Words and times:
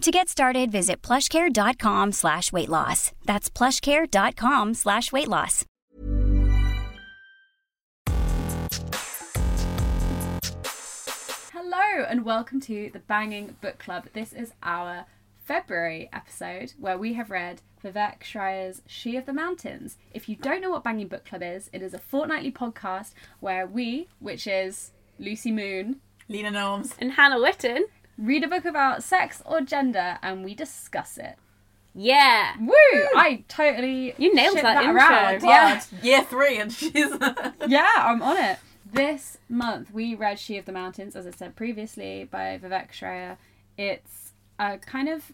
To 0.00 0.10
get 0.10 0.30
started, 0.30 0.72
visit 0.72 1.02
plushcare.com 1.02 2.12
slash 2.12 2.52
weight 2.52 2.70
loss. 2.70 3.12
That's 3.26 3.50
plushcare.com 3.50 4.72
slash 4.72 5.12
weight 5.12 5.28
loss. 5.28 5.66
Hello 11.52 12.04
and 12.08 12.24
welcome 12.24 12.62
to 12.62 12.88
the 12.94 13.00
Banging 13.00 13.56
Book 13.60 13.78
Club. 13.78 14.06
This 14.14 14.32
is 14.32 14.54
our 14.62 15.04
February 15.44 16.08
episode 16.14 16.72
where 16.78 16.96
we 16.96 17.12
have 17.12 17.30
read 17.30 17.60
Vivek 17.84 18.22
Shraya's 18.22 18.80
She 18.86 19.18
of 19.18 19.26
the 19.26 19.34
Mountains. 19.34 19.98
If 20.14 20.30
you 20.30 20.36
don't 20.36 20.62
know 20.62 20.70
what 20.70 20.82
Banging 20.82 21.08
Book 21.08 21.26
Club 21.26 21.42
is, 21.42 21.68
it 21.74 21.82
is 21.82 21.92
a 21.92 21.98
fortnightly 21.98 22.52
podcast 22.52 23.12
where 23.40 23.66
we, 23.66 24.08
which 24.18 24.46
is 24.46 24.92
Lucy 25.18 25.52
Moon, 25.52 26.00
Leena 26.26 26.52
Norms, 26.52 26.94
and 26.98 27.12
Hannah 27.12 27.38
Witton. 27.38 27.84
Read 28.20 28.44
a 28.44 28.48
book 28.48 28.64
about 28.64 29.02
sex 29.02 29.42
or 29.46 29.60
gender 29.60 30.18
and 30.22 30.44
we 30.44 30.54
discuss 30.54 31.18
it. 31.18 31.36
Yeah. 31.94 32.54
Woo! 32.60 32.72
I 33.16 33.42
totally 33.48 34.14
You 34.16 34.34
nailed 34.34 34.54
shipped 34.54 34.62
that 34.62 34.84
intro. 34.84 34.96
around. 34.96 35.42
Yeah. 35.42 35.82
Yeah. 35.90 36.02
Year 36.02 36.22
three, 36.24 36.58
and 36.58 36.72
she's. 36.72 36.94
yeah, 37.66 37.88
I'm 37.98 38.22
on 38.22 38.36
it. 38.36 38.58
This 38.92 39.38
month 39.48 39.92
we 39.92 40.14
read 40.14 40.38
She 40.38 40.56
of 40.56 40.66
the 40.66 40.72
Mountains, 40.72 41.16
as 41.16 41.26
I 41.26 41.30
said 41.30 41.56
previously, 41.56 42.28
by 42.30 42.60
Vivek 42.62 42.92
Shraya. 42.92 43.36
It's 43.76 44.32
a 44.58 44.78
kind 44.78 45.08
of 45.08 45.32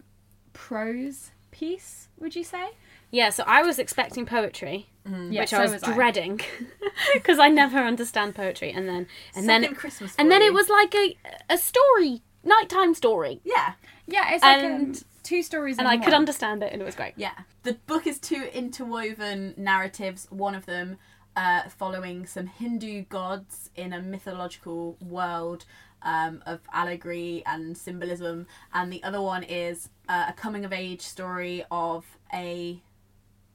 prose 0.53 1.31
piece, 1.51 2.07
would 2.19 2.35
you 2.35 2.43
say? 2.43 2.69
Yeah, 3.11 3.29
so 3.29 3.43
I 3.47 3.61
was 3.63 3.79
expecting 3.79 4.25
poetry, 4.25 4.89
mm-hmm. 5.07 5.31
Yeah, 5.31 5.41
which 5.41 5.49
so 5.51 5.57
I 5.59 5.67
was, 5.67 5.83
I. 5.83 5.93
dreading 5.93 6.41
because 7.13 7.39
I 7.39 7.47
never 7.47 7.79
understand 7.79 8.35
poetry. 8.35 8.71
And 8.71 8.87
then 8.87 9.07
and 9.35 9.47
then 9.47 9.63
it, 9.63 9.77
Christmas 9.77 10.13
and 10.17 10.29
then 10.31 10.41
it 10.41 10.53
was 10.53 10.69
like 10.69 10.93
a 10.93 11.17
a 11.49 11.57
story, 11.57 12.21
nighttime 12.47 12.93
story, 12.93 13.41
yeah, 13.43 13.73
Yeah, 14.07 14.33
it's 14.33 14.43
like 14.43 14.63
And- 14.63 14.95
um, 14.95 15.01
two 15.23 15.41
stories. 15.43 15.77
and 15.77 15.85
in 15.87 15.91
I 15.93 16.03
could 16.03 16.13
understand 16.13 16.63
it, 16.63 16.71
and 16.73 16.81
it 16.81 16.85
was 16.85 16.95
great. 16.95 17.13
yeah. 17.17 17.33
The 17.63 17.73
book 17.73 18.07
is 18.07 18.19
two 18.19 18.43
interwoven 18.53 19.53
narratives. 19.57 20.27
One 20.31 20.55
of 20.55 20.65
them 20.65 20.97
uh, 21.35 21.63
following 21.69 22.25
some 22.25 22.47
Hindu 22.47 23.03
gods 23.09 23.69
in 23.75 23.93
a 23.93 24.01
mythological 24.01 24.97
world 25.01 25.65
um, 26.01 26.41
of 26.45 26.61
allegory 26.73 27.43
and 27.45 27.77
symbolism, 27.77 28.47
and 28.73 28.91
the 28.93 29.03
other 29.03 29.21
one 29.21 29.43
is 29.43 29.89
uh, 30.09 30.25
a 30.29 30.33
coming 30.33 30.63
of 30.65 30.71
age 30.73 31.01
story 31.01 31.63
of 31.69 32.05
a 32.33 32.81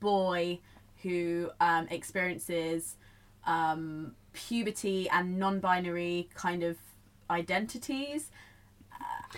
boy 0.00 0.58
who 1.02 1.50
um, 1.60 1.88
experiences 1.90 2.96
um, 3.46 4.14
puberty 4.32 5.08
and 5.10 5.38
non-binary 5.38 6.28
kind 6.34 6.62
of 6.62 6.76
identities 7.30 8.30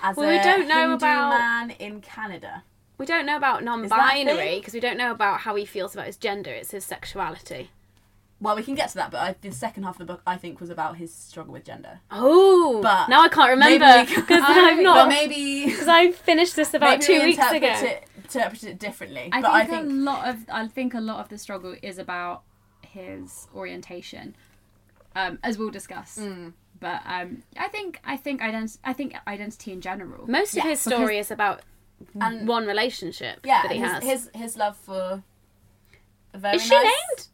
as 0.02 0.16
Well, 0.16 0.28
we 0.28 0.38
don't 0.42 0.68
know 0.68 0.80
Hindu 0.90 0.94
about- 0.96 1.30
man 1.38 1.70
in 1.70 2.00
Canada. 2.00 2.64
We 2.96 3.06
don't 3.06 3.26
know 3.26 3.36
about 3.36 3.64
non-binary 3.64 4.60
because 4.60 4.72
we 4.72 4.80
don't 4.80 4.96
know 4.96 5.10
about 5.10 5.40
how 5.40 5.54
he 5.56 5.64
feels 5.64 5.94
about 5.94 6.06
his 6.06 6.16
gender. 6.16 6.52
It's 6.52 6.70
his 6.70 6.84
sexuality. 6.84 7.70
Well, 8.40 8.54
we 8.56 8.62
can 8.62 8.74
get 8.74 8.90
to 8.90 8.94
that, 8.96 9.10
but 9.10 9.20
I, 9.20 9.34
the 9.40 9.50
second 9.50 9.84
half 9.84 9.94
of 9.94 9.98
the 9.98 10.04
book 10.12 10.20
I 10.26 10.36
think 10.36 10.60
was 10.60 10.70
about 10.70 10.96
his 10.96 11.12
struggle 11.12 11.52
with 11.54 11.64
gender. 11.64 12.00
Oh, 12.10 12.80
But 12.82 13.08
now 13.08 13.22
I 13.22 13.28
can't 13.28 13.50
remember 13.50 13.84
we 13.86 14.06
can- 14.06 14.20
because 14.20 14.42
I- 14.42 14.68
I've 14.70 14.76
But 14.76 14.82
not 14.82 15.08
maybe 15.08 15.64
because 15.70 15.88
I 15.88 16.12
finished 16.12 16.54
this 16.54 16.72
about 16.74 16.90
maybe 17.00 17.04
two 17.04 17.18
we 17.20 17.24
weeks 17.26 17.50
ago. 17.50 17.66
It, 17.68 18.04
interpret 18.16 18.64
it 18.64 18.78
differently. 18.78 19.28
I 19.32 19.40
but 19.40 19.52
think, 19.52 19.56
I 19.56 19.66
think 19.66 19.86
a 19.90 19.92
lot 19.94 20.28
of 20.28 20.36
I 20.50 20.66
think 20.68 20.94
a 20.94 21.00
lot 21.00 21.20
of 21.20 21.28
the 21.30 21.38
struggle 21.38 21.74
is 21.82 21.98
about 21.98 22.42
his 22.86 23.48
orientation, 23.54 24.34
um, 25.16 25.38
as 25.42 25.58
we'll 25.58 25.70
discuss. 25.70 26.18
Mm. 26.20 26.52
But 26.84 27.00
um, 27.06 27.42
I 27.56 27.68
think 27.68 27.98
I 28.04 28.18
think 28.18 28.42
ident- 28.42 28.76
I 28.84 28.92
think 28.92 29.14
identity 29.26 29.72
in 29.72 29.80
general. 29.80 30.28
Most 30.30 30.50
of 30.52 30.58
Yeah, 30.58 30.70
his 30.72 30.80
story 30.82 31.16
is 31.18 31.30
about 31.30 31.62
And- 32.20 32.46
one 32.46 32.66
relationship 32.66 33.40
yeah, 33.42 33.62
that 33.62 33.72
he 33.72 33.78
his, 33.78 33.90
has. 33.92 34.02
his 34.04 34.30
his 34.34 34.56
love 34.58 34.76
for 34.76 35.22
a 36.34 36.38
very 36.38 36.56
Is 36.56 36.62
she 36.62 36.74
nice, 36.74 36.84
named? 36.84 37.26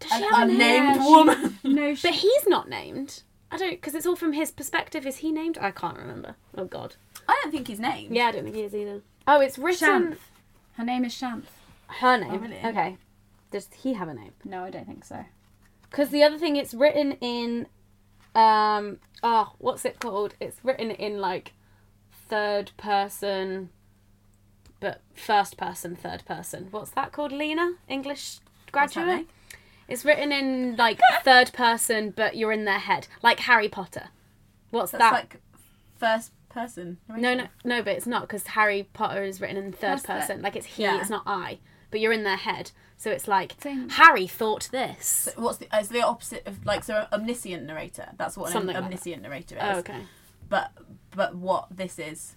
Does 0.00 0.10
she 0.10 0.24
have 0.24 0.42
a 0.42 0.52
name? 0.52 0.82
unnamed 0.86 1.02
she- 1.02 1.08
woman. 1.08 1.58
No, 1.78 1.94
she, 1.94 2.08
But 2.08 2.14
he's 2.16 2.46
not 2.48 2.68
named. 2.68 3.22
I 3.52 3.56
don't 3.58 3.70
because 3.70 3.94
it's 3.94 4.06
all 4.06 4.16
from 4.16 4.32
his 4.32 4.50
perspective. 4.50 5.06
Is 5.06 5.18
he 5.18 5.30
named? 5.30 5.56
I 5.60 5.70
can't 5.70 5.96
remember. 5.96 6.34
Oh 6.58 6.64
God. 6.64 6.96
I 7.28 7.38
don't 7.44 7.52
think 7.52 7.68
he's 7.68 7.78
named. 7.78 8.12
Yeah, 8.16 8.26
I 8.26 8.32
don't 8.32 8.42
think 8.42 8.56
he 8.56 8.62
is 8.62 8.74
either. 8.74 9.02
Oh, 9.28 9.40
it's 9.40 9.56
written. 9.56 9.86
Shanth. 10.16 10.18
Her 10.78 10.84
name 10.84 11.04
is 11.04 11.12
Shanth. 11.14 11.46
Her 11.86 12.16
name. 12.18 12.32
Oh, 12.32 12.38
really? 12.38 12.58
Okay. 12.64 12.96
Does 13.52 13.68
he 13.82 13.92
have 13.94 14.08
a 14.08 14.14
name? 14.14 14.32
No, 14.44 14.64
I 14.64 14.70
don't 14.70 14.86
think 14.88 15.04
so. 15.04 15.24
Because 15.88 16.08
the 16.10 16.24
other 16.24 16.38
thing, 16.38 16.56
it's 16.56 16.74
written 16.74 17.12
in. 17.20 17.68
Um. 18.34 18.98
Oh, 19.22 19.52
what's 19.58 19.84
it 19.84 20.00
called? 20.00 20.34
It's 20.40 20.56
written 20.62 20.90
in 20.90 21.18
like 21.20 21.52
third 22.28 22.70
person, 22.76 23.70
but 24.80 25.00
first 25.14 25.56
person, 25.56 25.96
third 25.96 26.24
person. 26.24 26.68
What's 26.70 26.90
that 26.92 27.12
called, 27.12 27.32
Lena? 27.32 27.72
English 27.88 28.38
graduate. 28.72 29.26
It's 29.88 30.04
written 30.04 30.30
in 30.32 30.76
like 30.76 31.00
third 31.24 31.52
person, 31.52 32.10
but 32.16 32.36
you're 32.36 32.52
in 32.52 32.64
their 32.64 32.78
head, 32.78 33.08
like 33.22 33.40
Harry 33.40 33.68
Potter. 33.68 34.08
What's 34.70 34.92
That's 34.92 35.02
that? 35.02 35.12
like 35.12 35.36
first 35.98 36.30
person. 36.48 36.98
no, 37.08 37.34
no, 37.34 37.46
no, 37.64 37.82
but 37.82 37.96
it's 37.96 38.06
not 38.06 38.22
because 38.22 38.46
Harry 38.48 38.88
Potter 38.92 39.24
is 39.24 39.40
written 39.40 39.56
in 39.56 39.72
third 39.72 40.02
person. 40.04 40.40
Like 40.42 40.54
it's 40.56 40.66
he, 40.66 40.84
Yeah. 40.84 41.00
it's 41.00 41.10
not 41.10 41.24
I. 41.26 41.58
But 41.90 42.00
you're 42.00 42.12
in 42.12 42.24
their 42.24 42.36
head, 42.36 42.70
so 42.96 43.10
it's 43.10 43.26
like 43.26 43.54
Same. 43.60 43.88
Harry 43.90 44.26
thought 44.26 44.68
this. 44.70 45.28
What's 45.36 45.58
the? 45.58 45.68
It's 45.72 45.88
the 45.88 46.02
opposite 46.02 46.46
of 46.46 46.64
like 46.64 46.84
so 46.84 47.06
omniscient 47.12 47.64
narrator. 47.64 48.10
That's 48.16 48.36
what 48.36 48.46
an 48.46 48.52
Something 48.52 48.68
like 48.68 48.76
that. 48.76 48.84
omniscient 48.84 49.22
narrator 49.22 49.56
oh, 49.60 49.70
is. 49.70 49.76
Oh, 49.76 49.78
okay. 49.80 50.02
But 50.48 50.72
but 51.14 51.34
what 51.34 51.66
this 51.70 51.98
is 51.98 52.36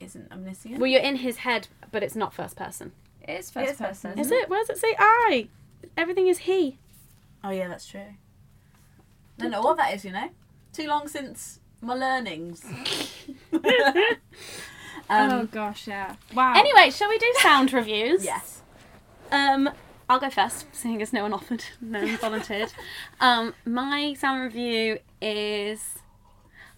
isn't 0.00 0.32
omniscient. 0.32 0.78
Well, 0.78 0.86
you're 0.86 1.00
in 1.00 1.16
his 1.16 1.38
head, 1.38 1.68
but 1.92 2.02
it's 2.02 2.16
not 2.16 2.34
first 2.34 2.56
person. 2.56 2.92
It 3.22 3.38
is 3.38 3.50
first 3.50 3.72
is 3.72 3.78
first 3.78 4.02
person. 4.02 4.10
person. 4.12 4.18
Is 4.18 4.30
it? 4.30 4.48
Where 4.48 4.60
does 4.60 4.70
it 4.70 4.78
say 4.78 4.94
I? 4.98 5.48
Everything 5.96 6.26
is 6.26 6.38
he. 6.38 6.78
Oh 7.44 7.50
yeah, 7.50 7.68
that's 7.68 7.86
true. 7.86 8.00
I 8.00 9.42
don't 9.42 9.50
know 9.50 9.62
what 9.62 9.76
that 9.76 9.94
is. 9.94 10.04
You 10.04 10.12
know, 10.12 10.30
too 10.72 10.86
long 10.86 11.08
since 11.08 11.60
my 11.80 11.94
learnings. 11.94 12.64
oh 15.10 15.40
um, 15.40 15.46
gosh, 15.46 15.86
yeah. 15.86 16.14
Wow. 16.34 16.54
Anyway, 16.56 16.90
shall 16.90 17.08
we 17.08 17.18
do 17.18 17.32
sound 17.40 17.72
reviews? 17.72 18.24
yes. 18.24 18.62
Um, 19.30 19.70
I'll 20.08 20.18
go 20.18 20.30
first, 20.30 20.66
seeing 20.72 21.00
as 21.02 21.12
no 21.12 21.22
one 21.22 21.32
offered, 21.32 21.64
no 21.80 22.00
one 22.00 22.16
volunteered. 22.16 22.72
um, 23.20 23.54
my 23.64 24.14
sound 24.14 24.42
review 24.42 24.98
is. 25.20 25.98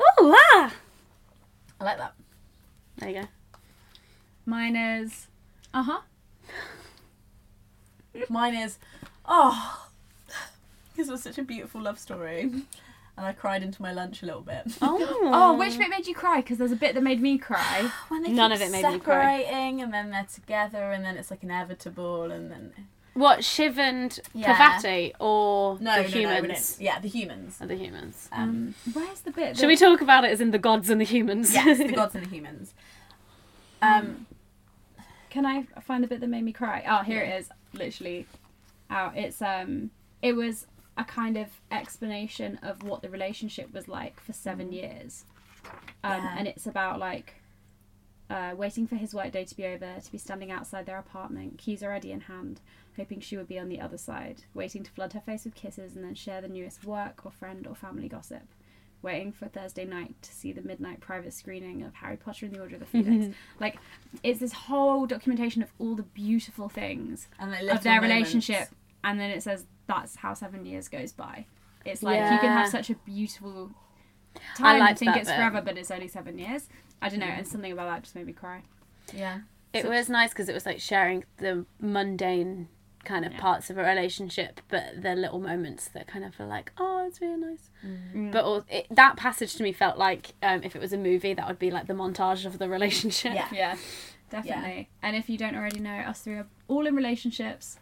Oh, 0.01 0.37
ah! 0.55 0.75
I 1.81 1.85
like 1.85 1.99
that. 1.99 2.15
There 2.99 3.09
you 3.09 3.21
go. 3.23 3.29
mine 4.45 4.77
is. 4.77 5.29
Uh 5.73 5.83
huh. 5.83 6.01
Mine 8.29 8.55
is, 8.55 8.79
oh, 9.25 9.89
this 10.97 11.09
was 11.09 11.23
such 11.23 11.39
a 11.39 11.43
beautiful 11.43 11.81
love 11.81 11.99
story, 11.99 12.51
and 13.17 13.27
I 13.27 13.33
cried 13.33 13.63
into 13.63 13.81
my 13.83 13.93
lunch 13.93 14.23
a 14.23 14.27
little 14.27 14.41
bit. 14.41 14.63
Oh. 14.81 15.19
Oh, 15.25 15.57
which 15.59 15.77
bit 15.79 15.91
made 15.91 16.07
you 16.07 16.15
cry? 16.15 16.41
Because 16.41 16.59
there's 16.59 16.73
a 16.73 16.77
bit 16.77 16.95
that 16.95 17.03
made 17.03 17.21
me 17.21 17.39
cry. 17.39 17.91
When 18.09 18.23
they 18.23 18.31
None 18.33 18.53
of 18.53 18.61
it 18.63 18.71
made 18.71 18.85
me 18.85 18.99
cry. 18.99 19.43
separating, 19.43 19.83
and 19.83 19.93
then 19.93 20.11
they're 20.11 20.27
together, 20.33 20.93
and 20.93 21.05
then 21.05 21.17
it's 21.17 21.31
like 21.31 21.43
inevitable, 21.43 22.31
and 22.31 22.51
then 22.51 22.73
What, 23.15 23.45
Shiv 23.45 23.79
and 23.79 24.19
Yeah. 24.33 24.57
Parvati 24.57 25.13
or 25.21 25.79
no, 25.81 25.81
the 25.81 25.85
no, 25.85 25.95
no, 25.97 26.03
we 26.03 26.11
humans? 26.41 26.71
don't. 26.77 26.81
yeah, 26.85 26.99
the 27.01 27.09
humans. 27.09 27.61
Or 27.61 27.67
the 27.67 27.77
humans. 27.77 28.29
Um, 28.33 28.75
Where's 28.93 29.21
the 29.21 29.31
bit? 29.31 29.57
Should 29.59 29.67
we 29.69 29.77
talk 29.77 30.01
about 30.01 30.25
it 30.25 30.31
as 30.31 30.41
in 30.41 30.51
the 30.51 30.59
gods 30.59 30.89
and 30.89 30.99
the 31.01 31.05
humans? 31.05 31.53
yes, 31.53 31.79
the 31.79 31.93
gods 31.93 32.15
and 32.15 32.25
the 32.25 32.31
humans. 32.31 32.73
Um, 33.83 34.27
Can 35.31 35.45
I 35.47 35.65
find 35.83 36.03
the 36.05 36.09
bit 36.09 36.21
that 36.21 36.29
made 36.29 36.45
me 36.45 36.53
cry? 36.53 36.85
Oh, 36.89 37.03
here 37.03 37.21
it 37.23 37.39
is. 37.41 37.49
Literally 37.75 38.27
out. 38.91 39.17
It's 39.17 39.41
um, 39.43 39.91
it 40.23 40.35
was 40.35 40.67
a 40.97 41.05
kind 41.05 41.37
of 41.37 41.49
explanation 41.71 42.59
of 42.63 42.83
what 42.83 43.03
the 43.03 43.09
relationship 43.11 43.73
was 43.73 43.89
like 43.89 44.21
for 44.21 44.33
seven 44.33 44.73
years, 44.73 45.25
um, 46.05 46.23
Yeah. 46.23 46.35
and 46.39 46.49
it's 46.49 46.67
about 46.67 46.99
like. 46.99 47.35
Uh, 48.31 48.55
waiting 48.57 48.87
for 48.87 48.95
his 48.95 49.13
workday 49.13 49.45
to 49.45 49.55
be 49.55 49.67
over, 49.67 49.97
to 50.03 50.11
be 50.11 50.17
standing 50.17 50.51
outside 50.51 50.87
their 50.87 50.99
apartment, 50.99 51.59
keys 51.59 51.83
already 51.83 52.11
in 52.13 52.21
hand, 52.21 52.63
hoping 52.97 53.21
she 53.21 53.37
would 53.37 53.49
be 53.49 53.59
on 53.59 53.69
the 53.69 53.79
other 53.79 53.99
side, 53.99 54.43
waiting 54.55 54.83
to 54.83 54.91
flood 54.91 55.13
her 55.13 55.21
face 55.21 55.45
with 55.45 55.55
kisses 55.55 55.95
and 55.95 56.03
then 56.03 56.15
share 56.15 56.41
the 56.41 56.49
newest 56.49 56.83
work 56.83 57.27
or 57.27 57.31
friend 57.31 57.67
or 57.67 57.75
family 57.75 58.09
gossip, 58.09 58.45
waiting 59.03 59.33
for 59.33 59.49
Thursday 59.49 59.85
night 59.85 60.15
to 60.23 60.33
see 60.33 60.51
the 60.51 60.63
midnight 60.63 60.99
private 61.01 61.35
screening 61.35 61.83
of 61.83 61.93
Harry 61.97 62.17
Potter 62.17 62.47
and 62.47 62.55
the 62.55 62.61
Order 62.61 62.77
of 62.77 62.81
the 62.81 62.87
Phoenix. 63.05 63.37
like, 63.61 63.77
it's 64.23 64.41
this 64.41 64.53
whole 64.55 65.05
documentation 65.05 65.63
of 65.63 65.71
all 65.79 65.95
the 65.95 66.03
beautiful 66.03 66.71
things 66.71 67.29
of 67.39 67.51
their 67.83 67.97
moments. 68.01 68.03
relationship, 68.03 68.69
and 69.05 69.21
then 69.21 69.31
it 69.31 69.43
says 69.43 69.67
that's 69.87 70.17
how 70.17 70.35
seven 70.35 70.65
years 70.65 70.89
goes 70.89 71.13
by. 71.13 71.47
It's 71.85 72.03
like 72.03 72.21
you 72.21 72.39
can 72.39 72.53
have 72.57 72.69
such 72.69 72.91
a 72.91 72.95
beautiful 72.95 73.71
time 74.57 74.77
and 74.77 74.79
liked 74.81 74.99
think 75.01 75.17
it's 75.17 75.29
bit. 75.29 75.37
forever, 75.37 75.61
but 75.61 75.77
it's 75.77 75.91
only 75.91 76.09
seven 76.09 76.39
years. 76.39 76.69
I 77.01 77.09
don't 77.09 77.19
know, 77.19 77.27
and 77.27 77.47
something 77.47 77.73
about 77.73 77.89
that 77.89 78.03
just 78.05 78.15
made 78.15 78.27
me 78.27 78.33
cry. 78.33 78.63
Yeah. 79.13 79.41
It 79.73 79.89
was 79.89 80.09
nice 80.09 80.31
because 80.31 80.49
it 80.49 80.55
was 80.55 80.67
like 80.67 80.81
sharing 80.81 81.25
the 81.39 81.65
mundane 81.81 82.69
kind 83.05 83.25
of 83.25 83.33
Yeah. 83.33 83.41
parts 83.41 83.69
of 83.71 83.79
a 83.79 83.83
relationship, 83.83 84.61
but 84.69 85.03
the 85.03 85.17
little 85.17 85.41
moments 85.41 85.89
that 85.89 86.07
kind 86.07 86.25
of 86.25 86.35
feel 86.35 86.47
like, 86.47 86.71
oh, 86.79 87.05
it's 87.09 87.21
really 87.21 87.37
nice. 87.41 87.71
Mm. 87.85 88.31
But 88.31 88.45
all, 88.45 88.65
it, 88.69 88.87
that 88.91 89.17
passage 89.17 89.57
to 89.57 89.63
me 89.65 89.73
felt 89.73 89.99
like 89.99 90.35
um, 90.43 90.63
if 90.63 90.77
it 90.77 90.81
was 90.81 90.93
a 90.93 90.99
movie, 90.99 91.35
that 91.35 91.49
would 91.49 91.59
be 91.59 91.71
like 91.73 91.89
the 91.89 91.95
montage 91.95 92.47
of 92.47 92.59
the 92.59 92.69
relationship. 92.69 93.35
Yeah. 93.35 93.49
Yeah, 93.53 93.77
definitely. 94.31 94.89
And 95.03 95.17
if 95.17 95.29
you 95.29 95.37
don't 95.37 95.57
already 95.57 95.81
know, 95.81 95.91
us 95.97 96.21
three 96.21 96.35
are 96.35 96.47
all 96.69 96.87
in 96.87 96.95
relationships, 96.95 97.79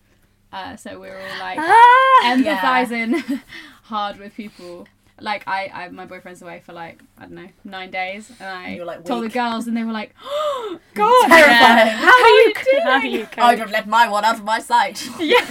uh, 0.52 0.76
so 0.76 0.98
we're 0.98 1.16
all 1.18 1.38
like 1.38 1.58
Ah! 1.60 2.22
empathizing 2.24 3.42
hard 3.84 4.18
with 4.18 4.34
people. 4.34 4.86
Like 5.20 5.44
I, 5.46 5.70
I, 5.72 5.88
my 5.88 6.06
boyfriend's 6.06 6.42
away 6.42 6.62
for 6.64 6.72
like 6.72 7.02
I 7.18 7.22
don't 7.22 7.32
know 7.32 7.48
nine 7.64 7.90
days, 7.90 8.30
and 8.40 8.48
I 8.48 8.82
like, 8.82 9.04
told 9.04 9.24
the 9.24 9.28
girls, 9.28 9.66
and 9.66 9.76
they 9.76 9.84
were 9.84 9.92
like, 9.92 10.14
"Oh 10.22 10.78
God, 10.94 11.28
Terrifying. 11.28 11.96
How 11.96 12.12
are 12.12 12.28
you? 12.28 12.54
How 12.82 12.90
are 12.90 13.06
you? 13.06 13.26
I 13.36 13.50
would 13.50 13.58
have 13.58 13.70
let 13.70 13.86
my 13.88 14.08
one 14.08 14.24
out 14.24 14.36
of 14.36 14.44
my 14.44 14.58
sight. 14.58 15.08
yeah, 15.20 15.46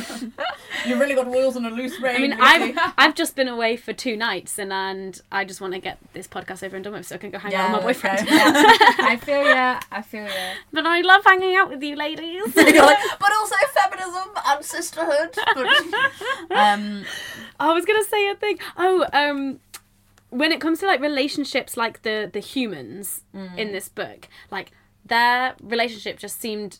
you 0.86 1.00
really 1.00 1.16
got 1.16 1.28
wheels 1.28 1.56
on 1.56 1.66
a 1.66 1.70
loose 1.70 2.00
rein. 2.02 2.16
I 2.16 2.20
mean. 2.20 2.78
I've 2.78 2.94
I've 2.98 3.16
just 3.16 3.36
been 3.36 3.48
away 3.48 3.78
for 3.78 3.94
two 3.94 4.18
nights, 4.18 4.58
and 4.58 4.74
and 4.74 5.22
I 5.32 5.46
just 5.46 5.62
want 5.62 5.74
to 5.74 5.80
get 5.80 5.98
this 6.14 6.28
podcast 6.28 6.64
over 6.64 6.76
and 6.76 6.84
done 6.84 6.94
with, 6.94 7.08
so 7.08 7.16
I 7.16 7.18
can 7.18 7.30
go 7.30 7.40
hang 7.40 7.54
out 7.54 7.72
with 7.72 7.82
my 7.82 7.88
boyfriend. 7.88 8.28
Yeah. 8.28 8.54
I 9.00 9.18
feel 9.22 9.44
ya, 9.44 9.80
I 9.92 10.02
feel 10.02 10.24
ya. 10.24 10.54
but 10.72 10.86
I 10.86 11.02
love 11.02 11.24
hanging 11.26 11.56
out 11.56 11.70
with 11.70 11.82
you, 11.84 11.96
ladies. 11.96 12.56
Like, 12.56 12.76
but 13.20 13.32
also 13.34 13.56
feminism 13.74 14.30
and 14.46 14.66
sisterhood. 14.66 15.38
But, 15.56 16.56
um, 16.56 17.06
I 17.60 17.74
was 17.74 17.86
gonna 17.86 18.04
say 18.04 18.30
a 18.30 18.36
thing. 18.36 18.60
Oh, 18.78 19.06
um, 19.14 19.59
when 20.30 20.52
it 20.52 20.62
comes 20.62 20.80
to 20.80 20.88
like 20.88 21.00
relationships, 21.02 21.76
like 21.78 22.02
the 22.04 22.30
the 22.32 22.40
humans 22.40 23.24
in 23.58 23.72
this 23.72 23.90
book, 23.90 24.28
like 24.52 24.72
their 25.06 25.56
relationship 25.62 26.18
just 26.20 26.40
seemed 26.40 26.80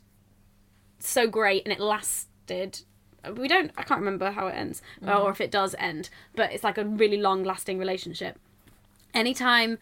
so 1.00 1.28
great, 1.28 1.64
and 1.66 1.74
it 1.74 1.80
lasted. 1.80 2.82
We 3.36 3.48
don't. 3.48 3.72
I 3.78 3.84
can't 3.84 4.00
remember 4.00 4.32
how 4.32 4.48
it 4.48 4.54
ends, 4.54 4.82
or 5.06 5.32
if 5.32 5.42
it 5.42 5.52
does 5.52 5.76
end, 5.80 6.10
but 6.36 6.52
it's 6.52 6.64
like 6.64 6.78
a 6.78 6.86
really 6.86 7.18
long 7.18 7.44
lasting 7.44 7.78
relationship. 7.80 8.40
Anytime 9.14 9.78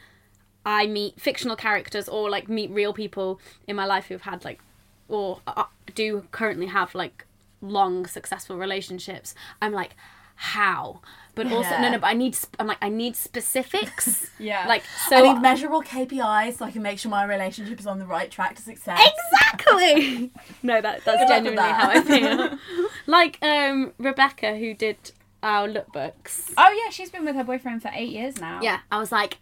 I 0.65 0.87
meet 0.87 1.19
fictional 1.19 1.55
characters 1.55 2.09
or 2.09 2.29
like 2.29 2.49
meet 2.49 2.69
real 2.71 2.93
people 2.93 3.39
in 3.67 3.75
my 3.75 3.85
life 3.85 4.07
who've 4.07 4.21
had 4.21 4.43
like 4.43 4.59
or 5.07 5.41
uh, 5.47 5.65
do 5.95 6.25
currently 6.31 6.67
have 6.67 6.93
like 6.95 7.25
long 7.61 8.05
successful 8.05 8.57
relationships, 8.57 9.35
I'm 9.61 9.71
like, 9.73 9.95
how? 10.37 11.01
But 11.35 11.51
also 11.51 11.69
no 11.77 11.81
Yeah. 11.83 11.89
no, 11.89 11.97
but 11.99 12.07
I 12.07 12.13
need 12.13 12.35
I'm 12.57 12.65
like 12.67 12.77
I 12.81 12.89
need 12.89 13.15
specifics. 13.15 14.31
Yeah. 14.39 14.65
Like 14.67 14.83
so 15.09 15.15
I 15.15 15.19
so 15.19 15.33
need 15.33 15.41
measurable 15.41 15.81
KPIs 15.83 16.57
so 16.57 16.65
I 16.65 16.71
can 16.71 16.81
make 16.83 16.99
sure 16.99 17.09
my 17.11 17.23
relationship 17.25 17.79
is 17.79 17.87
on 17.87 17.97
the 17.99 18.05
right 18.05 18.29
track 18.31 18.55
to 18.55 18.61
success. 18.61 18.99
exactly. 19.33 20.31
no, 20.63 20.79
that 20.81 21.03
that's 21.05 21.21
Good 21.21 21.27
genuinely 21.27 21.55
that. 21.57 21.75
how 21.75 21.89
I 21.89 22.01
feel. 22.01 22.87
like 23.07 23.37
um 23.43 23.93
Rebecca 23.99 24.55
who 24.57 24.73
did 24.73 24.97
our 25.43 25.67
lookbooks. 25.67 26.53
Oh 26.57 26.71
yeah, 26.83 26.89
she's 26.91 27.09
been 27.09 27.25
with 27.25 27.35
her 27.35 27.43
boyfriend 27.43 27.81
for 27.81 27.91
eight 27.93 28.09
years 28.09 28.39
now. 28.39 28.59
Yeah, 28.61 28.79
I 28.91 28.97
was 28.99 29.11
like, 29.11 29.37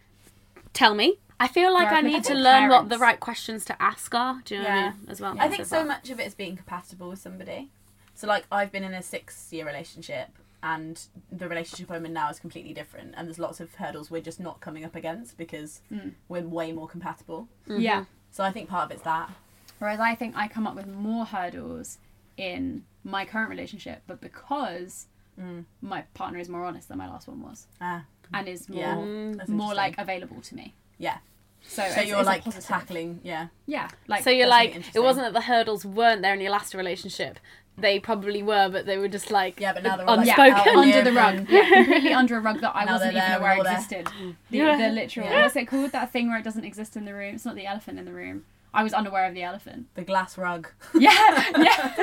tell 0.72 0.94
me. 0.94 1.18
I 1.38 1.48
feel 1.48 1.72
like 1.72 1.92
Or 1.92 1.96
I 1.96 2.00
need 2.00 2.24
to 2.24 2.34
learn 2.34 2.70
what 2.70 2.88
the 2.88 2.98
right 2.98 3.20
questions 3.20 3.64
to 3.66 3.82
ask 3.82 4.14
are. 4.14 4.40
Do 4.46 4.54
you 4.54 4.62
know 4.62 4.68
what 4.68 4.72
I 4.72 4.76
Yeah. 4.80 4.90
mean? 4.90 4.98
As 5.08 5.20
well. 5.20 5.36
I 5.38 5.48
think 5.48 5.62
as 5.62 5.68
so 5.68 5.84
much 5.84 6.08
of 6.10 6.18
it 6.20 6.26
is 6.26 6.34
being 6.34 6.56
compatible 6.56 7.10
with 7.10 7.18
somebody. 7.18 7.68
So 8.14 8.26
like 8.26 8.44
I've 8.50 8.72
been 8.72 8.84
in 8.84 8.94
a 8.94 9.02
six 9.02 9.52
year 9.52 9.66
relationship 9.66 10.28
and 10.62 11.00
the 11.30 11.48
relationship 11.48 11.90
I'm 11.90 12.06
in 12.06 12.12
now 12.12 12.30
is 12.30 12.38
completely 12.38 12.72
different 12.72 13.14
and 13.16 13.26
there's 13.28 13.38
lots 13.38 13.60
of 13.60 13.74
hurdles 13.74 14.10
we're 14.10 14.22
just 14.22 14.40
not 14.40 14.60
coming 14.60 14.84
up 14.84 14.94
against 14.96 15.36
because 15.36 15.80
Mm. 15.92 16.14
we're 16.28 16.42
way 16.42 16.72
more 16.72 16.88
compatible. 16.88 17.48
yeah. 17.66 18.04
So 18.30 18.42
I 18.44 18.50
think 18.52 18.68
part 18.68 18.86
of 18.86 18.90
it's 18.90 19.02
that. 19.02 19.30
Whereas 19.78 20.00
I 20.00 20.14
think 20.14 20.36
I 20.36 20.48
come 20.48 20.66
up 20.66 20.74
with 20.74 20.86
more 20.86 21.24
hurdles 21.26 21.98
in 22.36 22.84
my 23.04 23.24
current 23.24 23.50
relationship, 23.50 24.02
but 24.06 24.20
because 24.20 25.06
Mm. 25.38 25.64
my 25.82 26.02
partner 26.14 26.38
is 26.38 26.48
more 26.48 26.64
honest 26.64 26.88
than 26.88 26.96
my 26.98 27.08
last 27.08 27.28
one 27.28 27.42
was, 27.42 27.66
Ah, 27.80 28.04
and 28.32 28.48
is 28.48 28.68
more 28.70 28.78
yeah. 28.80 28.94
Mm. 28.94 29.48
More 29.48 29.74
like 29.74 29.96
available 29.98 30.40
to 30.40 30.54
me. 30.54 30.74
Yeah. 30.98 31.18
So, 31.62 31.82
So 31.82 31.88
it's- 31.88 32.06
you're 32.08 32.18
it's 32.20 32.26
like 32.26 32.44
tackling, 32.64 33.20
yeah. 33.22 33.48
Yeah, 33.66 33.88
like 34.06 34.22
so 34.24 34.30
you're 34.30 34.46
like, 34.46 34.94
it 34.94 35.00
wasn't 35.00 35.26
that 35.26 35.32
the 35.34 35.42
hurdles 35.42 35.84
weren't 35.84 36.22
there 36.22 36.32
in 36.32 36.40
your 36.40 36.52
last 36.52 36.74
relationship. 36.74 37.38
They 37.78 37.98
probably 38.00 38.42
were, 38.42 38.68
but 38.70 38.86
they 38.86 38.96
were 38.96 39.08
just 39.08 39.30
like 39.30 39.60
Yeah, 39.60 39.74
but 39.74 39.82
now 39.82 39.96
they're 39.96 40.08
all 40.08 40.16
like 40.16 40.26
yeah, 40.26 40.40
out 40.40 40.66
under 40.66 41.02
the 41.02 41.12
rug, 41.12 41.46
yeah, 41.50 41.68
completely 41.74 42.12
under 42.12 42.36
a 42.38 42.40
rug 42.40 42.60
that 42.62 42.74
I 42.74 42.84
Now 42.86 42.92
wasn't 42.94 43.12
even 43.12 43.28
there, 43.28 43.38
aware 43.38 43.52
we're 43.52 43.58
all 43.58 43.64
there. 43.64 43.72
existed. 43.74 44.06
The, 44.06 44.34
Yeah. 44.56 44.76
the 44.78 44.88
literal, 44.94 45.28
Yeah. 45.28 45.42
what's 45.42 45.56
it 45.56 45.66
called? 45.66 45.92
That 45.92 46.10
thing 46.10 46.28
where 46.28 46.38
it 46.38 46.44
doesn't 46.44 46.64
exist 46.64 46.96
in 46.96 47.04
the 47.04 47.12
room. 47.14 47.34
It's 47.34 47.44
not 47.44 47.54
the 47.54 47.66
elephant 47.66 47.98
in 47.98 48.04
the 48.06 48.12
room. 48.12 48.44
I 48.72 48.82
was 48.82 48.92
unaware 48.94 49.26
of 49.26 49.34
the 49.34 49.42
elephant. 49.42 49.86
The 49.94 50.04
glass 50.04 50.36
rug. 50.38 50.68
Yeah, 50.94 51.44
yeah. 51.58 52.02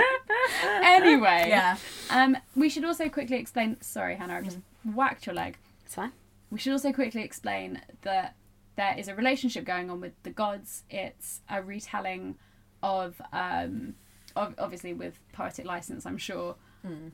anyway, 0.83 1.45
Yeah. 1.49 1.77
Um, 2.09 2.37
we 2.55 2.69
should 2.69 2.85
also 2.85 3.09
quickly 3.09 3.37
explain. 3.37 3.77
Sorry, 3.81 4.15
Hannah, 4.15 4.37
I 4.37 4.41
just 4.41 4.57
whacked 4.83 5.25
your 5.25 5.35
leg. 5.35 5.57
It's 5.85 5.95
fine. 5.95 6.11
We 6.51 6.59
should 6.59 6.73
also 6.73 6.91
quickly 6.91 7.23
explain 7.23 7.81
that 8.03 8.35
there 8.75 8.95
is 8.97 9.07
a 9.07 9.15
relationship 9.15 9.65
going 9.65 9.89
on 9.89 10.01
with 10.01 10.13
the 10.23 10.29
gods. 10.29 10.83
It's 10.89 11.41
a 11.49 11.61
retelling 11.63 12.35
of, 12.81 13.21
um, 13.31 13.95
of 13.99 14.02
obviously 14.35 14.93
with 14.93 15.19
poetic 15.31 15.65
license, 15.65 16.05
I'm 16.05 16.17
sure, 16.17 16.55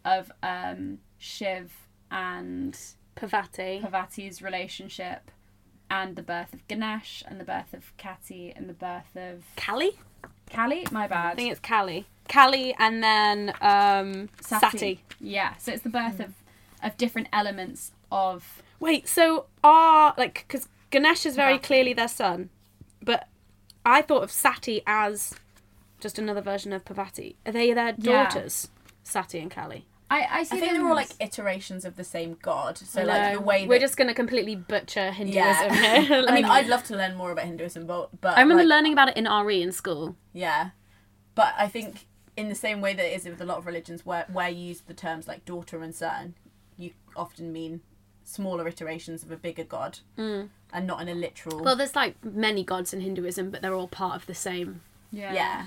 of 0.05 0.31
um, 0.41 0.99
Shiv 1.17 1.71
and 2.11 2.77
Parvati. 3.15 3.79
Parvati's 3.81 4.41
relationship, 4.41 5.31
and 5.89 6.15
the 6.15 6.23
birth 6.23 6.53
of 6.53 6.67
Ganesh, 6.67 7.23
and 7.27 7.39
the 7.39 7.43
birth 7.45 7.73
of 7.73 7.93
Kati, 7.97 8.53
and 8.55 8.69
the 8.69 8.73
birth 8.73 9.15
of 9.15 9.43
Kali? 9.55 9.99
Kali. 10.49 10.85
My 10.91 11.07
bad. 11.07 11.33
I 11.33 11.35
think 11.35 11.51
it's 11.51 11.59
Kali. 11.59 12.05
Kali 12.27 12.75
and 12.77 13.03
then 13.03 13.53
um, 13.61 14.29
Sati. 14.41 15.03
Yeah, 15.19 15.55
so 15.57 15.71
it's 15.71 15.83
the 15.83 15.89
birth 15.89 16.19
of 16.19 16.33
of 16.81 16.95
different 16.95 17.27
elements 17.33 17.91
of 18.11 18.61
Wait, 18.79 19.07
so 19.07 19.47
are 19.63 20.13
like 20.17 20.45
because 20.47 20.69
Ganesh 20.91 21.25
is 21.25 21.35
very 21.35 21.53
Parvati. 21.53 21.67
clearly 21.67 21.93
their 21.93 22.07
son, 22.07 22.49
but 23.03 23.27
I 23.85 24.01
thought 24.01 24.23
of 24.23 24.31
Sati 24.31 24.81
as 24.87 25.35
just 25.99 26.17
another 26.19 26.41
version 26.41 26.73
of 26.73 26.85
Parvati. 26.85 27.35
Are 27.45 27.51
they 27.51 27.73
their 27.73 27.95
Yeah. 27.97 28.23
daughters, 28.29 28.69
Sati 29.03 29.39
and 29.39 29.51
Kali? 29.51 29.85
I, 30.11 30.27
I 30.39 30.43
see 30.43 30.57
I 30.57 30.59
think 30.59 30.71
them 30.71 30.81
they're 30.81 30.89
all 30.89 30.95
like 30.95 31.11
as- 31.11 31.17
iterations 31.19 31.85
of 31.85 31.95
the 31.95 32.03
same 32.03 32.37
god. 32.41 32.77
So 32.79 33.03
like 33.03 33.33
know. 33.33 33.39
the 33.39 33.45
way 33.45 33.67
we're 33.67 33.79
just 33.79 33.95
gonna 33.95 34.15
completely 34.15 34.55
butcher 34.55 35.11
Hinduism 35.11 35.43
Yeah. 35.73 36.01
here. 36.01 36.25
I 36.27 36.33
mean, 36.33 36.45
I'd 36.45 36.67
love 36.67 36.83
to 36.85 36.95
learn 36.95 37.15
more 37.15 37.31
about 37.31 37.45
Hinduism, 37.45 37.85
but 37.85 38.09
but 38.19 38.35
I 38.37 38.41
remember 38.41 38.63
like, 38.63 38.69
learning 38.69 38.93
about 38.93 39.09
it 39.09 39.17
in 39.17 39.25
RE 39.27 39.61
in 39.61 39.71
school. 39.71 40.15
Yeah, 40.33 40.71
but 41.35 41.53
I 41.57 41.67
think 41.67 42.07
in 42.35 42.49
the 42.49 42.55
same 42.55 42.81
way 42.81 42.93
that 42.95 43.05
it 43.05 43.15
is 43.15 43.25
with 43.25 43.39
a 43.41 43.45
lot 43.45 43.59
of 43.59 43.67
religions, 43.67 44.03
where 44.05 44.25
where 44.33 44.49
you 44.49 44.65
use 44.69 44.81
the 44.81 44.93
terms 44.95 45.27
like 45.27 45.45
daughter 45.45 45.83
and 45.83 45.93
son, 45.93 46.33
you 46.75 46.91
often 47.15 47.53
mean 47.53 47.81
smaller 48.23 48.67
iterations 48.67 49.21
of 49.23 49.31
a 49.31 49.37
bigger 49.37 49.63
god, 49.63 49.99
Mm. 50.17 50.49
and 50.73 50.87
not 50.87 51.01
in 51.01 51.09
a 51.09 51.13
literal. 51.13 51.63
Well, 51.63 51.75
there's 51.75 51.95
like 51.95 52.15
many 52.25 52.63
gods 52.63 52.93
in 52.93 53.01
Hinduism, 53.01 53.51
but 53.51 53.61
they're 53.61 53.75
all 53.75 53.87
part 53.87 54.15
of 54.15 54.25
the 54.25 54.33
same. 54.35 54.81
yeah. 55.11 55.33
yeah, 55.33 55.65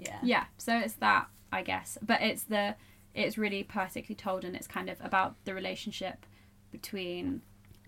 yeah, 0.00 0.18
Yeah, 0.22 0.44
so 0.58 0.76
it's 0.78 0.94
that, 0.94 1.26
I 1.52 1.62
guess. 1.62 1.98
But 2.02 2.20
it's 2.22 2.44
the 2.44 2.74
it's 3.14 3.36
really 3.36 3.64
poetically 3.64 4.14
told 4.14 4.44
and 4.44 4.54
it's 4.54 4.68
kind 4.68 4.88
of 4.88 4.98
about 5.00 5.34
the 5.44 5.52
relationship 5.54 6.24
between 6.70 7.42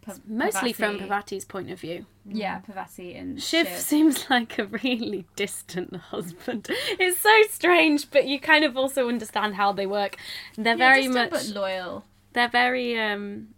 Pa- 0.04 0.14
Mostly 0.26 0.72
from 0.72 0.98
Parvati- 0.98 1.08
Parvati's 1.08 1.44
point 1.44 1.70
of 1.70 1.78
view. 1.78 2.06
Yeah, 2.26 2.58
Parvati 2.58 3.14
and 3.14 3.40
Shiv 3.40 3.68
Shiv. 3.68 3.78
seems 3.78 4.28
like 4.28 4.58
a 4.58 4.64
really 4.66 5.26
distant 5.36 5.94
husband. 5.94 6.68
It's 6.98 7.20
so 7.20 7.42
strange, 7.50 8.10
but 8.10 8.26
you 8.26 8.40
kind 8.40 8.64
of 8.64 8.76
also 8.76 9.08
understand 9.08 9.54
how 9.54 9.72
they 9.72 9.86
work. 9.86 10.16
They're 10.56 10.76
Yeah, 10.76 10.88
very 10.90 11.06
distant 11.06 11.30
much. 11.32 11.46
but 11.48 11.54
loyal. 11.54 12.04
They're 12.32 12.48
very. 12.48 12.98
um 12.98 13.54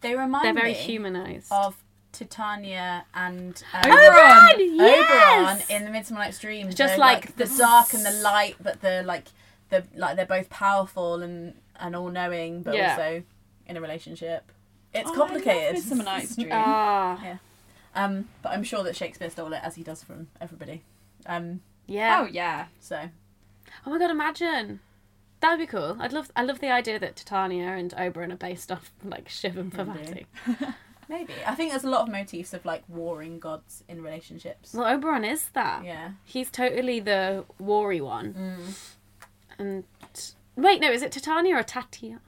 They 0.00 0.16
remind 0.16 0.46
They're 0.46 0.62
very 0.64 0.72
me 0.72 0.78
humanized. 0.78 1.52
of 1.52 1.76
Titania 2.12 3.04
and 3.14 3.62
um, 3.72 3.90
Oberon! 3.90 4.70
Oberon 4.74 4.76
Yes! 4.76 5.70
in 5.70 5.84
the 5.84 5.90
Midsummer 5.90 6.20
Night's 6.20 6.38
Dream. 6.38 6.68
Just 6.68 6.78
They're, 6.78 6.98
like 6.98 7.36
the 7.36 7.44
the 7.46 7.56
dark 7.58 7.94
and 7.94 8.04
the 8.04 8.10
light, 8.22 8.56
but 8.62 8.80
the 8.82 9.02
like 9.04 9.24
the 9.70 9.84
like 9.96 10.16
they're 10.16 10.26
both 10.26 10.50
powerful 10.50 11.22
and 11.22 11.54
and 11.80 11.96
all 11.96 12.10
knowing, 12.10 12.62
but 12.62 12.74
Yeah. 12.74 12.90
also 12.96 13.22
in 13.66 13.76
a 13.76 13.80
relationship. 13.80 14.50
It's 14.94 15.08
Oh, 15.08 15.14
I 15.14 15.16
love 15.16 15.28
complicated. 15.28 15.74
Midsummer 15.74 16.04
Night's 16.04 16.36
Dream. 16.36 16.48
Ah, 16.52 17.18
Yeah. 17.24 17.36
Um, 17.94 18.28
but 18.42 18.52
I'm 18.52 18.62
sure 18.62 18.82
that 18.84 18.96
Shakespeare 18.96 19.28
stole 19.30 19.52
it 19.52 19.60
as 19.62 19.74
he 19.74 19.82
does 19.82 20.02
from 20.02 20.28
everybody. 20.40 20.82
Um, 21.26 21.60
yeah. 21.86 22.18
oh 22.20 22.26
yeah. 22.26 22.66
so 22.80 23.08
Oh 23.86 23.90
my 23.90 23.98
god, 23.98 24.10
imagine. 24.10 24.80
That'd 25.40 25.58
be 25.58 25.66
cool. 25.66 25.96
I'd 25.98 26.12
love 26.12 26.30
I 26.36 26.42
love 26.44 26.60
the 26.60 26.70
idea 26.70 26.98
that 27.00 27.16
Titania 27.16 27.68
and 27.70 27.92
Oberon 27.98 28.30
are 28.32 28.36
based 28.36 28.70
off 28.70 28.92
like 29.02 29.28
Shiv 29.28 29.56
and 29.56 29.72
Parvati. 29.72 30.26
maybe 31.12 31.32
I 31.46 31.54
think 31.54 31.70
there's 31.70 31.84
a 31.84 31.90
lot 31.90 32.02
of 32.02 32.08
motifs 32.08 32.52
of 32.54 32.64
like 32.64 32.82
warring 32.88 33.38
gods 33.38 33.84
in 33.88 34.02
relationships. 34.02 34.74
Well 34.74 34.86
Oberon 34.92 35.24
is 35.24 35.44
that. 35.52 35.84
Yeah. 35.84 36.12
He's 36.24 36.50
totally 36.50 36.98
the 37.00 37.44
warry 37.58 38.00
one. 38.00 38.34
Mm. 38.34 38.74
And 39.58 39.84
wait, 40.56 40.80
no, 40.80 40.90
is 40.90 41.02
it 41.02 41.12
Titania 41.12 41.56
or 41.56 41.62
Tatia? 41.62 42.18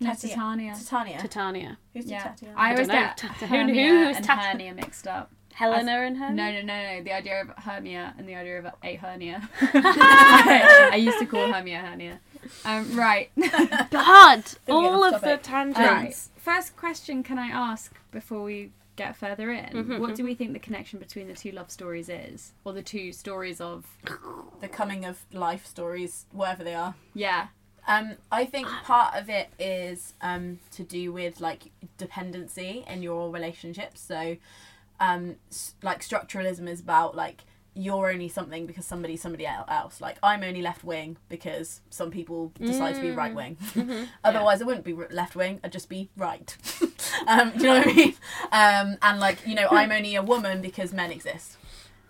No, 0.00 0.10
Tatia- 0.10 0.28
Titania. 0.34 0.74
Titania. 0.74 1.18
Titania. 1.20 1.78
Who's 1.92 2.06
Yeah. 2.06 2.22
Titania? 2.24 2.54
I 2.56 2.72
always 2.72 2.88
don't 2.88 2.96
know. 2.96 3.02
get 3.02 3.16
Tata- 3.16 3.46
who- 3.46 3.56
Hermia 3.56 3.88
who 3.88 4.02
is 4.10 4.16
and 4.18 4.24
Tata? 4.24 4.40
hernia 4.42 4.74
mixed 4.74 5.06
up. 5.06 5.30
Helena 5.54 5.92
and 5.92 6.16
her? 6.18 6.30
No, 6.30 6.50
no, 6.50 6.62
no, 6.62 6.82
no. 6.96 7.02
The 7.04 7.12
idea 7.12 7.40
of 7.42 7.48
hermia 7.62 8.12
and 8.18 8.28
the 8.28 8.34
idea 8.34 8.58
of 8.58 8.66
a 8.82 8.96
hernia. 8.96 9.48
I 9.62 10.96
used 10.98 11.20
to 11.20 11.26
call 11.26 11.52
hermia 11.52 11.78
hernia. 11.78 12.18
Um, 12.64 12.96
right. 12.96 13.30
God! 13.90 14.42
All 14.68 15.04
of 15.04 15.20
the 15.20 15.36
tangents. 15.40 15.78
right. 15.78 16.14
First 16.36 16.76
question 16.76 17.22
can 17.22 17.38
I 17.38 17.46
ask 17.46 17.94
before 18.14 18.42
we 18.42 18.72
get 18.96 19.16
further 19.16 19.50
in? 19.50 19.66
Mhm, 19.72 19.98
what 19.98 20.14
do 20.14 20.24
we 20.24 20.34
think 20.34 20.52
the 20.54 20.58
connection 20.58 20.98
between 20.98 21.28
the 21.28 21.34
two 21.34 21.50
love 21.50 21.70
stories 21.70 22.08
is? 22.08 22.52
Or 22.64 22.72
the 22.72 22.82
two 22.82 23.12
stories 23.12 23.60
of. 23.60 23.84
the 24.60 24.68
coming 24.68 25.04
of 25.04 25.26
life 25.32 25.66
stories, 25.66 26.24
wherever 26.32 26.64
they 26.64 26.74
are. 26.74 26.94
Yeah. 27.12 27.48
Um, 27.86 28.12
I 28.32 28.46
think 28.46 28.66
part 28.66 29.14
of 29.14 29.28
it 29.28 29.48
is 29.58 30.14
um, 30.22 30.58
to 30.70 30.82
do 30.82 31.12
with 31.12 31.40
like 31.40 31.64
dependency 31.98 32.84
in 32.88 33.02
your 33.02 33.30
relationships. 33.30 34.00
So, 34.00 34.36
um, 35.00 35.36
s- 35.50 35.74
like 35.82 36.00
structuralism 36.02 36.66
is 36.68 36.80
about 36.80 37.14
like 37.14 37.42
you're 37.76 38.10
only 38.10 38.28
something 38.28 38.66
because 38.66 38.84
somebody's 38.86 39.20
somebody 39.20 39.46
else. 39.46 40.00
Like 40.00 40.16
I'm 40.22 40.42
only 40.44 40.62
left 40.62 40.84
wing 40.84 41.16
because 41.28 41.80
some 41.90 42.10
people 42.10 42.52
decide 42.60 42.94
to 42.94 43.00
be 43.00 43.10
right 43.10 43.34
wing. 43.34 43.56
Otherwise, 44.24 44.62
I 44.62 44.64
wouldn't 44.64 44.84
be 44.84 44.92
left 44.92 45.34
wing. 45.34 45.60
I'd 45.64 45.72
just 45.72 45.88
be 45.88 46.08
right. 46.16 46.56
um, 47.26 47.50
do 47.50 47.58
you 47.58 47.64
know 47.64 47.78
what 47.78 47.88
I 47.88 47.92
mean? 47.92 48.14
Um, 48.52 48.96
and 49.02 49.20
like 49.20 49.46
you 49.46 49.54
know, 49.54 49.68
I'm 49.70 49.90
only 49.92 50.14
a 50.14 50.22
woman 50.22 50.62
because 50.62 50.92
men 50.92 51.10
exist. 51.10 51.56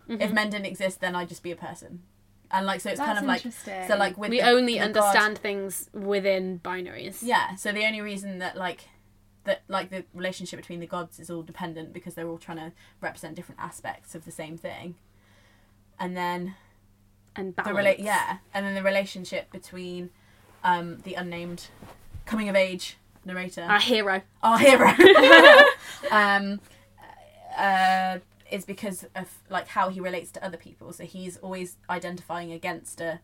If 0.07 0.33
men 0.33 0.51
didn't 0.51 0.67
exist, 0.67 1.01
then 1.01 1.17
I'd 1.17 1.31
just 1.31 1.43
be 1.43 1.51
a 1.51 1.57
person. 1.57 2.03
And 2.51 2.67
like 2.67 2.83
so, 2.83 2.91
it's 2.91 3.01
kind 3.01 3.19
of 3.19 3.25
like 3.25 3.41
so 3.89 3.97
like 3.97 4.19
with 4.19 4.31
We 4.31 4.41
the- 4.41 4.49
only 4.49 4.75
the 4.79 4.89
god- 4.91 4.97
understand 4.99 5.39
things 5.39 5.89
within 5.95 6.61
binaries. 6.63 7.21
yeah. 7.23 7.55
So 7.57 7.73
the 7.73 7.85
only 7.87 8.03
reason 8.03 8.39
that 8.41 8.57
like 8.57 8.89
that 9.45 9.63
like 9.69 9.91
the 9.91 10.05
relationship 10.15 10.59
between 10.61 10.81
the 10.81 10.87
gods 10.87 11.19
is 11.19 11.31
all 11.31 11.43
dependent 11.43 11.93
because 11.95 12.15
they're 12.15 12.29
all 12.29 12.39
trying 12.39 12.59
to 12.59 12.73
represent 13.01 13.35
different 13.35 13.61
aspects 13.61 14.15
of 14.15 14.25
the 14.27 14.31
same 14.31 14.57
thing. 14.59 14.95
And 15.99 16.17
then 16.17 16.55
And 17.37 17.49
the 17.49 17.63
balance. 17.63 17.77
relate 17.77 17.99
yeah, 18.01 18.39
and 18.53 18.65
then 18.67 18.75
the 18.75 18.83
relationship 18.83 19.51
between 19.53 20.11
um 20.63 20.99
the 21.05 21.15
unnamed 21.15 21.69
coming 22.27 22.49
of 22.49 22.57
age 22.57 22.97
narrator, 23.25 23.63
Our 23.63 23.79
hero. 23.81 24.23
our 24.43 24.59
hero, 24.59 24.89
um, 26.11 26.61
uh, 27.57 28.19
is 28.51 28.65
because 28.65 29.05
of 29.15 29.29
like 29.51 29.69
how 29.69 29.89
he 29.89 30.01
relates 30.01 30.31
to 30.33 30.45
other 30.45 30.57
people. 30.57 30.93
So 30.93 31.05
he's 31.05 31.37
always 31.39 31.77
identifying 31.89 32.53
against 32.53 33.01
a 33.01 33.21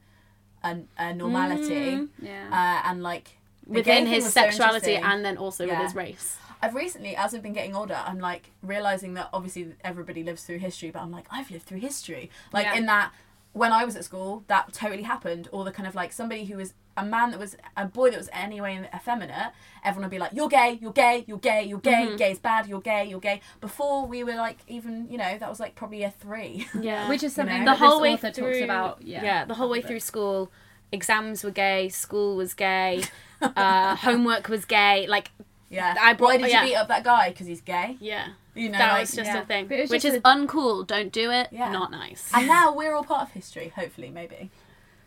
a, 0.63 0.79
a 0.99 1.15
normality, 1.15 1.97
Mm. 1.97 2.09
Yeah. 2.21 2.49
uh, 2.85 2.89
and 2.91 3.03
like 3.03 3.39
Within 3.67 4.07
his 4.07 4.25
was 4.25 4.35
so 4.35 4.41
sexuality 4.43 4.97
and 4.97 5.25
then 5.25 5.37
also 5.39 5.65
Yeah. 5.65 5.79
with 5.79 5.87
his 5.89 5.95
race. 5.95 6.37
I've 6.63 6.75
recently, 6.75 7.17
as 7.17 7.35
I've 7.35 7.43
been 7.43 7.53
getting 7.53 7.75
older, 7.75 7.99
I'm 8.07 8.19
like 8.19 8.51
realizing 8.63 9.15
that 9.15 9.31
obviously 9.33 9.75
everybody 9.83 10.23
lives 10.23 10.45
through 10.45 10.59
history, 10.59 10.91
but 10.91 11.01
I'm 11.03 11.11
like, 11.11 11.27
I've 11.31 11.51
lived 11.51 11.65
through 11.65 11.79
history. 11.81 12.31
Like 12.53 12.67
Yeah. 12.67 12.75
in 12.77 12.87
that, 12.87 13.13
when 13.53 13.73
I 13.73 13.85
was 13.85 13.97
at 13.97 14.05
school, 14.05 14.45
that 14.49 14.73
totally 14.73 15.03
happened. 15.03 15.49
Or 15.53 15.65
the 15.65 15.73
kind 15.73 15.87
of 15.87 15.95
like 15.95 16.13
somebody 16.13 16.45
who 16.45 16.57
was 16.59 16.75
a 16.97 17.05
man 17.05 17.31
that 17.31 17.41
was 17.41 17.57
a 17.77 17.87
boy 17.87 18.11
that 18.11 18.19
was 18.19 18.29
anyway 18.33 18.89
effeminate, 18.95 19.53
everyone 19.85 20.05
would 20.07 20.11
be 20.11 20.19
like, 20.19 20.33
you're 20.35 20.49
gay, 20.49 20.79
you're 20.83 20.93
gay, 20.93 21.25
you're 21.27 21.39
gay, 21.39 21.63
you're 21.65 21.79
gay, 21.81 22.07
Mm-hmm. 22.07 22.17
gay 22.17 22.31
is 22.33 22.39
bad, 22.39 22.67
you're 22.67 22.81
gay, 22.81 23.07
you're 23.07 23.21
gay. 23.21 23.41
Before 23.61 24.07
we 24.07 24.23
were 24.23 24.35
like 24.35 24.59
even, 24.69 25.09
you 25.11 25.17
know, 25.19 25.39
that 25.39 25.49
was 25.49 25.61
like 25.61 25.75
probably 25.75 26.03
a 26.03 26.11
three. 26.11 26.69
Yeah. 26.79 27.09
Which 27.13 27.23
is 27.23 27.33
something 27.35 27.65
know? 27.65 27.73
the 27.73 27.79
whole 27.79 28.01
this 28.01 28.23
way 28.23 28.31
through 28.33 28.53
talks 28.53 28.61
about. 28.63 29.03
Yeah. 29.03 29.47
the 29.47 29.55
whole 29.55 29.71
way 29.71 29.81
through 29.81 30.01
school 30.01 30.53
exams 30.93 31.45
were 31.45 31.53
gay 31.53 31.89
school 31.89 32.35
was 32.37 32.53
gay 32.53 33.01
uh, 33.43 33.95
homework 33.95 34.49
was 34.49 34.65
gay 34.65 35.07
like 35.07 35.31
yeah. 35.71 35.95
I 36.01 36.13
brought- 36.13 36.29
Why 36.33 36.37
did 36.37 36.51
yeah. 36.51 36.63
you 36.65 36.71
beat 36.71 36.77
up 36.77 36.89
that 36.89 37.05
guy? 37.05 37.31
Because 37.31 37.47
he's 37.47 37.61
gay. 37.63 37.97
yeah 38.01 38.29
You 38.55 38.69
know, 38.69 38.79
that 38.79 38.93
like, 38.93 39.01
was 39.03 39.13
just 39.15 39.31
yeah. 39.31 39.43
a 39.43 39.47
thing 39.47 39.67
But 39.69 39.79
which 39.89 40.03
just 40.03 40.05
is 40.05 40.15
a- 40.17 40.21
uncool 40.21 40.87
don't 40.87 41.13
do 41.13 41.31
it 41.31 41.49
Yeah. 41.51 41.71
not 41.71 41.91
nice 41.91 42.31
And 42.35 42.47
now 42.47 42.75
we're 42.75 42.95
all 42.95 43.05
part 43.05 43.23
of 43.23 43.33
history. 43.33 43.73
Hopefully, 43.75 44.11
maybe. 44.11 44.51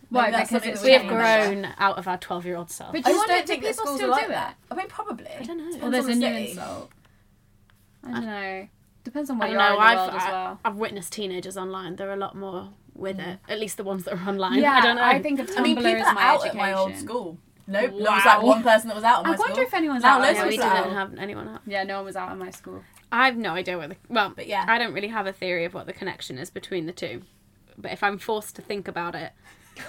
Why? 0.10 0.29
Maybe 0.32 0.43
Because 0.43 0.65
it's 0.65 0.84
we 0.84 0.91
have 0.93 1.08
grown 1.08 1.67
out 1.77 1.98
of 1.98 2.08
our 2.08 2.17
12 2.17 2.46
year 2.46 2.55
old 2.55 2.72
self 2.72 2.91
But 2.93 3.03
do 3.03 3.12
you 3.12 3.17
just 3.17 3.27
don't 3.27 3.48
think 3.48 3.63
people 3.63 3.96
still 3.96 4.08
are 4.08 4.12
like 4.12 4.25
do 4.27 4.32
that. 4.32 4.55
I 4.72 4.75
mean, 4.75 4.88
probably. 4.88 5.27
I 5.27 5.43
don't 5.43 5.58
know. 5.58 5.63
Well, 5.63 5.91
Depends 5.91 5.91
there's 5.91 6.05
on 6.05 6.12
a 6.12 6.15
the 6.15 6.20
new 6.20 6.36
city. 6.38 6.50
insult. 6.51 6.89
I 8.05 8.12
don't 8.12 8.25
know. 8.25 8.67
Depends 9.03 9.29
on 9.29 9.36
I 9.38 9.39
where 9.46 9.50
you 9.53 9.60
are 9.60 9.70
know 9.70 9.74
in 9.74 9.79
the 9.79 9.82
I've, 9.86 9.98
world 9.98 10.22
as 10.22 10.32
well. 10.32 10.60
I've 10.63 10.75
witnessed 10.75 11.13
teenagers 11.13 11.58
online 11.58 11.96
they're 11.98 12.12
a 12.12 12.15
lot 12.15 12.36
more 12.36 12.70
with 12.96 13.17
mm. 13.17 13.34
it 13.34 13.39
at 13.50 13.60
least 13.60 13.77
the 13.77 13.84
ones 13.84 14.03
that 14.05 14.13
are 14.13 14.29
online 14.29 14.60
Yeah, 14.62 14.74
I 14.74 14.82
don't 14.82 14.96
know 14.96 15.03
I 15.03 15.22
think 15.22 15.39
of 15.39 15.48
Tumblr 15.48 15.58
I 15.60 15.62
mean, 15.63 15.75
people 15.77 15.91
as 15.96 16.08
are 16.08 16.13
my 16.13 16.22
out 16.24 16.36
education. 16.41 16.60
at 16.60 16.63
my 16.63 16.74
old 16.74 16.96
school. 16.96 17.38
Nope, 17.65 17.82
there 17.91 17.91
was 17.91 18.01
Wow. 18.01 18.22
like 18.25 18.41
one 18.43 18.63
person 18.63 18.88
that 18.89 18.96
was 18.96 19.03
out 19.03 19.20
at 19.20 19.25
my 19.25 19.34
I 19.34 19.38
wonder 19.38 19.53
school. 19.55 19.63
if 19.65 19.74
anyone's 19.74 20.03
Now 20.03 20.15
out. 20.15 20.22
loads 20.22 20.36
yeah, 20.36 20.41
my 20.41 20.48
we 20.48 20.51
people 20.58 20.67
school. 20.70 20.77
out. 20.77 20.84
didn't 20.84 20.98
have 20.98 21.17
anyone 21.17 21.48
up 21.48 21.62
Yeah, 21.65 21.84
no 21.84 21.96
one 21.98 22.05
was 22.05 22.15
out 22.15 22.32
at 22.32 22.38
my 22.38 22.50
school. 22.51 22.84
I 23.12 23.25
have 23.25 23.38
no 23.38 23.51
idea 23.51 23.77
what 23.77 23.89
the 23.89 23.96
well 24.10 24.34
But 24.36 24.48
yeah. 24.48 24.65
I 24.67 24.77
don't 24.77 24.93
really 24.93 25.08
have 25.10 25.27
a 25.27 25.34
theory 25.34 25.65
of 25.65 25.74
what 25.74 25.86
the 25.86 25.93
connection 25.93 26.38
is 26.38 26.50
between 26.50 26.86
the 26.88 26.91
two 26.93 27.22
but 27.77 27.91
if 27.91 28.03
I'm 28.03 28.17
forced 28.17 28.55
to 28.58 28.62
think 28.62 28.88
about 28.88 29.15
it 29.15 29.32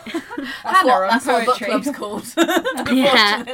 That's 0.07 0.25
Hannah 0.65 0.89
what, 0.89 1.11
that's 1.11 1.27
what 1.27 1.45
book 1.47 1.57
club's 1.57 1.91
called. 1.91 2.25
Yeah. 2.97 3.45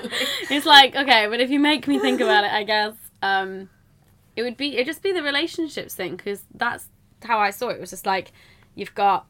It's 0.51 0.67
like 0.67 0.95
okay 0.97 1.27
but 1.29 1.41
if 1.41 1.51
you 1.51 1.59
make 1.59 1.89
me 1.89 1.99
think 1.99 2.21
about 2.21 2.45
it 2.45 2.53
i 2.53 2.63
guess 2.63 2.95
um 3.23 3.69
it 4.37 4.43
would 4.43 4.57
be 4.57 4.75
it'd 4.75 4.87
just 4.87 5.03
be 5.03 5.13
the 5.13 5.23
relationships 5.23 5.95
thing 5.95 6.17
because 6.17 6.43
that's 6.55 6.89
how 7.25 7.39
i 7.39 7.51
saw 7.51 7.69
it. 7.69 7.75
it 7.75 7.81
was 7.81 7.91
just 7.91 8.07
like 8.07 8.33
you've 8.75 8.95
got 8.95 9.27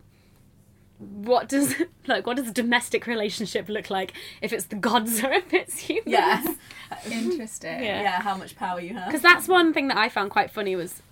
what 1.25 1.49
does 1.49 1.75
like 2.07 2.27
what 2.27 2.37
does 2.37 2.49
a 2.49 2.53
domestic 2.53 3.07
relationship 3.07 3.69
look 3.69 3.91
like 3.91 4.12
if 4.41 4.53
it's 4.53 4.67
the 4.67 4.77
gods 4.77 5.23
or 5.23 5.31
if 5.43 5.53
it's 5.53 5.79
humans 5.79 6.07
Yeah. 6.07 6.45
Interesting. 7.11 7.83
Yeah. 7.85 8.03
Yeah, 8.03 8.21
how 8.23 8.37
much 8.37 8.57
power 8.57 8.81
you 8.81 8.95
have. 8.95 9.07
because 9.07 9.23
that's 9.23 9.47
one 9.49 9.73
thing 9.73 9.89
that 9.89 9.97
i 9.97 10.09
found 10.09 10.31
quite 10.31 10.50
funny 10.50 10.75
was 10.77 11.03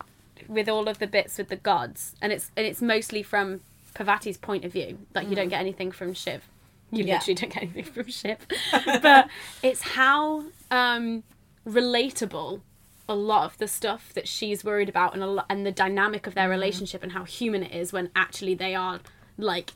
with 0.48 0.68
all 0.68 0.88
of 0.88 0.98
the 0.98 1.06
bits 1.06 1.38
with 1.38 1.48
the 1.48 1.56
gods 1.56 2.14
and 2.22 2.32
it's 2.32 2.50
and 2.56 2.66
it's 2.66 2.80
mostly 2.80 3.22
from 3.22 3.60
Parvati's 3.94 4.36
point 4.38 4.64
of 4.64 4.72
view 4.72 4.98
like 5.14 5.28
you 5.28 5.34
don't 5.36 5.48
get 5.48 5.60
anything 5.60 5.90
from 5.90 6.14
shiv 6.14 6.48
you 6.90 7.04
Yeah. 7.04 7.14
literally 7.14 7.34
don't 7.34 7.52
get 7.52 7.62
anything 7.64 7.84
from 7.84 8.06
shiv 8.08 8.38
but 9.02 9.28
it's 9.62 9.82
how 9.82 10.44
um 10.70 11.22
relatable 11.66 12.60
a 13.08 13.14
lot 13.14 13.44
of 13.44 13.58
the 13.58 13.66
stuff 13.68 14.12
that 14.14 14.28
she's 14.28 14.62
worried 14.64 14.88
about 14.88 15.14
and 15.14 15.22
a 15.22 15.26
lot, 15.26 15.46
and 15.48 15.64
the 15.64 15.72
dynamic 15.72 16.26
of 16.26 16.34
their 16.34 16.48
relationship 16.48 17.02
and 17.02 17.12
how 17.12 17.24
human 17.24 17.62
it 17.62 17.72
is 17.74 17.92
when 17.92 18.10
actually 18.14 18.54
they 18.54 18.74
are 18.74 19.00
like 19.38 19.72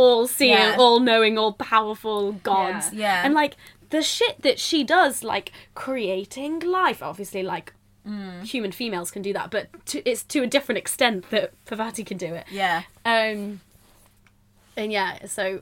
all 0.00 0.26
seeing 0.26 0.52
Yeah. 0.58 0.76
all 0.78 0.98
knowing 1.00 1.38
all 1.38 1.52
powerful 1.52 2.32
gods 2.32 2.92
Yeah. 2.92 3.00
Yeah. 3.00 3.24
and 3.24 3.34
like 3.34 3.54
the 3.90 4.02
shit 4.02 4.40
that 4.42 4.58
she 4.58 4.84
does 4.84 5.22
like 5.24 5.52
creating 5.74 6.60
life 6.60 7.02
obviously 7.02 7.42
like 7.42 7.72
Mm. 8.06 8.44
human 8.44 8.72
females 8.72 9.10
can 9.10 9.20
do 9.20 9.32
that 9.34 9.50
but 9.50 9.68
to, 9.90 9.96
it's 10.10 10.22
to 10.32 10.38
a 10.42 10.46
different 10.46 10.78
extent 10.78 11.28
that 11.30 11.52
Parvati 11.66 12.02
can 12.02 12.16
do 12.16 12.32
it 12.40 12.46
Yeah. 12.50 12.84
um 13.04 13.60
and 14.74 14.90
yeah 14.90 15.26
so 15.26 15.60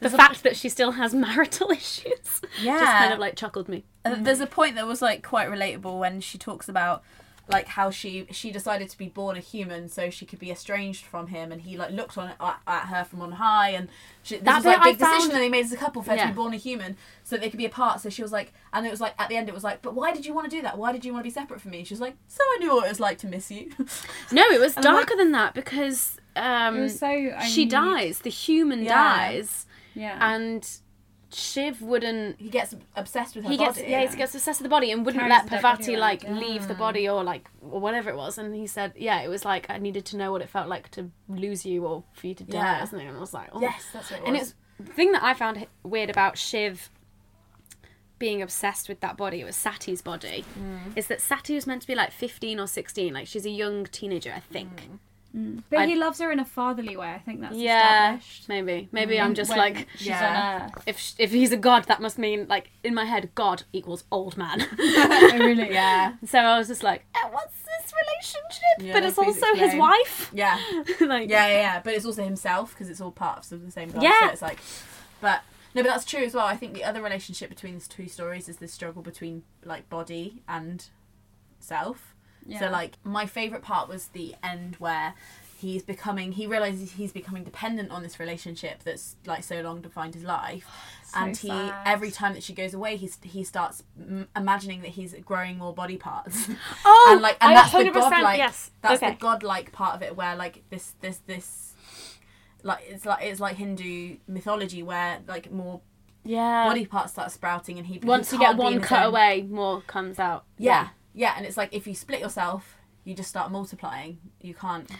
the 0.00 0.10
fact 0.10 0.42
that 0.42 0.56
she 0.56 0.68
still 0.68 0.92
has 0.92 1.14
marital 1.26 1.70
issues 1.70 2.40
yeah. 2.60 2.80
just 2.80 2.92
kind 3.02 3.12
of 3.12 3.20
like 3.20 3.36
chuckled 3.36 3.68
me 3.68 3.84
Uh, 4.04 4.16
There's 4.18 4.40
a 4.40 4.46
point 4.46 4.74
that 4.74 4.86
was 4.88 5.00
like 5.00 5.22
quite 5.22 5.48
relatable 5.48 5.98
when 6.00 6.20
she 6.20 6.36
talks 6.36 6.68
about 6.68 7.02
like 7.50 7.66
how 7.68 7.90
she 7.90 8.26
she 8.30 8.50
decided 8.50 8.88
to 8.90 8.98
be 8.98 9.08
born 9.08 9.36
a 9.36 9.40
human 9.40 9.88
so 9.88 10.10
she 10.10 10.26
could 10.26 10.38
be 10.38 10.50
estranged 10.50 11.04
from 11.04 11.28
him 11.28 11.50
and 11.50 11.62
he 11.62 11.76
like 11.76 11.90
looked 11.90 12.18
on 12.18 12.28
at, 12.40 12.60
at 12.66 12.80
her 12.88 13.04
from 13.04 13.22
on 13.22 13.32
high 13.32 13.70
and 13.70 13.88
she, 14.22 14.36
this 14.36 14.44
That 14.44 14.56
was 14.56 14.64
like 14.66 14.76
bit 14.76 14.86
I 14.86 14.90
big 14.90 14.98
decision 14.98 15.20
found- 15.20 15.30
that 15.32 15.38
they 15.38 15.48
made 15.48 15.64
as 15.64 15.72
a 15.72 15.76
couple 15.76 16.02
for 16.02 16.10
her 16.10 16.16
to 16.18 16.26
be 16.26 16.32
born 16.32 16.52
a 16.52 16.58
human 16.58 16.96
so 17.24 17.36
that 17.36 17.40
they 17.42 17.48
could 17.50 17.58
be 17.58 17.64
apart 17.64 18.00
so 18.00 18.10
she 18.10 18.22
was 18.22 18.32
like 18.32 18.52
and 18.72 18.86
it 18.86 18.90
was 18.90 19.00
like 19.00 19.14
at 19.18 19.28
the 19.30 19.36
end 19.36 19.48
it 19.48 19.54
was 19.54 19.64
like 19.64 19.80
but 19.82 19.94
why 19.94 20.12
did 20.12 20.26
you 20.26 20.34
want 20.34 20.50
to 20.50 20.54
do 20.56 20.60
that 20.62 20.76
why 20.76 20.92
did 20.92 21.04
you 21.04 21.12
want 21.12 21.22
to 21.24 21.28
be 21.28 21.32
separate 21.32 21.60
from 21.60 21.70
me 21.70 21.84
she 21.84 21.94
was 21.94 22.00
like 22.00 22.16
so 22.26 22.42
I 22.42 22.56
knew 22.60 22.74
what 22.74 22.84
it 22.84 22.88
was 22.90 23.00
like 23.00 23.18
to 23.18 23.26
miss 23.26 23.50
you 23.50 23.70
no 24.32 24.42
it 24.50 24.60
was 24.60 24.76
And 24.76 24.84
I'm 24.86 24.94
darker 24.94 25.16
than 25.16 25.32
that 25.32 25.54
because 25.54 26.18
um 26.36 26.76
It 26.76 26.80
was 26.82 26.98
so. 26.98 27.06
I 27.06 27.46
she 27.48 27.62
need- 27.64 27.70
dies 27.70 28.18
the 28.20 28.30
human 28.30 28.82
Yeah. 28.82 28.94
dies 28.94 29.66
Yeah. 29.94 30.18
and 30.20 30.68
Shiv 31.30 31.82
wouldn't 31.82 32.40
he 32.40 32.48
gets 32.48 32.74
obsessed 32.96 33.36
with 33.36 33.44
her 33.44 33.50
he 33.50 33.56
gets 33.56 33.78
body 33.78 33.90
yeah, 33.90 34.08
he 34.08 34.16
gets 34.16 34.34
obsessed 34.34 34.60
with 34.60 34.64
the 34.64 34.70
body 34.70 34.90
and 34.90 35.04
wouldn't 35.04 35.20
Carries 35.20 35.30
let 35.30 35.44
the 35.44 35.50
dead 35.50 35.62
Parvati 35.62 35.92
around, 35.92 36.00
like 36.00 36.22
yeah. 36.22 36.32
leave 36.32 36.68
the 36.68 36.74
body 36.74 37.08
or 37.08 37.22
like 37.22 37.48
or 37.60 37.80
whatever 37.80 38.08
it 38.08 38.16
was 38.16 38.38
and 38.38 38.54
he 38.54 38.66
said 38.66 38.92
yeah 38.96 39.20
it 39.20 39.28
was 39.28 39.44
like 39.44 39.66
I 39.68 39.78
needed 39.78 40.04
to 40.06 40.16
know 40.16 40.32
what 40.32 40.40
it 40.40 40.48
felt 40.48 40.68
like 40.68 40.90
to 40.92 41.10
lose 41.28 41.66
you 41.66 41.84
or 41.84 42.04
for 42.14 42.26
you 42.26 42.34
to 42.34 42.44
die 42.44 42.58
Yeah. 42.58 42.82
or 42.82 42.86
something 42.86 43.06
and 43.06 43.16
I 43.16 43.20
was 43.20 43.34
like 43.34 43.50
oh 43.52 43.60
yes 43.60 43.84
that's 43.92 44.10
what 44.10 44.20
it 44.20 44.22
was 44.22 44.28
and 44.28 44.36
it's 44.36 44.54
the 44.80 44.92
thing 44.92 45.12
that 45.12 45.22
I 45.22 45.34
found 45.34 45.66
weird 45.82 46.08
about 46.08 46.38
Shiv 46.38 46.90
being 48.18 48.42
obsessed 48.42 48.88
with 48.88 49.00
that 49.00 49.16
body. 49.16 49.40
It 49.40 49.44
was 49.44 49.56
Sati's 49.56 50.02
body. 50.02 50.44
Mm. 50.58 50.96
Is 50.96 51.06
that 51.06 51.20
Sati 51.20 51.54
was 51.54 51.66
meant 51.66 51.82
to 51.82 51.86
be 51.88 51.94
like 51.94 52.10
15 52.10 52.58
or 52.58 52.66
16? 52.66 53.12
Like 53.14 53.26
she's 53.26 53.46
a 53.46 53.50
young 53.50 53.86
teenager, 53.86 54.32
I 54.34 54.40
think. 54.40 54.88
But 55.34 55.78
I- 55.80 55.86
he 55.86 55.94
loves 55.94 56.18
her 56.20 56.30
in 56.32 56.40
a 56.40 56.44
fatherly 56.44 56.96
way. 56.96 57.08
I 57.12 57.18
think 57.18 57.40
that's 57.42 57.54
Yeah, 57.54 58.14
established. 58.16 58.48
maybe. 58.48 58.88
Maybe 58.92 59.20
I'm 59.20 59.34
just 59.34 59.50
When 59.50 59.58
like 59.58 59.86
she's 59.96 60.08
Yeah. 60.08 60.60
on 60.62 60.62
Earth. 60.76 60.82
if 60.86 60.98
sh- 60.98 61.12
if 61.18 61.30
he's 61.30 61.52
a 61.52 61.56
god, 61.56 61.84
that 61.84 62.00
must 62.00 62.18
mean 62.18 62.46
like 62.48 62.70
in 62.82 62.94
my 62.94 63.04
head, 63.04 63.30
God 63.34 63.64
equals 63.72 64.04
old 64.10 64.36
man. 64.36 64.66
Oh, 64.78 65.38
really? 65.38 65.70
Yeah. 65.72 66.14
so 66.26 66.38
I 66.38 66.58
was 66.58 66.66
just 66.68 66.82
like, 66.82 67.04
eh, 67.14 67.28
what's 67.30 67.54
this 67.62 67.92
relationship? 67.92 68.62
Yeah, 68.80 68.92
but 68.94 69.02
it's 69.04 69.16
please 69.16 69.42
also 69.42 69.54
his 69.54 69.74
wife. 69.76 70.30
Yeah. 70.32 70.58
like, 71.00 71.28
Yeah, 71.28 71.46
yeah, 71.46 71.60
yeah. 71.60 71.80
But 71.84 71.94
it's 71.94 72.06
also 72.06 72.24
himself 72.24 72.70
because 72.72 72.88
it's 72.88 73.00
all 73.00 73.12
parts 73.12 73.52
of 73.52 73.64
the 73.64 73.70
same 73.70 73.90
god. 73.90 74.02
Yeah. 74.02 74.26
So 74.28 74.32
it's 74.32 74.42
like, 74.42 74.58
but 75.20 75.42
no, 75.74 75.82
but 75.82 75.88
that's 75.90 76.04
true 76.06 76.24
as 76.24 76.34
well. 76.34 76.46
I 76.46 76.56
think 76.56 76.72
the 76.72 76.84
other 76.84 77.02
relationship 77.02 77.50
between 77.50 77.74
these 77.74 77.86
two 77.86 78.08
stories 78.08 78.48
is 78.48 78.56
this 78.56 78.72
struggle 78.72 79.02
between 79.02 79.42
like 79.64 79.88
body 79.90 80.42
and 80.48 80.86
self. 81.60 82.14
Yeah. 82.48 82.60
So 82.60 82.70
like 82.70 82.94
my 83.04 83.26
favorite 83.26 83.62
part 83.62 83.88
was 83.88 84.08
the 84.08 84.34
end 84.42 84.76
where 84.78 85.14
he's 85.60 85.82
becoming 85.82 86.32
he 86.32 86.46
realizes 86.46 86.92
he's 86.92 87.12
becoming 87.12 87.42
dependent 87.42 87.90
on 87.90 88.02
this 88.04 88.20
relationship 88.20 88.82
that's 88.84 89.16
like 89.26 89.42
so 89.42 89.60
long 89.60 89.80
defined 89.80 90.14
his 90.14 90.22
life 90.22 90.64
So 91.02 91.18
and 91.20 91.36
he 91.36 91.48
sad. 91.48 91.74
every 91.84 92.10
time 92.12 92.34
that 92.34 92.42
she 92.44 92.52
goes 92.54 92.74
away 92.74 92.94
he's 92.96 93.18
he 93.24 93.42
starts 93.42 93.82
m- 93.98 94.28
imagining 94.36 94.82
that 94.82 94.90
he's 94.90 95.14
growing 95.24 95.58
more 95.58 95.74
body 95.74 95.96
parts 95.96 96.48
Oh, 96.84 97.08
and 97.12 97.20
like 97.20 97.36
and 97.40 97.50
I 97.52 97.54
that's 97.54 97.72
the 97.72 97.78
100% 97.78 97.92
godlike 97.92 98.38
yes. 98.38 98.70
that's 98.82 99.02
Okay. 99.02 99.10
the 99.12 99.16
godlike 99.18 99.72
part 99.72 99.96
of 99.96 100.02
it 100.02 100.14
where 100.16 100.36
like 100.36 100.62
this 100.70 100.94
this 101.00 101.18
this 101.26 101.74
like 102.62 102.84
it's 102.88 103.04
like 103.04 103.24
it's 103.24 103.40
like 103.40 103.56
Hindu 103.56 104.16
mythology 104.28 104.82
where 104.84 105.18
like 105.26 105.50
more 105.50 105.80
yeah. 106.24 106.66
body 106.68 106.86
parts 106.86 107.12
start 107.12 107.30
sprouting 107.32 107.78
and 107.78 107.86
he 107.86 107.98
Once 108.00 108.30
he 108.30 108.36
you 108.36 108.40
get 108.40 108.46
can't 108.56 108.60
be 108.60 108.66
in 108.66 108.72
one 108.74 108.80
cut 108.82 109.02
own- 109.02 109.08
away, 109.08 109.42
more 109.48 109.80
comes 109.82 110.18
out. 110.20 110.44
yeah 110.56 110.82
yeah 110.82 110.88
and 111.14 111.44
it's 111.46 111.56
like 111.56 111.72
if 111.72 111.86
you 111.86 111.94
split 111.94 112.20
yourself 112.20 112.76
you 113.04 113.14
just 113.14 113.28
start 113.30 113.50
multiplying 113.50 114.18
you 114.40 114.54
can't 114.54 114.90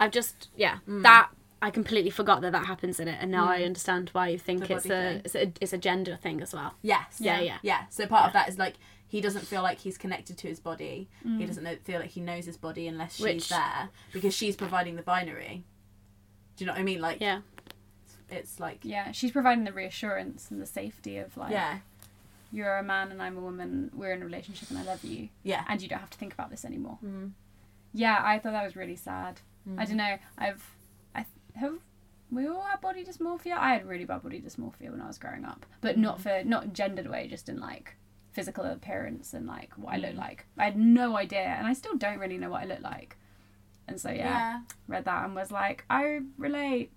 I've 0.00 0.10
just 0.10 0.48
yeah 0.56 0.78
Mm. 0.88 1.02
that 1.02 1.30
I 1.60 1.70
completely 1.70 2.10
forgot 2.10 2.40
that 2.40 2.50
that 2.50 2.66
happens 2.66 2.98
in 2.98 3.06
it, 3.06 3.18
and 3.20 3.30
now 3.30 3.48
I 3.48 3.62
understand 3.62 4.08
why 4.12 4.26
you 4.30 4.38
think 4.38 4.68
it's 4.68 4.86
a, 4.86 5.20
it's 5.24 5.36
a 5.36 5.52
it's 5.60 5.72
a 5.72 5.78
gender 5.78 6.16
thing 6.20 6.40
as 6.40 6.52
well. 6.52 6.74
Yes. 6.82 7.18
Yeah, 7.20 7.38
yeah. 7.38 7.58
Yeah. 7.62 7.82
So 7.88 8.04
part 8.08 8.26
of 8.26 8.32
that 8.32 8.48
is 8.48 8.58
like 8.58 8.74
he 9.06 9.20
doesn't 9.20 9.46
feel 9.46 9.62
like 9.62 9.78
he's 9.78 9.96
connected 9.96 10.36
to 10.38 10.48
his 10.48 10.58
body. 10.58 11.08
Mm. 11.24 11.38
He 11.38 11.46
doesn't 11.46 11.62
know, 11.62 11.76
feel 11.84 12.00
like 12.00 12.10
he 12.10 12.20
knows 12.20 12.46
his 12.46 12.56
body 12.56 12.88
unless 12.88 13.14
she's 13.14 13.22
Which- 13.22 13.48
there 13.48 13.90
because 14.12 14.34
she's 14.34 14.56
providing 14.56 14.96
the 14.96 15.02
binary. 15.02 15.62
Do 16.56 16.64
you 16.64 16.66
know 16.66 16.72
what 16.72 16.80
I 16.80 16.82
mean? 16.82 17.00
Like 17.00 17.20
Yeah, 17.20 17.42
it's 18.28 18.58
like 18.58 18.80
Yeah, 18.82 19.12
she's 19.12 19.30
providing 19.30 19.62
the 19.62 19.72
reassurance 19.72 20.50
and 20.50 20.60
the 20.60 20.66
safety 20.66 21.18
of 21.18 21.36
like, 21.36 21.52
yeah, 21.52 21.78
you're 22.52 22.76
a 22.78 22.82
man 22.82 23.10
and 23.10 23.22
I'm 23.22 23.36
a 23.36 23.40
woman. 23.40 23.90
We're 23.94 24.12
in 24.12 24.22
a 24.22 24.26
relationship 24.26 24.70
and 24.70 24.78
I 24.78 24.84
love 24.84 25.02
you, 25.04 25.28
yeah. 25.42 25.64
and 25.68 25.80
you 25.80 25.88
don't 25.88 26.00
have 26.00 26.10
to 26.10 26.18
think 26.18 26.34
about 26.34 26.50
this 26.50 26.64
anymore. 26.64 26.98
Mm. 27.04 27.32
Yeah, 27.94 28.20
I 28.22 28.38
thought 28.38 28.52
that 28.52 28.64
was 28.64 28.76
really 28.76 28.96
sad. 28.96 29.40
Mm-hmm. 29.68 29.80
I 29.80 29.84
don't 29.84 29.96
know. 29.96 30.16
I've, 30.38 30.64
I 31.14 31.24
have. 31.56 31.74
We 32.30 32.46
all 32.48 32.62
had 32.62 32.80
body 32.80 33.04
dysmorphia. 33.04 33.56
I 33.58 33.74
had 33.74 33.86
really 33.86 34.04
bad 34.06 34.22
body 34.22 34.40
dysmorphia 34.40 34.90
when 34.90 35.00
I 35.02 35.06
was 35.06 35.18
growing 35.18 35.44
up, 35.44 35.66
but 35.80 35.98
not 35.98 36.18
mm-hmm. 36.18 36.42
for 36.42 36.48
not 36.48 36.72
gendered 36.72 37.08
way, 37.08 37.28
just 37.28 37.48
in 37.48 37.60
like 37.60 37.96
physical 38.32 38.64
appearance 38.64 39.34
and 39.34 39.46
like 39.46 39.72
what 39.76 39.94
I 39.94 39.98
look 39.98 40.16
like. 40.16 40.46
I 40.56 40.64
had 40.64 40.78
no 40.78 41.16
idea, 41.16 41.40
and 41.58 41.66
I 41.66 41.74
still 41.74 41.96
don't 41.96 42.18
really 42.18 42.38
know 42.38 42.50
what 42.50 42.62
I 42.62 42.66
look 42.66 42.80
like. 42.80 43.16
And 43.88 44.00
so 44.00 44.10
yeah, 44.10 44.24
Yeah. 44.24 44.60
read 44.88 45.04
that 45.04 45.24
and 45.24 45.34
was 45.34 45.50
like, 45.50 45.84
I 45.90 46.20
relate. 46.38 46.90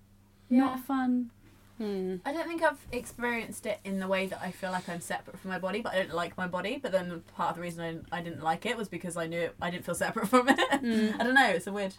Yeah. 0.48 0.58
Not 0.60 0.80
fun. 0.80 1.30
Hmm. 1.78 2.16
I 2.24 2.32
don't 2.32 2.46
think 2.48 2.62
I've 2.62 2.78
experienced 2.90 3.66
it 3.66 3.80
in 3.84 3.98
the 3.98 4.08
way 4.08 4.26
that 4.26 4.40
I 4.42 4.50
feel 4.50 4.70
like 4.70 4.88
I'm 4.88 5.00
separate 5.00 5.38
from 5.38 5.50
my 5.50 5.58
body, 5.58 5.82
but 5.82 5.92
I 5.92 5.98
don't 5.98 6.14
like 6.14 6.36
my 6.36 6.46
body. 6.46 6.78
But 6.82 6.92
then 6.92 7.22
part 7.36 7.50
of 7.50 7.56
the 7.56 7.62
reason 7.62 7.82
I 7.82 7.88
didn't, 7.92 8.06
I 8.12 8.22
didn't 8.22 8.42
like 8.42 8.64
it 8.64 8.76
was 8.76 8.88
because 8.88 9.16
I 9.16 9.26
knew 9.26 9.40
it, 9.40 9.54
I 9.60 9.70
didn't 9.70 9.84
feel 9.84 9.94
separate 9.94 10.28
from 10.30 10.48
it. 10.48 10.58
I 10.58 11.22
don't 11.22 11.34
know. 11.34 11.48
It's 11.48 11.66
a 11.66 11.72
weird. 11.72 11.94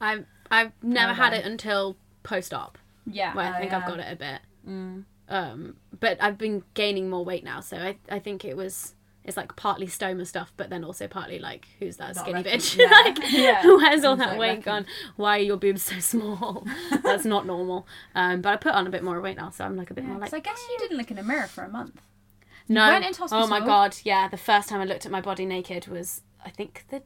I've 0.00 0.26
I've 0.50 0.72
never 0.82 1.12
had 1.12 1.32
it 1.32 1.44
until 1.46 1.96
post 2.24 2.52
op, 2.52 2.78
Yeah. 3.06 3.34
where 3.34 3.52
I 3.54 3.58
think 3.60 3.70
yeah. 3.72 3.78
I've 3.78 3.86
got 3.86 4.00
it 4.00 4.12
a 4.12 4.16
bit. 4.16 4.40
Mm. 4.68 5.04
Um, 5.28 5.76
but 6.00 6.20
I've 6.20 6.36
been 6.36 6.64
gaining 6.74 7.08
more 7.08 7.24
weight 7.24 7.44
now, 7.44 7.60
so 7.60 7.76
I 7.76 7.96
I 8.10 8.18
think 8.18 8.44
it 8.44 8.56
was. 8.56 8.94
It's 9.24 9.36
like 9.36 9.54
partly 9.54 9.86
stoma 9.86 10.26
stuff, 10.26 10.52
but 10.56 10.68
then 10.68 10.82
also 10.82 11.06
partly 11.06 11.38
like, 11.38 11.68
who's 11.78 11.96
that 11.98 12.16
Not 12.16 12.24
skinny 12.24 12.42
reckon- 12.42 12.58
bitch? 12.58 12.76
yeah. 12.78 12.90
like, 12.90 13.18
Yeah. 13.32 13.62
where's 13.76 14.04
all 14.04 14.16
that 14.16 14.30
that 14.30 14.38
weight 14.38 14.48
reckon? 14.48 14.62
gone? 14.62 14.86
Why 15.16 15.38
are 15.38 15.42
your 15.42 15.56
boobs 15.56 15.82
so 15.82 15.98
small? 16.00 16.66
That's 17.04 17.24
not 17.24 17.46
normal. 17.46 17.86
Um, 18.16 18.40
but 18.40 18.50
I 18.52 18.56
put 18.56 18.72
on 18.72 18.86
a 18.86 18.90
bit 18.90 19.04
more 19.04 19.20
weight 19.20 19.36
now, 19.36 19.50
so 19.50 19.64
I'm 19.64 19.76
like 19.76 19.90
a 19.90 19.94
bit 19.94 20.02
Yeah, 20.04 20.14
more 20.14 20.26
So 20.26 20.36
I 20.36 20.40
guess 20.40 20.60
you 20.70 20.78
didn't 20.78 20.96
look 20.98 21.10
in 21.12 21.18
a 21.18 21.22
mirror 21.22 21.46
for 21.46 21.62
a 21.62 21.68
month. 21.68 22.00
No. 22.68 22.88
went 22.88 23.04
into 23.04 23.20
hospital. 23.20 23.44
Oh 23.44 23.48
my 23.48 23.60
god, 23.60 23.96
yeah. 24.04 24.26
The 24.28 24.36
first 24.36 24.68
time 24.68 24.80
I 24.80 24.84
looked 24.84 25.04
at 25.06 25.12
my 25.12 25.20
body 25.20 25.46
naked 25.46 25.86
was, 25.86 26.22
I 26.44 26.50
think, 26.50 26.84
the 26.90 27.02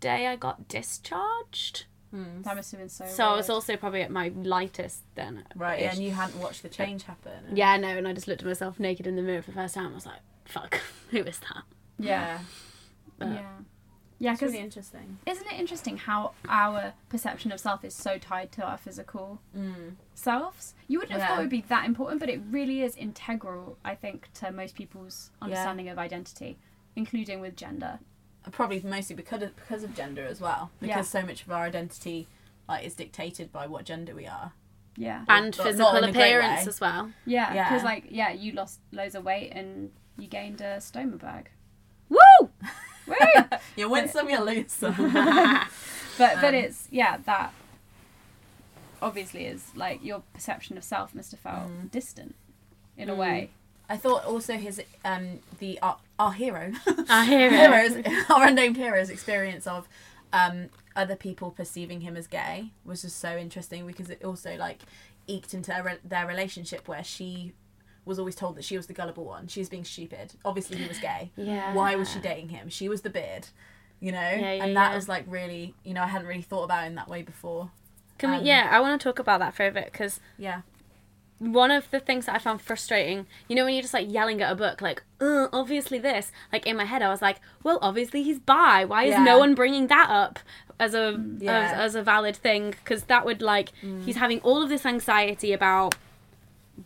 day 0.00 0.26
I 0.26 0.36
got 0.36 0.68
discharged. 0.68 1.86
That 2.12 2.54
must 2.54 2.70
have 2.70 2.78
been 2.80 2.88
so. 2.88 3.06
So 3.06 3.24
I 3.26 3.34
was 3.36 3.50
also 3.50 3.76
probably 3.76 4.02
at 4.02 4.10
my 4.10 4.28
lightest 4.36 5.02
then. 5.16 5.42
Right. 5.56 5.80
Yeah, 5.80 5.90
and 5.92 6.00
you 6.02 6.12
hadn't 6.12 6.38
watched 6.40 6.62
the 6.62 6.68
change 6.68 7.02
happen. 7.02 7.32
Yeah, 7.56 7.76
no, 7.76 7.88
and 7.88 8.06
I 8.06 8.12
just 8.12 8.28
looked 8.28 8.42
at 8.42 8.46
myself 8.46 8.78
naked 8.78 9.06
in 9.08 9.16
the 9.16 9.22
mirror 9.22 9.42
for 9.42 9.50
the 9.50 9.56
first 9.56 9.74
time. 9.74 9.90
I 9.90 9.94
was 9.94 10.06
like, 10.06 10.20
fuck, 10.44 10.80
who 11.10 11.18
is 11.18 11.38
that? 11.40 11.62
Yeah. 11.98 12.40
But- 13.18 13.28
Yeah. 13.28 13.50
Yeah, 14.20 14.30
It's 14.32 14.40
because 14.40 14.52
really 14.52 14.64
interesting. 14.64 15.18
isn't 15.26 15.46
it 15.48 15.58
interesting 15.58 15.96
how 15.98 16.32
our 16.48 16.94
perception 17.08 17.50
of 17.52 17.58
self 17.60 17.84
is 17.84 17.94
so 17.94 18.16
tied 18.16 18.52
to 18.52 18.64
our 18.64 18.78
physical 18.78 19.40
Mm. 19.54 19.96
selves? 20.14 20.74
You 20.86 20.98
wouldn't 21.00 21.12
have 21.12 21.20
Yeah. 21.20 21.28
thought 21.28 21.38
it 21.40 21.42
would 21.42 21.50
be 21.50 21.62
that 21.62 21.84
important, 21.84 22.20
but 22.20 22.30
it 22.30 22.40
really 22.48 22.80
is 22.82 22.96
integral, 22.96 23.76
I 23.84 23.96
think, 23.96 24.32
to 24.34 24.52
most 24.52 24.76
people's 24.76 25.30
understanding 25.42 25.88
of 25.88 25.98
identity, 25.98 26.58
including 26.96 27.40
with 27.40 27.56
gender. 27.56 27.98
probably 28.52 28.78
mostly 28.82 29.16
because 29.16 29.40
of, 29.42 29.56
because 29.56 29.82
of 29.82 29.94
gender 29.94 30.22
as 30.26 30.38
well 30.38 30.70
because 30.78 30.96
Yeah. 31.14 31.20
so 31.20 31.26
much 31.26 31.40
of 31.44 31.50
our 31.50 31.64
identity 31.64 32.28
like 32.68 32.84
is 32.84 32.94
dictated 32.94 33.50
by 33.50 33.66
what 33.66 33.86
gender 33.86 34.14
we 34.14 34.26
are 34.26 34.52
Yeah. 34.96 35.24
And 35.28 35.46
Not- 35.46 35.56
not 35.56 35.66
physical 35.66 35.96
in 35.96 36.04
appearance 36.10 36.66
as 36.68 36.78
well. 36.80 37.10
Yeah, 37.26 37.52
Yeah. 37.54 37.64
because, 37.70 37.82
like, 37.82 38.04
yeah, 38.10 38.30
you 38.30 38.52
lost 38.52 38.80
loads 38.92 39.14
of 39.16 39.24
weight 39.24 39.50
and 39.52 39.90
you 40.18 40.26
gained 40.28 40.60
a 40.60 40.76
stoma 40.78 41.18
bag. 41.18 41.50
Woo! 42.08 42.18
Woo! 43.06 43.14
you 43.76 43.88
win 43.88 44.08
some 44.08 44.28
you 44.30 44.40
lose 44.40 44.72
some 44.72 44.94
But 46.16 46.36
but 46.40 46.44
Um, 46.44 46.54
it's 46.54 46.86
yeah 46.90 47.16
that 47.26 47.52
obviously 49.02 49.44
is 49.46 49.70
like 49.74 50.02
your 50.04 50.22
perception 50.32 50.76
of 50.78 50.84
self 50.84 51.14
must 51.14 51.30
have 51.32 51.40
felt 51.40 51.68
Mm. 51.68 51.90
distant 51.90 52.34
in 52.96 53.08
a 53.08 53.14
way. 53.14 53.50
I 53.88 53.96
thought 53.96 54.24
also 54.24 54.54
his 54.54 54.80
um 55.04 55.40
the 55.58 55.78
our, 55.82 55.98
our 56.18 56.32
hero 56.32 56.72
hear 57.24 57.52
it. 57.52 57.52
heroes 57.52 58.24
our 58.30 58.46
unnamed 58.46 58.76
hero's 58.76 59.10
experience 59.10 59.66
of 59.66 59.88
um 60.32 60.68
other 60.96 61.16
people 61.16 61.50
perceiving 61.50 62.00
him 62.02 62.16
as 62.16 62.26
gay 62.26 62.70
was 62.84 63.02
just 63.02 63.18
so 63.18 63.36
interesting 63.36 63.86
because 63.86 64.08
it 64.08 64.24
also 64.24 64.56
like 64.56 64.82
eked 65.26 65.52
into 65.54 65.70
their, 65.70 65.82
re- 65.82 65.98
their 66.04 66.26
relationship 66.26 66.86
where 66.86 67.02
she 67.04 67.52
was 68.04 68.18
always 68.18 68.34
told 68.34 68.56
that 68.56 68.64
she 68.64 68.76
was 68.76 68.86
the 68.86 68.92
gullible 68.92 69.24
one 69.24 69.46
she 69.46 69.60
was 69.60 69.68
being 69.68 69.84
stupid 69.84 70.32
obviously 70.44 70.76
he 70.76 70.86
was 70.88 70.98
gay 70.98 71.30
Yeah. 71.36 71.72
why 71.74 71.94
was 71.96 72.10
she 72.10 72.18
dating 72.18 72.50
him 72.50 72.68
she 72.68 72.88
was 72.88 73.02
the 73.02 73.10
beard 73.10 73.48
you 74.00 74.12
know 74.12 74.18
Yeah, 74.20 74.52
yeah, 74.54 74.64
and 74.64 74.76
that 74.76 74.90
yeah. 74.90 74.94
was 74.96 75.08
like 75.08 75.24
really 75.26 75.74
you 75.84 75.94
know 75.94 76.02
i 76.02 76.06
hadn't 76.06 76.26
really 76.26 76.42
thought 76.42 76.64
about 76.64 76.84
it 76.84 76.88
in 76.88 76.94
that 76.96 77.08
way 77.08 77.22
before 77.22 77.70
Can 78.18 78.30
we, 78.30 78.36
Um, 78.38 78.44
yeah, 78.44 78.68
I 78.70 78.80
want 78.80 79.00
to 79.00 79.04
talk 79.04 79.18
about 79.18 79.40
that 79.40 79.54
for 79.54 79.66
a 79.66 79.70
bit 79.70 79.90
because 79.92 80.20
yeah 80.38 80.62
one 81.38 81.70
of 81.72 81.90
the 81.90 81.98
things 82.00 82.26
that 82.26 82.34
I 82.36 82.38
found 82.38 82.62
frustrating, 82.62 83.26
you 83.48 83.56
know, 83.56 83.64
when 83.64 83.74
you're 83.74 83.82
just 83.82 83.92
like 83.92 84.10
yelling 84.10 84.40
at 84.40 84.52
a 84.52 84.54
book, 84.54 84.80
like, 84.80 85.02
uh, 85.20 85.48
obviously 85.52 85.98
this, 85.98 86.30
like 86.52 86.64
in 86.64 86.76
my 86.76 86.84
head, 86.84 87.02
I 87.02 87.08
was 87.10 87.20
like, 87.20 87.38
well, 87.64 87.78
obviously 87.82 88.22
he's 88.22 88.38
bi. 88.38 88.84
Why 88.84 89.04
is 89.04 89.18
no 89.18 89.38
one 89.38 89.54
bringing 89.54 89.88
that 89.88 90.08
up 90.08 90.38
as 90.78 90.94
a 90.94 91.20
Yeah. 91.40 91.58
as, 91.58 91.72
as 91.72 91.94
a 91.96 92.02
valid 92.02 92.36
thing? 92.36 92.70
Because 92.70 93.04
that 93.04 93.26
would 93.26 93.42
like 93.42 93.72
he's 94.04 94.16
having 94.16 94.38
all 94.40 94.62
of 94.62 94.68
this 94.68 94.86
anxiety 94.86 95.52
about 95.52 95.96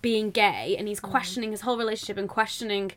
being 0.02 0.30
gay, 0.30 0.76
and 0.78 0.88
he's 0.88 1.00
mm. 1.00 1.10
questioning 1.10 1.50
his 1.50 1.62
whole 1.62 1.78
relationship 1.78 2.16
and 2.16 2.28
questioning 2.28 2.92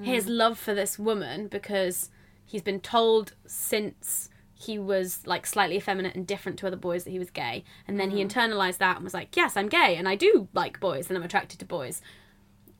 mm. 0.00 0.04
his 0.04 0.26
love 0.26 0.58
for 0.58 0.74
this 0.74 0.98
woman 0.98 1.48
because 1.48 2.10
he's 2.44 2.62
been 2.62 2.80
told 2.80 3.34
since 3.46 4.28
he 4.54 4.78
was 4.78 5.26
like 5.26 5.46
slightly 5.46 5.76
effeminate 5.76 6.14
and 6.14 6.26
different 6.26 6.58
to 6.58 6.66
other 6.66 6.76
boys 6.76 7.04
that 7.04 7.10
he 7.10 7.18
was 7.18 7.30
gay. 7.30 7.64
And 7.86 7.98
then 7.98 8.10
he 8.10 8.22
mm. 8.22 8.28
internalized 8.28 8.78
that 8.78 8.96
and 8.96 9.04
was 9.04 9.14
like 9.14 9.36
yes 9.36 9.56
i'm 9.56 9.68
gay 9.68 9.96
and 9.96 10.08
i 10.08 10.14
do 10.14 10.48
like 10.54 10.80
boys 10.80 11.08
and 11.08 11.18
i'm 11.18 11.24
attracted 11.24 11.58
to 11.58 11.64
boys. 11.64 12.00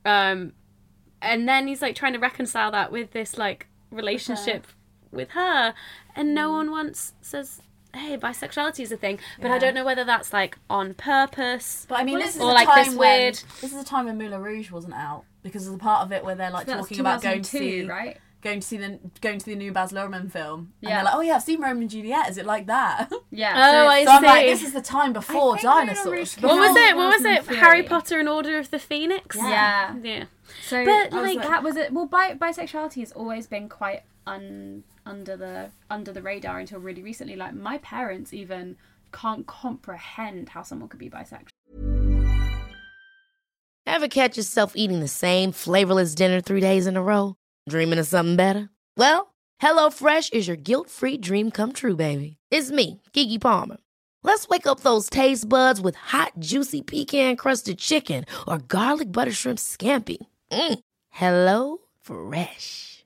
Um 0.03 0.53
and 1.21 1.47
then 1.47 1.67
he's 1.67 1.81
like 1.81 1.95
trying 1.95 2.13
to 2.13 2.19
reconcile 2.19 2.71
that 2.71 2.91
with 2.91 3.11
this 3.11 3.37
like 3.37 3.67
relationship 3.91 4.67
with 5.11 5.31
her. 5.31 5.73
And 6.15 6.35
no 6.35 6.51
one 6.51 6.71
once 6.71 7.13
says 7.21 7.61
hey 7.95 8.17
bisexuality 8.17 8.81
is 8.81 8.91
a 8.91 8.97
thing 8.97 9.19
but 9.41 9.51
i 9.51 9.57
don't 9.57 9.73
know 9.73 9.85
whether 9.85 10.03
that's 10.03 10.31
like 10.33 10.57
on 10.69 10.93
purpose 10.93 11.85
But 11.89 11.99
I 11.99 12.03
mean, 12.03 12.15
Well, 12.15 12.23
this 12.23 12.35
is 12.35 12.41
or 12.41 12.51
a 12.51 12.53
like 12.53 12.67
time 12.67 12.85
this 12.85 12.95
when 12.95 13.19
weird- 13.21 13.39
this 13.61 13.73
is 13.73 13.81
a 13.81 13.85
time 13.85 14.05
when 14.05 14.17
Moulin 14.17 14.41
Rouge 14.41 14.71
wasn't 14.71 14.93
out 14.95 15.23
because 15.43 15.65
of 15.67 15.73
the 15.73 15.79
part 15.79 16.03
of 16.05 16.11
it 16.11 16.23
where 16.25 16.35
they're 16.35 16.51
like 16.51 16.65
That's 16.67 16.81
talking 16.81 16.99
about 16.99 17.21
going 17.21 17.41
to 17.41 17.49
see 17.49 17.85
right? 17.85 18.17
going 18.41 18.59
to 18.59 18.67
see 18.67 18.77
the 18.77 18.99
going 19.21 19.39
to 19.39 19.45
the 19.45 19.55
new 19.55 19.71
Baz 19.71 19.91
Luhrmann 19.91 20.31
film. 20.31 20.71
And 20.81 20.89
Yeah. 20.89 20.95
they're 20.97 21.05
like, 21.05 21.15
oh 21.15 21.21
yeah, 21.21 21.35
I've 21.35 21.41
seen 21.41 21.59
Romeo 21.61 21.81
and 21.81 21.89
Juliet. 21.89 22.29
Is 22.29 22.37
it 22.37 22.45
like 22.45 22.67
that? 22.67 23.11
Yeah. 23.31 23.53
Oh, 23.55 23.71
so 23.71 23.87
I 23.87 23.99
it's- 23.99 24.07
so 24.07 24.11
I'm 24.17 24.23
like, 24.23 24.43
see. 24.45 24.49
this 24.51 24.63
is 24.63 24.73
the 24.73 24.81
time 24.81 25.13
before 25.13 25.57
think 25.57 25.63
Moulin 25.65 25.87
Rouge 25.87 25.95
dinosaurs. 25.95 26.35
came 26.35 26.43
What 26.49 26.57
was 26.59 26.75
it? 26.77 26.95
What 26.95 27.07
was 27.07 27.21
it? 27.25 27.39
2003. 27.41 27.57
Harry 27.57 27.83
Potter 27.83 28.19
and 28.19 28.29
Order 28.29 28.59
of 28.59 28.69
the 28.71 28.77
Phoenix. 28.79 29.35
Yeah. 29.35 29.95
Yeah. 30.01 30.25
So 30.63 30.85
But, 30.85 31.11
I 31.13 31.21
was 31.21 31.35
like- 31.35 31.47
that 31.47 31.63
was 31.63 31.75
it. 31.75 31.91
Well, 31.91 32.05
bi- 32.05 32.35
bisexuality 32.35 32.99
has 32.99 33.11
always 33.13 33.47
been 33.47 33.67
quite 33.67 34.03
un 34.27 34.83
under 35.05 35.37
the 35.37 35.71
under 35.89 36.11
the 36.11 36.21
radar 36.21 36.59
until 36.59 36.79
really 36.79 37.03
recently. 37.03 37.35
Like 37.35 37.53
my 37.53 37.77
parents 37.79 38.33
even 38.33 38.77
can't 39.11 39.45
comprehend 39.47 40.49
how 40.49 40.63
someone 40.63 40.89
could 40.89 40.99
be 40.99 41.09
bisexual. 41.09 41.49
Ever 43.87 44.07
catch 44.07 44.35
yourself 44.35 44.73
eating 44.75 44.99
the 44.99 45.07
same 45.07 45.51
flavorless 45.51 46.15
dinner 46.15 46.41
three 46.41 46.59
days 46.59 46.87
in 46.87 46.97
a 46.97 47.03
row? 47.03 47.35
Dreaming 47.69 47.99
of 47.99 48.07
something 48.07 48.35
better? 48.35 48.69
Well, 48.97 49.33
HelloFresh 49.61 50.33
is 50.33 50.47
your 50.47 50.57
guilt-free 50.57 51.17
dream 51.17 51.51
come 51.51 51.71
true, 51.71 51.95
baby. 51.95 52.37
It's 52.51 52.71
me, 52.71 53.01
Keke 53.13 53.39
Palmer. 53.39 53.77
Let's 54.23 54.47
wake 54.47 54.65
up 54.67 54.79
those 54.79 55.09
taste 55.09 55.47
buds 55.47 55.79
with 55.79 55.95
hot, 55.95 56.33
juicy 56.39 56.81
pecan-crusted 56.81 57.77
chicken 57.77 58.25
or 58.47 58.57
garlic 58.57 59.11
butter 59.11 59.31
shrimp 59.31 59.59
scampi. 59.59 60.17
Mm. 60.51 60.79
Hello 61.09 61.77
Fresh. 62.01 63.05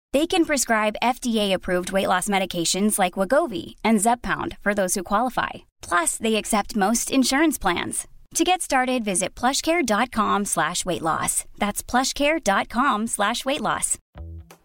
They 0.13 0.27
can 0.27 0.43
prescribe 0.43 0.97
FDA-approved 1.01 1.93
weight 1.93 2.07
loss 2.07 2.27
medications 2.27 2.99
like 2.99 3.13
Wegovy 3.13 3.75
and 3.83 3.99
Zepbound 3.99 4.57
for 4.59 4.73
those 4.73 4.95
who 4.95 5.03
qualify. 5.03 5.49
Plus, 5.81 6.17
they 6.17 6.35
accept 6.35 6.75
most 6.75 7.11
insurance 7.11 7.57
plans. 7.57 8.07
To 8.35 8.43
get 8.43 8.61
started, 8.61 9.05
visit 9.05 9.35
plushcare.com 9.35 10.45
slash 10.45 10.83
weight 10.85 11.01
loss. 11.01 11.45
That's 11.59 11.81
plushcare.com 11.83 13.07
slash 13.07 13.45
weight 13.45 13.61
loss. 13.61 13.97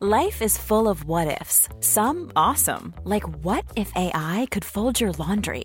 Life 0.00 0.42
is 0.42 0.58
full 0.58 0.88
of 0.88 1.04
what 1.04 1.40
ifs. 1.40 1.68
Some 1.80 2.32
awesome, 2.36 2.94
like 3.04 3.24
what 3.44 3.64
if 3.76 3.90
AI 3.96 4.46
could 4.50 4.64
fold 4.64 5.00
your 5.00 5.12
laundry? 5.12 5.64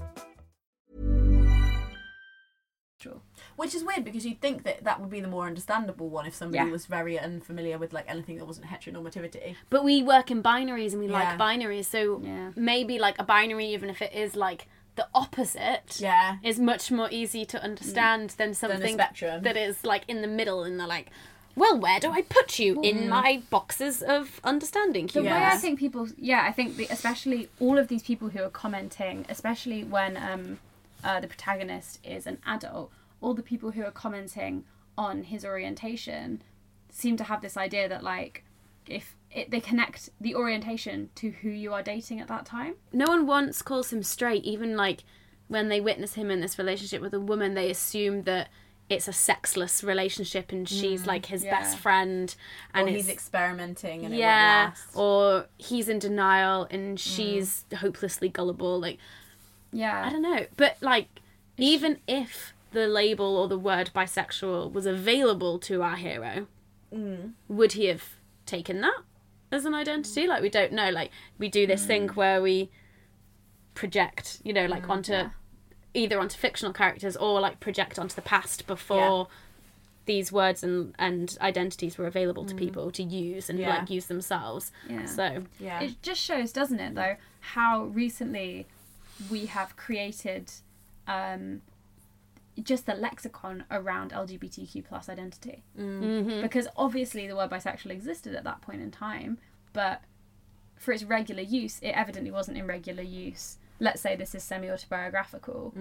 Which 3.61 3.75
is 3.75 3.83
weird 3.83 4.03
because 4.03 4.25
you'd 4.25 4.41
think 4.41 4.63
that 4.63 4.83
that 4.85 4.99
would 4.99 5.11
be 5.11 5.21
the 5.21 5.27
more 5.27 5.45
understandable 5.45 6.09
one 6.09 6.25
if 6.25 6.33
somebody 6.33 6.65
Yeah. 6.65 6.71
was 6.71 6.87
very 6.87 7.19
unfamiliar 7.19 7.77
with 7.77 7.93
like 7.93 8.05
anything 8.07 8.37
that 8.39 8.45
wasn't 8.45 8.65
heteronormativity. 8.67 9.55
But 9.69 9.83
we 9.83 10.01
work 10.01 10.31
in 10.31 10.41
binaries 10.41 10.93
and 10.93 10.99
we 11.01 11.07
Yeah. 11.07 11.19
like 11.19 11.37
binaries, 11.37 11.85
so 11.85 12.21
Yeah. 12.23 12.51
maybe 12.55 12.97
like 12.97 13.17
a 13.19 13.23
binary, 13.23 13.67
even 13.67 13.89
if 13.91 14.01
it 14.01 14.13
is 14.13 14.35
like 14.35 14.65
the 14.95 15.07
opposite, 15.13 15.97
Yeah. 15.99 16.37
is 16.41 16.57
much 16.59 16.89
more 16.91 17.07
easy 17.11 17.45
to 17.45 17.61
understand 17.63 18.31
than 18.31 18.55
something 18.55 18.95
spectrum. 18.95 19.43
that 19.43 19.55
is 19.55 19.85
like 19.85 20.05
in 20.07 20.21
the 20.23 20.27
middle 20.27 20.63
and 20.63 20.79
they're 20.79 20.87
like, 20.87 21.09
well, 21.55 21.77
where 21.77 21.99
do 21.99 22.09
I 22.11 22.23
put 22.23 22.57
you 22.57 22.81
in 22.81 23.07
my 23.09 23.43
boxes 23.51 24.01
of 24.01 24.41
understanding? 24.43 25.05
The 25.05 25.13
Hugo? 25.19 25.29
way 25.35 25.39
Yeah. 25.39 25.51
I 25.53 25.57
think 25.57 25.77
people, 25.79 26.07
yeah, 26.17 26.43
I 26.49 26.51
think 26.51 26.77
the, 26.77 26.87
especially 26.89 27.47
all 27.59 27.77
of 27.77 27.89
these 27.89 28.01
people 28.01 28.29
who 28.29 28.41
are 28.41 28.49
commenting, 28.49 29.25
especially 29.29 29.83
when 29.83 30.17
um, 30.17 30.59
uh, 31.03 31.19
the 31.19 31.27
protagonist 31.27 31.99
is 32.03 32.25
an 32.25 32.39
adult, 32.47 32.91
all 33.21 33.33
the 33.33 33.43
people 33.43 33.71
who 33.71 33.83
are 33.83 33.91
commenting 33.91 34.65
on 34.97 35.23
his 35.23 35.45
orientation 35.45 36.41
seem 36.89 37.15
to 37.17 37.23
have 37.23 37.41
this 37.41 37.55
idea 37.55 37.87
that 37.87 38.03
like 38.03 38.43
if 38.87 39.15
it, 39.31 39.49
they 39.51 39.59
connect 39.59 40.09
the 40.19 40.35
orientation 40.35 41.09
to 41.15 41.31
who 41.31 41.49
you 41.49 41.73
are 41.73 41.81
dating 41.81 42.19
at 42.19 42.27
that 42.27 42.45
time. 42.45 42.75
no 42.91 43.07
one 43.07 43.25
once 43.25 43.61
calls 43.61 43.93
him 43.93 44.03
straight 44.03 44.43
even 44.43 44.75
like 44.75 45.03
when 45.47 45.69
they 45.69 45.79
witness 45.79 46.15
him 46.15 46.29
in 46.29 46.41
this 46.41 46.57
relationship 46.57 47.01
with 47.01 47.13
a 47.13 47.19
woman 47.19 47.53
they 47.53 47.69
assume 47.69 48.23
that 48.23 48.49
it's 48.89 49.07
a 49.07 49.13
sexless 49.13 49.83
relationship 49.83 50.51
and 50.51 50.67
she's 50.67 51.03
mm. 51.03 51.07
like 51.07 51.27
his 51.27 51.45
yeah. 51.45 51.51
best 51.51 51.77
friend 51.77 52.35
and 52.73 52.89
or 52.89 52.91
he's 52.91 53.07
experimenting 53.07 54.03
and 54.05 54.13
yeah 54.15 54.63
it 54.63 54.65
won't 54.65 54.75
last. 54.75 54.95
or 54.95 55.45
he's 55.57 55.87
in 55.87 55.97
denial 55.99 56.67
and 56.69 56.97
mm. 56.97 57.01
she's 57.01 57.63
hopelessly 57.77 58.27
gullible 58.27 58.79
like 58.79 58.97
Yeah, 59.71 60.05
i 60.05 60.09
don't 60.09 60.21
know 60.21 60.45
but 60.57 60.75
like 60.81 61.07
even 61.57 61.99
if 62.07 62.53
the 62.71 62.87
label 62.87 63.37
or 63.37 63.47
the 63.47 63.57
word 63.57 63.91
bisexual 63.93 64.71
was 64.71 64.85
available 64.85 65.59
to 65.59 65.81
our 65.81 65.95
hero 65.95 66.47
mm. 66.93 67.31
would 67.47 67.73
he 67.73 67.85
have 67.85 68.03
taken 68.45 68.81
that 68.81 69.01
as 69.51 69.65
an 69.65 69.73
identity? 69.73 70.27
Like 70.27 70.41
we 70.41 70.49
don't 70.49 70.73
know. 70.73 70.89
Like 70.89 71.11
we 71.37 71.49
do 71.49 71.67
this 71.67 71.85
thing 71.85 72.09
mm. 72.09 72.15
where 72.15 72.41
we 72.41 72.69
project 73.73 74.41
you 74.43 74.51
know 74.51 74.65
like 74.65 74.85
mm, 74.85 74.89
onto 74.89 75.29
either 75.93 76.19
onto 76.19 76.37
fictional 76.37 76.73
characters 76.73 77.15
or 77.15 77.39
like 77.39 77.59
project 77.59 77.97
onto 77.97 78.15
the 78.15 78.21
past 78.21 78.67
before 78.67 79.27
these 80.05 80.31
words 80.31 80.63
and 80.63 80.93
and 80.99 81.37
identities 81.41 81.97
were 81.97 82.07
available 82.07 82.45
to 82.45 82.55
people 82.55 82.91
to 82.91 83.03
use 83.03 83.49
and 83.49 83.59
Yeah. 83.59 83.79
like 83.79 83.89
use 83.89 84.07
themselves. 84.07 84.71
Yeah. 84.89 85.05
so 85.05 85.43
Yeah. 85.59 85.81
It 85.81 86.01
just 86.01 86.21
shows, 86.21 86.51
doesn't 86.51 86.79
it, 86.79 86.95
though, 86.95 87.15
how 87.39 87.85
recently 87.85 88.67
we 89.29 89.45
have 89.45 89.75
created 89.77 90.51
um, 91.07 91.61
just 92.63 92.85
the 92.85 92.93
lexicon 92.95 93.63
around 93.71 94.11
LGBTQ 94.11 94.85
plus 94.85 95.07
identity. 95.09 95.63
Mm-hmm. 95.79 96.41
Because 96.41 96.67
obviously 96.75 97.27
the 97.27 97.35
word 97.35 97.49
bisexual 97.49 97.91
existed 97.91 98.35
at 98.35 98.43
that 98.43 98.61
point 98.61 98.81
in 98.81 98.91
time, 98.91 99.37
but 99.73 100.01
for 100.77 100.91
its 100.91 101.03
regular 101.03 101.41
use, 101.43 101.79
it 101.81 101.89
evidently 101.91 102.31
wasn't 102.31 102.57
in 102.57 102.67
regular 102.67 103.03
use. 103.03 103.57
Let's 103.79 104.01
say 104.01 104.15
this 104.15 104.35
is 104.35 104.43
semi 104.43 104.69
autobiographical. 104.69 105.73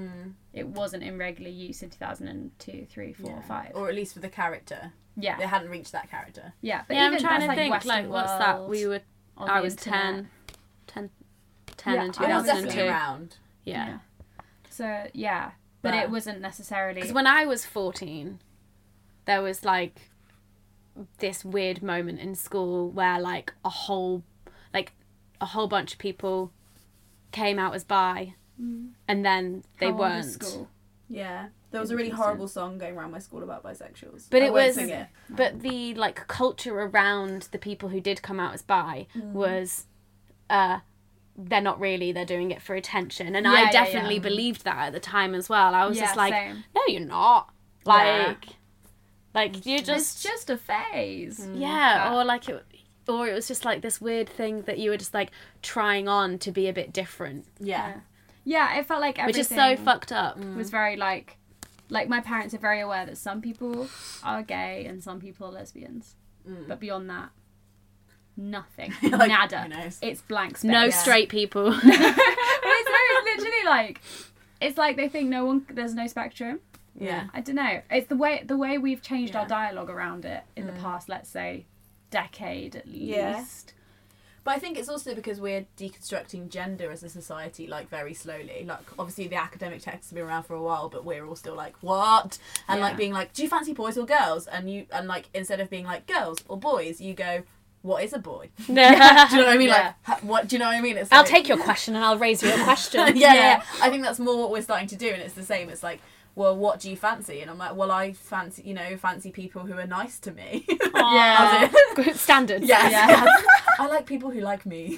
It 0.55 0.67
wasn't 0.69 1.03
in 1.03 1.19
regular 1.19 1.51
use 1.51 1.83
in 1.83 1.91
2002, 1.91 2.87
3, 2.89 3.13
4, 3.13 3.31
Yeah. 3.31 3.43
5. 3.43 3.73
Or 3.75 3.89
at 3.89 3.95
least 3.95 4.15
for 4.15 4.21
the 4.21 4.29
character. 4.31 4.93
yeah. 5.17 5.37
They 5.39 5.47
hadn't 5.47 5.69
reached 5.71 5.93
that 5.93 6.11
character. 6.11 6.53
yeah, 6.63 6.83
but 6.89 6.95
yeah 6.97 7.07
even 7.09 7.15
i'm 7.17 7.21
trying 7.21 7.41
that's 7.41 7.53
to 7.53 7.57
think 7.57 7.73
Western 7.73 7.91
like 7.91 8.09
what's 8.09 8.33
that 8.33 8.69
we 8.69 8.87
were 8.87 9.01
on 9.37 9.51
i 9.51 9.61
was 9.61 9.75
internet. 9.75 10.25
10 10.87 11.11
10 11.11 11.11
10 11.77 11.95
Yeah, 11.95 12.05
in 12.05 12.07
I 12.07 12.07
was 12.09 12.19
I 12.19 12.37
was 12.37 12.47
definitely 12.47 12.89
around. 12.89 13.37
yeah 13.65 13.87
Yeah. 13.87 13.99
So, 14.71 15.07
yeah. 15.13 15.51
But, 15.83 15.93
But- 15.93 16.03
it 16.05 16.11
wasn't 16.11 16.41
necessarily. 16.41 17.01
Because 17.01 17.13
when 17.15 17.27
I 17.27 17.45
was 17.47 17.65
14, 17.65 18.39
there 19.25 19.43
was 19.43 19.65
like 19.65 20.11
this 21.19 21.45
weird 21.45 21.83
moment 21.83 22.19
in 22.21 22.35
school 22.35 22.91
where 22.91 23.19
like 23.21 23.53
a 23.65 23.71
whole 23.71 24.23
like 24.75 24.93
a 25.41 25.47
whole 25.47 25.69
bunch 25.69 25.93
of 25.95 25.99
people 25.99 26.53
came 27.33 27.59
out 27.59 27.75
as 27.75 27.85
bi 27.85 28.35
and 29.09 29.25
then 29.25 29.65
they 29.79 29.87
How 29.87 29.93
weren't. 29.97 30.25
school? 30.27 30.69
Yeah. 31.09 31.49
There 31.71 31.81
was 31.81 31.91
a 31.91 31.97
really 31.97 32.11
horrible 32.11 32.47
song 32.49 32.77
going 32.77 32.95
around 32.97 33.13
my 33.13 33.21
school 33.21 33.43
about 33.43 33.63
bisexuals. 33.63 34.27
But 34.29 34.43
I 34.43 34.47
it 34.47 34.53
was 34.53 34.77
it. 34.77 35.07
but 35.31 35.61
the 35.63 35.95
like 35.95 36.27
culture 36.29 36.79
around 36.79 37.49
the 37.53 37.59
people 37.59 37.89
who 37.89 38.01
did 38.01 38.21
come 38.21 38.39
out 38.39 38.53
as 38.53 38.61
bi 38.63 39.07
Mm. 39.17 39.33
was 39.33 39.87
uh 40.51 40.81
they're 41.49 41.61
not 41.61 41.81
really 41.81 42.13
they're 42.13 42.25
doing 42.25 42.51
it 42.51 42.61
for 42.61 42.75
attention 42.75 43.35
and 43.35 43.47
Yeah, 43.47 43.53
I 43.53 43.71
definitely 43.71 44.17
yeah. 44.17 44.21
believed 44.21 44.65
that 44.65 44.77
at 44.89 44.93
the 44.93 45.01
time 45.01 45.35
as 45.35 45.49
well. 45.49 45.75
I 45.75 45.87
was 45.87 45.97
Yeah, 45.97 46.05
just 46.05 46.17
like 46.17 46.35
same. 46.35 46.65
no 46.75 46.83
you're 46.89 47.01
not. 47.01 47.51
Like 47.85 48.47
like 49.35 49.65
you 49.67 49.77
It's 49.77 49.87
just 49.87 50.23
just 50.23 50.51
a 50.51 50.57
phase. 50.57 51.41
Mm. 51.41 51.57
Mm. 51.57 51.61
Yeah, 51.61 52.15
or 52.15 52.25
like 52.25 52.49
it, 52.49 52.65
or 53.09 53.27
it 53.29 53.35
was 53.35 53.49
just 53.49 53.65
like 53.65 53.83
this 53.83 54.01
weird 54.01 54.29
thing 54.29 54.63
that 54.63 54.79
you 54.79 54.91
were 54.91 54.97
just 54.97 55.15
like 55.15 55.31
trying 55.63 56.09
on 56.09 56.39
to 56.39 56.51
be 56.51 56.69
a 56.69 56.73
bit 56.73 56.93
different, 56.93 57.47
Yeah. 57.59 58.01
Yeah, 58.45 58.79
it 58.79 58.87
felt 58.87 59.01
like 59.01 59.17
which 59.17 59.37
everything 59.37 59.41
is 59.41 59.49
so 59.49 59.77
fucked 59.77 60.13
up. 60.13 60.39
was 60.39 60.69
mm. 60.69 60.71
very 60.71 60.97
like, 60.97 61.37
like 61.91 62.09
my 62.09 62.21
parents 62.21 62.55
are 62.55 62.59
very 62.59 62.81
aware 62.81 63.05
that 63.07 63.19
some 63.19 63.41
people 63.43 63.89
are 64.25 64.43
gay 64.43 64.87
and 64.87 65.03
some 65.03 65.21
people 65.21 65.49
are 65.49 65.53
lesbians, 65.53 66.15
but 66.67 66.81
beyond 66.81 67.11
that, 67.11 67.31
nothing, 68.37 68.93
Like, 69.03 69.29
nada. 69.29 69.69
It's 70.03 70.21
blank 70.23 70.59
space. 70.59 70.71
No 70.71 70.85
Yeah. 70.85 70.91
straight 70.91 71.29
people. 71.29 71.71
But 71.83 71.85
it's, 71.85 72.89
no, 72.89 72.97
it's 72.99 73.37
literally 73.45 73.65
like, 73.67 74.01
it's 74.61 74.79
like 74.79 74.97
they 74.97 75.09
think 75.09 75.29
no 75.29 75.45
one, 75.45 75.67
there's 75.71 75.95
no 75.95 76.07
spectrum. 76.07 76.61
Yeah. 76.99 77.29
I 77.33 77.41
don't 77.41 77.57
know. 77.57 77.81
It's 77.91 78.09
the 78.09 78.17
way 78.17 78.43
the 78.45 78.57
way 78.57 78.77
we've 78.79 79.01
changed 79.03 79.35
our 79.35 79.47
dialogue 79.47 79.89
around 79.91 80.25
it 80.25 80.43
in 80.57 80.67
the 80.67 80.73
mm. 80.73 80.81
past, 80.81 81.09
let's 81.09 81.31
say, 81.31 81.65
decade 82.11 82.77
at 82.77 82.87
Yeah. 82.87 83.39
least. 83.39 83.75
But 84.43 84.53
I 84.55 84.59
think 84.59 84.79
it's 84.79 84.89
also 84.89 85.15
because 85.15 85.39
we're 85.41 85.67
deconstructing 85.79 86.49
gender 86.49 86.91
as 86.91 87.03
a 87.03 87.09
society, 87.11 87.67
like 87.67 87.89
very 87.91 88.15
slowly. 88.15 88.65
Like 88.67 88.81
obviously 88.99 89.29
the 89.29 89.37
academic 89.37 89.83
texts 89.83 90.11
have 90.11 90.17
been 90.17 90.27
around 90.27 90.45
for 90.45 90.55
a 90.55 90.63
while, 90.63 90.89
but 90.89 91.05
we're 91.05 91.27
all 91.27 91.37
still 91.37 91.55
like, 91.55 91.75
what? 91.83 92.39
And 92.69 92.79
Yeah. 92.79 92.87
like 92.87 92.97
being 92.97 93.13
like, 93.13 93.33
do 93.35 93.43
you 93.43 93.49
fancy 93.49 93.73
boys 93.75 93.99
or 93.99 94.07
girls? 94.07 94.47
And 94.47 94.71
you 94.71 94.87
and 94.93 95.07
like 95.09 95.29
instead 95.35 95.61
of 95.61 95.69
being 95.71 95.85
like 95.85 96.07
girls 96.07 96.39
or 96.49 96.59
boys, 96.59 97.01
you 97.01 97.15
go, 97.15 97.43
what 97.83 98.03
is 98.05 98.13
a 98.13 98.19
boy? 98.19 98.51
do 98.67 98.73
you 98.73 98.75
know 98.77 98.85
what 98.89 99.35
I 99.49 99.57
mean? 99.59 99.69
Yeah. 99.69 99.93
Like, 100.09 100.23
what 100.23 100.49
do 100.49 100.57
you 100.57 100.61
know 100.61 100.67
what 100.67 100.77
I 100.77 100.81
mean? 100.81 100.97
It's 100.97 101.11
I'll 101.13 101.21
like- 101.23 101.31
take 101.31 101.49
your 101.49 101.59
question 101.59 101.95
and 101.97 102.05
I'll 102.05 102.19
raise 102.19 102.43
you 102.43 102.53
a 102.53 102.63
question. 102.65 103.01
yeah, 103.07 103.13
yeah, 103.15 103.35
Yeah. 103.35 103.41
yeah. 103.43 103.63
I 103.83 103.89
think 103.91 104.03
that's 104.03 104.19
more 104.19 104.37
what 104.39 104.51
we're 104.51 104.63
starting 104.63 104.89
to 104.89 104.97
do, 104.97 105.09
and 105.09 105.23
it's 105.23 105.35
the 105.35 105.43
same. 105.45 105.69
It's 105.71 105.83
like, 105.83 106.01
well, 106.37 106.57
what 106.57 106.79
do 106.81 106.89
you 106.89 106.97
fancy? 106.97 107.41
And 107.41 107.51
I'm 107.51 107.59
like, 107.59 107.75
well, 107.75 107.91
I 107.91 108.13
fancy, 108.13 108.63
you 108.65 108.73
know, 108.73 108.97
fancy 108.97 109.31
people 109.33 109.63
who 109.63 109.73
are 109.79 109.87
nice 109.87 110.19
to 110.21 110.31
me. 110.31 110.65
Yeah. 110.95 111.71
Good 111.97 112.17
Standards. 112.17 112.67
yes, 112.67 112.93
Yeah. 112.93 113.27
I 113.79 113.87
like 113.89 114.07
people 114.07 114.31
who 114.31 114.41
like 114.41 114.65
me. 114.67 114.97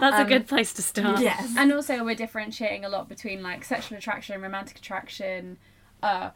That's 0.00 0.16
a 0.16 0.20
Um, 0.22 0.26
good 0.28 0.46
place 0.46 0.72
to 0.74 0.82
start. 0.82 1.20
yes. 1.20 1.52
And 1.56 1.72
also, 1.72 2.02
we're 2.04 2.14
differentiating 2.14 2.84
a 2.84 2.88
lot 2.88 3.08
between 3.08 3.42
like 3.42 3.64
sexual 3.64 3.98
attraction, 3.98 4.40
romantic 4.40 4.78
attraction. 4.78 5.58
Uh, 6.02 6.30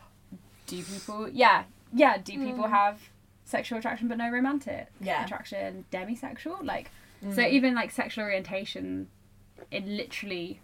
do 0.67 0.83
people? 0.83 1.29
Yeah, 1.29 1.65
yeah. 1.95 2.19
Do 2.19 2.33
people 2.33 2.67
have 2.67 2.99
sexual 3.53 3.79
attraction 3.79 4.09
but 4.09 4.19
no 4.19 4.29
romantic 4.31 4.89
Yeah. 5.01 5.25
attraction? 5.25 5.85
Demisexual, 5.93 6.65
like 6.65 6.91
so. 7.33 7.41
Even 7.43 7.75
like 7.75 7.91
sexual 7.93 8.25
orientation, 8.25 9.09
it 9.71 9.87
literally 9.87 10.61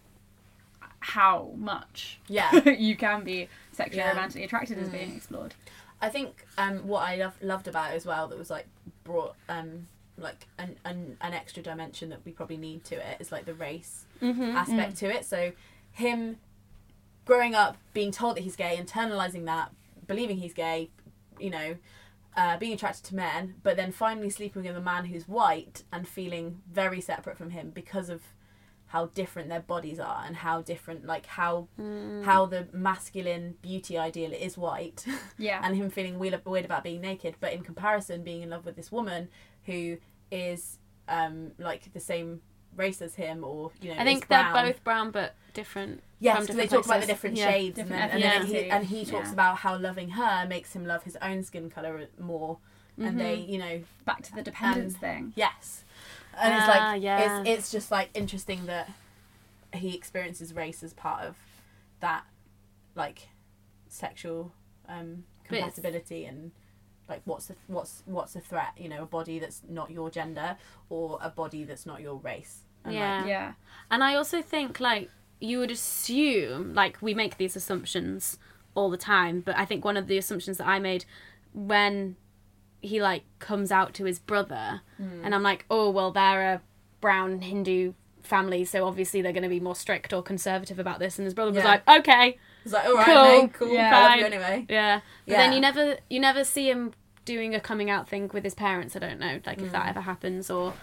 how 1.01 1.53
much 1.57 2.19
Yeah. 2.29 2.53
you 2.89 2.97
can 2.97 3.23
be 3.25 3.49
sexually 3.73 3.99
Yeah. 3.99 4.11
romantically 4.11 4.45
attracted 4.45 4.79
is 4.79 4.89
being 4.89 5.15
explored. 5.17 5.55
I 6.01 6.09
think 6.09 6.45
um, 6.57 6.87
what 6.87 7.03
I 7.09 7.17
love, 7.17 7.37
loved 7.43 7.69
about 7.69 7.93
it 7.93 7.97
as 7.97 8.07
well 8.07 8.27
that 8.29 8.39
was 8.39 8.51
like 8.51 8.67
brought 9.05 9.35
um, 9.49 9.87
like 10.17 10.47
an, 10.59 10.77
an 10.85 11.17
an 11.21 11.33
extra 11.35 11.63
dimension 11.63 12.09
that 12.11 12.21
we 12.25 12.33
probably 12.33 12.57
need 12.57 12.85
to 12.85 12.97
it 12.97 13.17
is 13.21 13.31
like 13.33 13.45
the 13.45 13.55
race 13.55 14.05
aspect 14.23 14.97
to 14.99 15.07
it. 15.17 15.25
So 15.25 15.53
him 15.93 16.39
growing 17.25 17.55
up 17.55 17.77
being 17.95 18.11
told 18.11 18.37
that 18.37 18.43
he's 18.43 18.57
gay, 18.57 18.77
internalizing 18.83 19.45
that, 19.47 19.71
believing 20.07 20.39
he's 20.39 20.55
gay, 20.55 20.89
you 21.39 21.51
know, 21.51 21.77
uh, 22.41 22.57
being 22.57 22.73
attracted 22.73 23.05
to 23.05 23.15
men, 23.17 23.43
but 23.65 23.75
then 23.77 23.91
finally 23.91 24.31
sleeping 24.31 24.63
with 24.63 24.77
a 24.77 24.81
man 24.93 25.05
who's 25.07 25.27
white 25.27 25.83
and 25.93 26.07
feeling 26.07 26.47
very 26.73 27.01
separate 27.01 27.37
from 27.37 27.51
him 27.51 27.71
because 27.71 28.09
of 28.09 28.21
how 28.95 29.07
different 29.21 29.49
their 29.51 29.61
bodies 29.75 29.99
are 30.01 30.23
and 30.27 30.35
how 30.37 30.63
different 30.63 31.05
like 31.05 31.27
how 31.27 31.69
how 32.25 32.47
the 32.47 32.63
masculine 32.73 33.55
beauty 33.61 33.99
ideal 33.99 34.33
is 34.33 34.57
white. 34.57 35.05
Yeah. 35.49 35.61
and 35.65 35.77
him 35.77 35.91
feeling 35.91 36.19
weird, 36.19 36.41
weird 36.45 36.65
about 36.65 36.85
being 36.85 37.01
naked. 37.01 37.35
But 37.41 37.53
in 37.53 37.63
comparison 37.63 38.23
being 38.23 38.43
in 38.43 38.51
love 38.51 38.65
with 38.65 38.77
this 38.77 38.91
woman 38.93 39.29
who 39.65 39.99
is 40.31 40.79
um 41.09 41.53
like 41.59 41.93
the 41.93 42.01
same 42.13 42.41
race 42.79 43.03
as 43.03 43.17
him 43.17 43.45
or 43.45 43.71
you 43.83 43.89
know 43.93 44.01
I 44.01 44.05
think 44.05 44.29
they're 44.29 44.51
both 44.53 44.83
brown 44.85 45.11
but 45.11 45.35
different. 45.53 46.03
Yes, 46.21 46.37
from 46.37 46.45
because 46.45 46.57
they 46.57 46.63
different 46.63 46.85
talk 46.85 46.93
about 46.93 47.01
the 47.03 47.07
different 47.07 47.37
Yeah. 47.37 47.51
shades, 47.51 47.79
and 47.79 47.91
then, 47.91 48.11
and, 48.11 48.23
then 48.23 48.47
he, 48.47 48.71
and 48.71 48.87
he 48.87 49.05
talks 49.05 49.29
Yeah. 49.29 49.33
about 49.35 49.59
how 49.59 49.77
loving 49.77 50.11
her 50.11 50.47
makes 50.49 50.73
him 50.75 50.85
love 50.87 51.03
his 51.05 51.17
own 51.23 51.43
skin 51.45 51.71
color 51.71 52.09
more, 52.19 52.59
and 52.97 53.21
they, 53.21 53.39
Mm-hmm. 53.39 53.51
you 53.53 53.59
know, 53.59 53.83
Back 54.05 54.23
to 54.23 54.35
the 54.35 54.43
dependence 54.43 54.95
Um, 54.95 55.01
thing. 55.01 55.33
yes, 55.37 55.85
and 56.37 56.55
it's 56.55 56.67
Ah, 56.67 56.93
like 56.93 57.03
yeah. 57.03 57.43
it's 57.43 57.49
it's 57.49 57.71
just 57.71 57.91
like 57.91 58.11
interesting 58.15 58.67
that 58.67 58.91
he 59.75 59.95
experiences 59.95 60.55
race 60.55 60.83
as 60.83 60.93
part 60.93 61.23
of 61.25 61.37
that, 62.01 62.25
like, 62.97 63.29
sexual 63.89 64.53
um, 64.89 65.25
But 65.49 65.59
compatibility 65.59 66.25
and. 66.25 66.53
Like 67.09 67.23
what's 67.25 67.47
the 67.47 67.57
what's 67.69 68.03
what's 68.05 68.37
a 68.37 68.41
threat? 68.41 68.73
You 68.77 68.91
know, 68.91 69.03
a 69.05 69.07
body 69.07 69.39
that's 69.39 69.63
not 69.67 69.91
your 69.91 70.11
gender 70.11 70.59
or 70.91 71.19
a 71.23 71.31
body 71.31 71.65
that's 71.65 71.87
not 71.87 72.03
your 72.03 72.17
race. 72.17 72.65
And 72.89 72.97
like, 72.97 73.27
Yeah. 73.27 73.27
Yeah. 73.27 73.53
And 73.91 74.03
I 74.05 74.15
also 74.15 74.43
think 74.43 74.81
like 74.81 75.11
you 75.41 75.59
would 75.61 75.71
assume 75.71 76.75
like 76.75 76.99
we 77.01 77.15
make 77.15 77.37
these 77.39 77.57
assumptions 77.57 78.39
all 78.75 78.91
the 78.91 78.97
time, 78.97 79.41
but 79.41 79.57
I 79.57 79.65
think 79.65 79.85
one 79.85 79.97
of 79.97 80.07
the 80.07 80.19
assumptions 80.19 80.59
that 80.59 80.67
I 80.67 80.79
made 80.79 81.05
when 81.53 82.17
he 82.81 83.01
like 83.03 83.25
comes 83.39 83.73
out 83.73 83.95
to 83.95 84.05
his 84.05 84.19
brother 84.19 84.83
and 84.99 85.35
I'm 85.35 85.43
like, 85.43 85.65
"Oh, 85.71 85.91
well 85.91 86.11
they're 86.13 86.55
a 86.55 86.61
brown 87.01 87.41
Hindu 87.41 87.95
family, 88.23 88.65
so 88.65 88.85
obviously 88.87 89.23
they're 89.23 89.33
going 89.33 89.43
to 89.43 89.49
be 89.49 89.59
more 89.61 89.75
strict 89.75 90.13
or 90.13 90.23
conservative 90.23 90.79
about 90.79 90.99
this." 91.01 91.19
And 91.19 91.25
his 91.25 91.35
brother 91.35 91.51
was 91.53 91.59
Yeah. 91.65 91.69
like, 91.69 91.89
"Okay, 91.89 92.39
It's 92.65 92.73
like, 92.75 92.85
all 92.87 92.95
right, 92.95 93.07
Cool. 93.07 93.43
mate, 93.43 93.53
cool, 93.55 93.69
Yeah. 93.73 93.97
I 93.97 94.01
love 94.09 94.17
you 94.19 94.23
Fine. 94.25 94.33
anyway. 94.33 94.67
Yeah. 94.69 95.01
But 95.27 95.37
then 95.37 95.53
you 95.55 95.61
never 95.61 95.97
you 96.11 96.21
never 96.21 96.45
see 96.45 96.69
him 96.71 96.93
doing 97.25 97.55
a 97.55 97.61
coming 97.61 97.91
out 97.91 98.09
thing 98.09 98.31
with 98.33 98.45
his 98.45 98.55
parents, 98.55 98.95
I 98.97 98.99
don't 99.01 99.19
know, 99.19 99.41
like 99.47 99.59
if 99.59 99.69
Mm. 99.69 99.73
that 99.73 99.89
ever 99.89 100.01
happens 100.03 100.51
or 100.51 100.75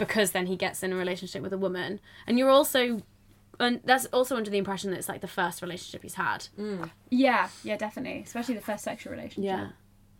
because 0.00 0.32
then 0.32 0.46
he 0.46 0.56
gets 0.56 0.82
in 0.82 0.92
a 0.92 0.96
relationship 0.96 1.42
with 1.42 1.52
a 1.52 1.58
woman. 1.58 2.00
And 2.26 2.38
you're 2.38 2.50
also 2.50 3.02
and 3.60 3.80
that's 3.84 4.06
also 4.06 4.36
under 4.36 4.50
the 4.50 4.58
impression 4.58 4.90
that 4.90 4.96
it's 4.96 5.08
like 5.08 5.20
the 5.20 5.28
first 5.28 5.60
relationship 5.62 6.02
he's 6.02 6.14
had. 6.14 6.48
Yeah. 7.10 7.48
Yeah. 7.62 7.76
Definitely. 7.76 8.22
Especially 8.24 8.54
the 8.54 8.62
first 8.62 8.84
sexual 8.84 9.12
relationship. 9.12 9.44
Yeah. 9.44 9.68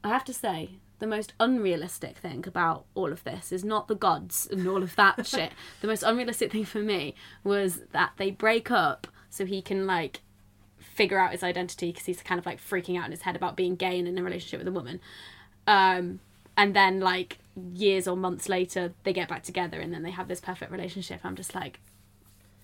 I 0.05 0.09
have 0.09 0.25
to 0.27 0.35
say, 0.35 0.71
the 1.01 1.07
most 1.07 1.33
unrealistic 1.41 2.19
thing 2.19 2.45
about 2.47 2.85
all 2.95 3.11
of 3.11 3.25
this 3.25 3.53
is 3.53 3.65
not 3.65 3.89
the 3.89 3.95
gods 3.95 4.47
and 4.51 4.69
all 4.69 4.83
of 4.83 4.95
that 4.97 5.27
shit. 5.27 5.53
The 5.81 5.87
most 5.87 6.03
unrealistic 6.03 6.53
thing 6.53 6.65
for 6.65 6.81
me 6.81 7.15
was 7.43 7.81
that 7.93 8.13
they 8.19 8.31
break 8.31 8.71
up 8.71 9.07
so 9.31 9.47
he 9.47 9.63
can 9.63 9.87
like 9.87 10.21
figure 10.79 11.19
out 11.19 11.33
his 11.33 11.43
identity 11.43 11.91
because 11.93 12.05
he's 12.05 12.23
kind 12.23 12.39
of 12.39 12.45
like 12.45 12.61
freaking 12.61 12.99
out 12.99 13.07
in 13.07 13.11
his 13.11 13.23
head 13.23 13.35
about 13.35 13.57
being 13.57 13.75
gay 13.75 13.99
and 13.99 14.07
in 14.07 14.19
a 14.19 14.23
relationship 14.23 14.61
with 14.61 14.69
a 14.69 14.73
woman. 14.73 15.01
Um, 15.67 16.21
and 16.57 16.77
then 16.77 17.01
like 17.01 17.39
years 17.57 18.07
or 18.09 18.17
months 18.17 18.49
later, 18.49 18.93
they 19.05 19.13
get 19.13 19.29
back 19.29 19.43
together 19.43 19.81
and 19.81 19.93
then 19.93 20.03
they 20.03 20.11
have 20.11 20.29
this 20.29 20.41
perfect 20.41 20.71
relationship. 20.71 21.21
I'm 21.25 21.37
just 21.37 21.55
like, 21.55 21.81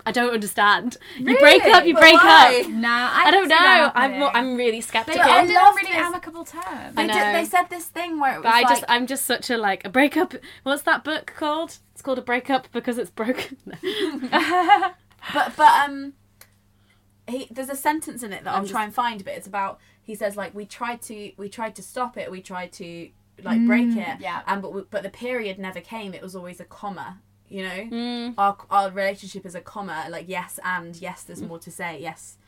I 0.08 0.12
don't 0.12 0.32
understand. 0.32 0.96
You 1.18 1.36
break 1.38 1.64
up, 1.64 1.84
you 1.84 1.92
But 1.94 2.00
break 2.00 2.14
why? 2.14 2.62
up. 2.64 2.70
Nah, 2.70 2.88
I, 2.88 3.24
I 3.26 3.30
don't 3.32 3.48
can 3.48 3.58
see 3.58 3.64
that 3.64 3.86
know. 3.86 4.00
I'm 4.00 4.10
happening. 4.12 4.30
I'm 4.34 4.56
really 4.56 4.70
They 4.72 4.80
skeptical. 4.80 5.20
I 5.22 5.38
ended 5.40 5.56
love 5.56 5.66
on 5.68 5.74
really 5.74 5.88
this. 5.88 5.96
amicable 5.96 6.44
terms. 6.44 6.94
They, 6.94 7.02
I 7.02 7.06
did, 7.32 7.34
they 7.34 7.44
said 7.50 7.64
this 7.70 7.86
thing 7.86 8.20
where 8.20 8.34
it 8.34 8.38
was 8.38 8.44
But 8.44 8.54
I 8.54 8.60
like, 8.60 8.68
just, 8.68 8.84
I'm 8.88 9.06
just 9.08 9.26
such 9.26 9.50
a 9.50 9.56
like 9.58 9.84
a 9.84 9.88
breakup. 9.88 10.34
What's 10.62 10.82
that 10.82 11.02
book 11.02 11.32
called? 11.36 11.78
It's 11.92 12.02
called 12.02 12.18
a 12.18 12.22
breakup 12.22 12.68
because 12.72 12.98
it's 12.98 13.10
broken. 13.10 13.56
but 15.34 15.56
but 15.56 15.88
um, 15.88 16.12
he 17.26 17.48
there's 17.50 17.68
a 17.70 17.76
sentence 17.76 18.22
in 18.22 18.32
it 18.32 18.44
that 18.44 18.54
I'll 18.54 18.60
just- 18.62 18.72
try 18.72 18.84
and 18.84 18.94
find, 18.94 19.24
but 19.24 19.34
it's 19.34 19.46
about 19.48 19.80
he 20.02 20.14
says 20.14 20.36
like 20.36 20.54
we 20.54 20.66
tried 20.66 21.02
to 21.02 21.32
we 21.36 21.48
tried 21.48 21.74
to 21.76 21.82
stop 21.82 22.16
it, 22.16 22.30
we 22.30 22.40
tried 22.40 22.72
to 22.74 23.10
like 23.42 23.64
break 23.66 23.88
mm, 23.88 23.96
it, 23.98 24.20
yeah. 24.20 24.42
and 24.46 24.62
but 24.62 24.72
we, 24.72 24.82
but 24.90 25.02
the 25.02 25.10
period 25.10 25.58
never 25.58 25.80
came. 25.80 26.14
It 26.14 26.22
was 26.22 26.34
always 26.34 26.60
a 26.60 26.64
comma, 26.64 27.20
you 27.48 27.62
know. 27.62 27.68
Mm. 27.68 28.34
Our 28.38 28.56
our 28.70 28.90
relationship 28.90 29.44
is 29.44 29.54
a 29.54 29.60
comma, 29.60 30.06
like 30.10 30.26
yes 30.28 30.58
and 30.64 30.96
yes. 30.96 31.22
There's 31.22 31.42
mm. 31.42 31.48
more 31.48 31.58
to 31.60 31.70
say. 31.70 31.98
Yes, 32.00 32.38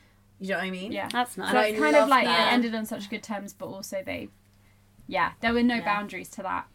you 0.40 0.50
know 0.50 0.56
what 0.56 0.64
I 0.64 0.70
mean? 0.70 0.92
Yeah. 0.92 1.08
That's 1.12 1.36
nice. 1.36 1.50
So 1.52 1.58
I 1.58 1.66
it's 1.66 1.80
kind 1.80 1.96
of 1.96 2.08
like 2.08 2.24
that. 2.24 2.48
it 2.48 2.52
ended 2.54 2.74
on 2.74 2.86
such 2.86 3.10
good 3.10 3.22
terms, 3.22 3.52
but 3.52 3.66
also 3.66 4.02
they, 4.04 4.28
yeah, 5.06 5.32
there 5.40 5.52
were 5.52 5.62
no 5.62 5.76
Yeah. 5.76 5.84
boundaries 5.84 6.28
to 6.30 6.42
that. 6.42 6.66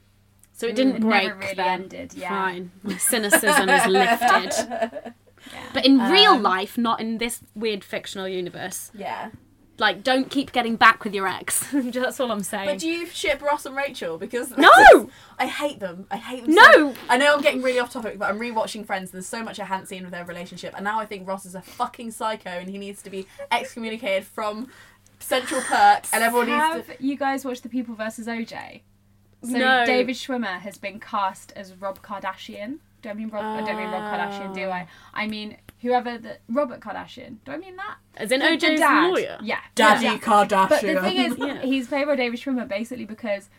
so 0.55 0.67
it 0.67 0.75
didn't 0.75 0.97
It 0.97 1.01
break. 1.01 1.27
never 1.27 1.39
really 1.39 1.53
then. 1.55 1.81
ended. 1.81 2.13
Yeah. 2.13 2.29
Fine. 2.29 2.71
My 2.83 2.97
cynicism 2.97 3.69
is 3.69 3.85
lifted. 3.87 5.13
Yeah. 5.51 5.69
But 5.73 5.85
in 5.85 5.99
real 5.99 6.31
um, 6.35 6.41
life, 6.41 6.77
not 6.77 7.01
in 7.01 7.17
this 7.17 7.41
weird 7.53 7.83
fictional 7.83 8.29
universe. 8.29 8.91
Yeah. 8.93 9.31
Like, 9.79 10.03
don't 10.03 10.29
keep 10.29 10.51
getting 10.51 10.75
back 10.75 11.03
with 11.03 11.15
your 11.15 11.27
ex. 11.27 11.65
That's 11.73 12.19
all 12.19 12.31
I'm 12.31 12.43
saying. 12.43 12.67
But 12.69 12.79
do 12.79 12.87
you 12.87 13.07
ship 13.07 13.41
Ross 13.41 13.65
and 13.65 13.75
Rachel? 13.75 14.17
Because 14.17 14.55
No! 14.55 14.69
I 15.39 15.47
hate 15.47 15.79
them. 15.79 16.05
I 16.11 16.17
hate 16.17 16.45
them. 16.45 16.53
No! 16.53 16.71
so- 16.71 16.93
I 17.09 17.17
know 17.17 17.33
I'm 17.33 17.41
getting 17.41 17.61
really 17.63 17.79
off 17.79 17.91
topic, 17.91 18.19
but 18.19 18.29
I'm 18.29 18.39
rewatching 18.39 18.85
Friends. 18.85 19.09
And 19.09 19.13
there's 19.13 19.27
so 19.27 19.43
much 19.43 19.59
I 19.59 19.65
hadn't 19.65 19.87
seen 19.87 20.03
with 20.03 20.11
their 20.11 20.25
relationship, 20.25 20.73
and 20.75 20.83
now 20.83 20.99
I 20.99 21.05
think 21.05 21.27
Ross 21.27 21.45
is 21.45 21.55
a 21.55 21.61
fucking 21.61 22.11
psycho, 22.11 22.49
and 22.49 22.69
he 22.69 22.77
needs 22.77 23.01
to 23.01 23.09
be 23.09 23.25
excommunicated 23.51 24.25
from 24.25 24.67
Central 25.19 25.61
Perk, 25.67 26.03
and 26.13 26.23
everyone 26.23 26.47
Have 26.49 26.87
needs 26.87 27.01
you 27.01 27.15
guys 27.17 27.43
watched 27.43 27.63
The 27.63 27.69
People 27.69 27.95
versus 27.95 28.27
OJ? 28.27 28.81
So 29.43 29.57
No. 29.57 29.85
David 29.85 30.15
Schwimmer 30.15 30.59
has 30.59 30.77
been 30.77 30.99
cast 30.99 31.51
as 31.55 31.73
Rob 31.73 32.01
Kardashian. 32.01 32.77
Do 33.01 33.09
I 33.09 33.13
mean 33.13 33.29
Rob? 33.29 33.43
I 33.43 33.65
don't 33.65 33.75
mean 33.75 33.89
Rob 33.91 34.03
Kardashian, 34.03 34.53
do 34.53 34.69
I? 34.69 34.87
Ah. 34.87 35.09
I 35.13 35.27
mean 35.27 35.57
whoever 35.83 36.17
the 36.17 36.37
Robert 36.49 36.79
Kardashian. 36.79 37.37
Do 37.45 37.51
I 37.51 37.57
mean 37.57 37.75
that? 37.75 37.97
As 38.17 38.31
in 38.31 38.39
The- 38.39 38.47
the 38.47 38.51
OJ's 38.67 38.79
dad. 38.79 39.07
lawyer. 39.11 39.37
Yeah. 39.43 39.59
to 39.59 39.63
Daddy 39.75 40.05
yeah. 40.05 40.17
Kardashian. 40.17 40.69
But 40.69 40.81
the 40.81 41.01
thing 41.01 41.17
is, 41.17 41.37
Yeah. 41.37 41.61
he's 41.61 41.87
played 41.87 42.07
by 42.07 42.15
David 42.15 42.39
Schwimmer 42.39 42.67
basically 42.67 43.05
because 43.05 43.49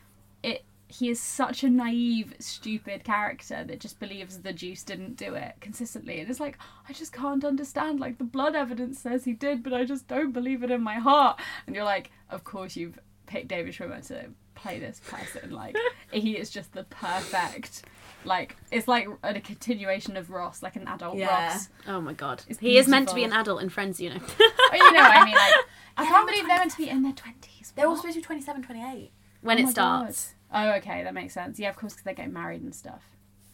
it 0.42 0.64
he 0.86 1.08
is 1.08 1.18
such 1.20 1.64
a 1.64 1.70
naive, 1.70 2.34
stupid 2.38 3.02
character 3.04 3.64
that 3.64 3.80
just 3.80 3.98
believes 3.98 4.38
the 4.42 4.52
juice 4.52 4.84
didn't 4.84 5.16
do 5.16 5.34
it 5.34 5.54
consistently, 5.60 6.20
and 6.20 6.30
it's 6.30 6.38
like 6.38 6.56
I 6.88 6.92
just 6.92 7.12
can't 7.12 7.44
understand. 7.44 7.98
Like 8.00 8.18
the 8.18 8.24
blood 8.24 8.54
evidence 8.54 9.00
says 9.00 9.24
he 9.24 9.32
did, 9.32 9.62
but 9.62 9.72
I 9.72 9.84
just 9.84 10.06
don't 10.08 10.32
believe 10.32 10.62
it 10.62 10.70
in 10.70 10.82
my 10.82 10.96
heart. 10.96 11.40
And 11.66 11.74
you're 11.74 11.84
like, 11.84 12.10
of 12.30 12.44
course 12.44 12.76
you've 12.76 12.98
picked 13.26 13.48
David 13.48 13.74
Schwimmer 13.74 14.06
to 14.08 14.26
play 14.64 14.78
this 14.78 15.00
person. 15.06 15.50
Like 15.52 15.76
he 16.10 16.36
is 16.36 16.50
just 16.50 16.72
the 16.72 16.84
perfect. 16.84 17.82
Like 18.24 18.56
it's 18.72 18.88
like 18.88 19.06
a 19.22 19.38
continuation 19.40 20.16
of 20.16 20.30
Ross, 20.30 20.62
like 20.62 20.76
an 20.76 20.88
adult 20.88 21.16
Yeah. 21.16 21.48
Ross. 21.52 21.68
Oh 21.86 22.00
my 22.00 22.14
god. 22.14 22.42
It's 22.48 22.58
he 22.58 22.78
is 22.78 22.88
meant 22.88 23.08
to 23.10 23.14
be 23.14 23.24
an 23.24 23.32
adult 23.32 23.62
in 23.62 23.68
Friends, 23.68 24.00
you 24.00 24.10
know. 24.10 24.20
Oh, 24.40 24.76
you 24.76 24.92
know 24.92 25.00
what 25.02 25.16
I 25.16 25.24
mean? 25.24 25.34
Like 25.34 25.54
I 25.98 26.04
can't 26.06 26.26
believe 26.26 26.46
they're 26.48 26.58
meant 26.58 26.72
to 26.72 26.76
be 26.78 26.88
in 26.88 27.02
their 27.02 27.12
twenties. 27.12 27.72
They're 27.76 27.86
all 27.86 27.96
supposed 27.96 28.14
to 28.14 28.20
be 28.20 28.24
27, 28.24 28.62
28. 28.62 29.12
when 29.42 29.58
oh 29.58 29.62
it 29.62 29.68
starts. 29.68 30.34
Oh, 30.52 30.70
okay, 30.74 31.02
that 31.04 31.12
makes 31.14 31.34
sense. 31.34 31.58
Yeah, 31.58 31.68
of 31.68 31.76
course, 31.76 31.92
because 31.92 32.04
they're 32.04 32.14
getting 32.14 32.32
married 32.32 32.62
and 32.62 32.74
stuff. 32.74 33.02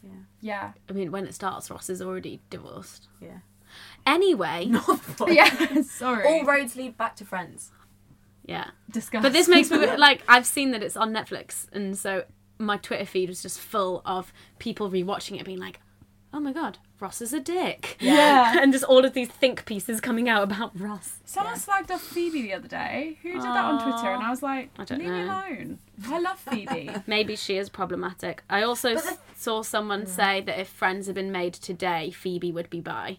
Yeah. 0.02 0.10
Yeah. 0.40 0.72
I 0.88 0.92
mean, 0.92 1.10
when 1.10 1.26
it 1.26 1.34
starts, 1.34 1.70
Ross 1.70 1.90
is 1.90 2.00
already 2.00 2.40
divorced. 2.50 3.08
Yeah. 3.20 3.38
Anyway, 4.06 4.70
Yeah. 5.28 5.82
Sorry. 5.82 6.26
All 6.26 6.44
roads 6.44 6.76
lead 6.76 6.96
back 6.96 7.16
to 7.16 7.24
Friends. 7.24 7.70
Yeah. 8.50 8.70
Disgusting. 8.90 9.22
But 9.22 9.32
this 9.32 9.48
makes 9.48 9.70
me 9.70 9.78
like 9.96 10.22
I've 10.28 10.46
seen 10.46 10.72
that 10.72 10.82
it's 10.82 10.96
on 10.96 11.12
Netflix, 11.12 11.66
and 11.72 11.96
so 11.96 12.24
my 12.58 12.76
Twitter 12.76 13.06
feed 13.06 13.28
was 13.28 13.40
just 13.42 13.58
full 13.60 14.02
of 14.04 14.32
people 14.58 14.90
rewatching 14.90 15.38
it, 15.40 15.44
being 15.46 15.58
like, 15.60 15.80
"Oh 16.34 16.40
my 16.40 16.52
god, 16.52 16.78
Ross 17.00 17.22
is 17.22 17.32
a 17.32 17.40
dick," 17.40 17.96
Yeah. 18.00 18.58
and 18.62 18.72
just 18.72 18.84
all 18.84 19.04
of 19.04 19.12
these 19.14 19.28
think 19.28 19.64
pieces 19.64 20.00
coming 20.00 20.28
out 20.28 20.42
about 20.42 20.78
Ross. 20.78 21.18
Someone 21.24 21.54
slagged 21.54 21.90
off 21.90 22.02
Phoebe 22.02 22.42
the 22.42 22.52
other 22.54 22.68
day. 22.68 23.18
Who 23.22 23.32
did 23.32 23.42
that 23.42 23.64
on 23.64 23.82
Twitter? 23.82 24.12
And 24.12 24.22
I 24.22 24.30
was 24.30 24.42
like, 24.42 24.70
I 24.78 24.84
don't 24.84 24.98
leave 24.98 25.08
me 25.10 25.24
know. 25.24 25.24
alone. 25.26 25.78
I 26.06 26.18
love 26.18 26.38
Phoebe. 26.40 26.90
Maybe 27.06 27.36
she 27.36 27.56
is 27.56 27.68
problematic. 27.70 28.42
I 28.50 28.62
also 28.62 28.94
the- 28.94 29.16
saw 29.36 29.62
someone 29.62 30.06
say 30.06 30.40
that 30.42 30.58
if 30.58 30.68
Friends 30.68 31.06
had 31.06 31.14
been 31.14 31.30
made 31.32 31.54
today, 31.54 32.10
Phoebe 32.10 32.52
would 32.52 32.68
be 32.68 32.80
bi. 32.80 33.18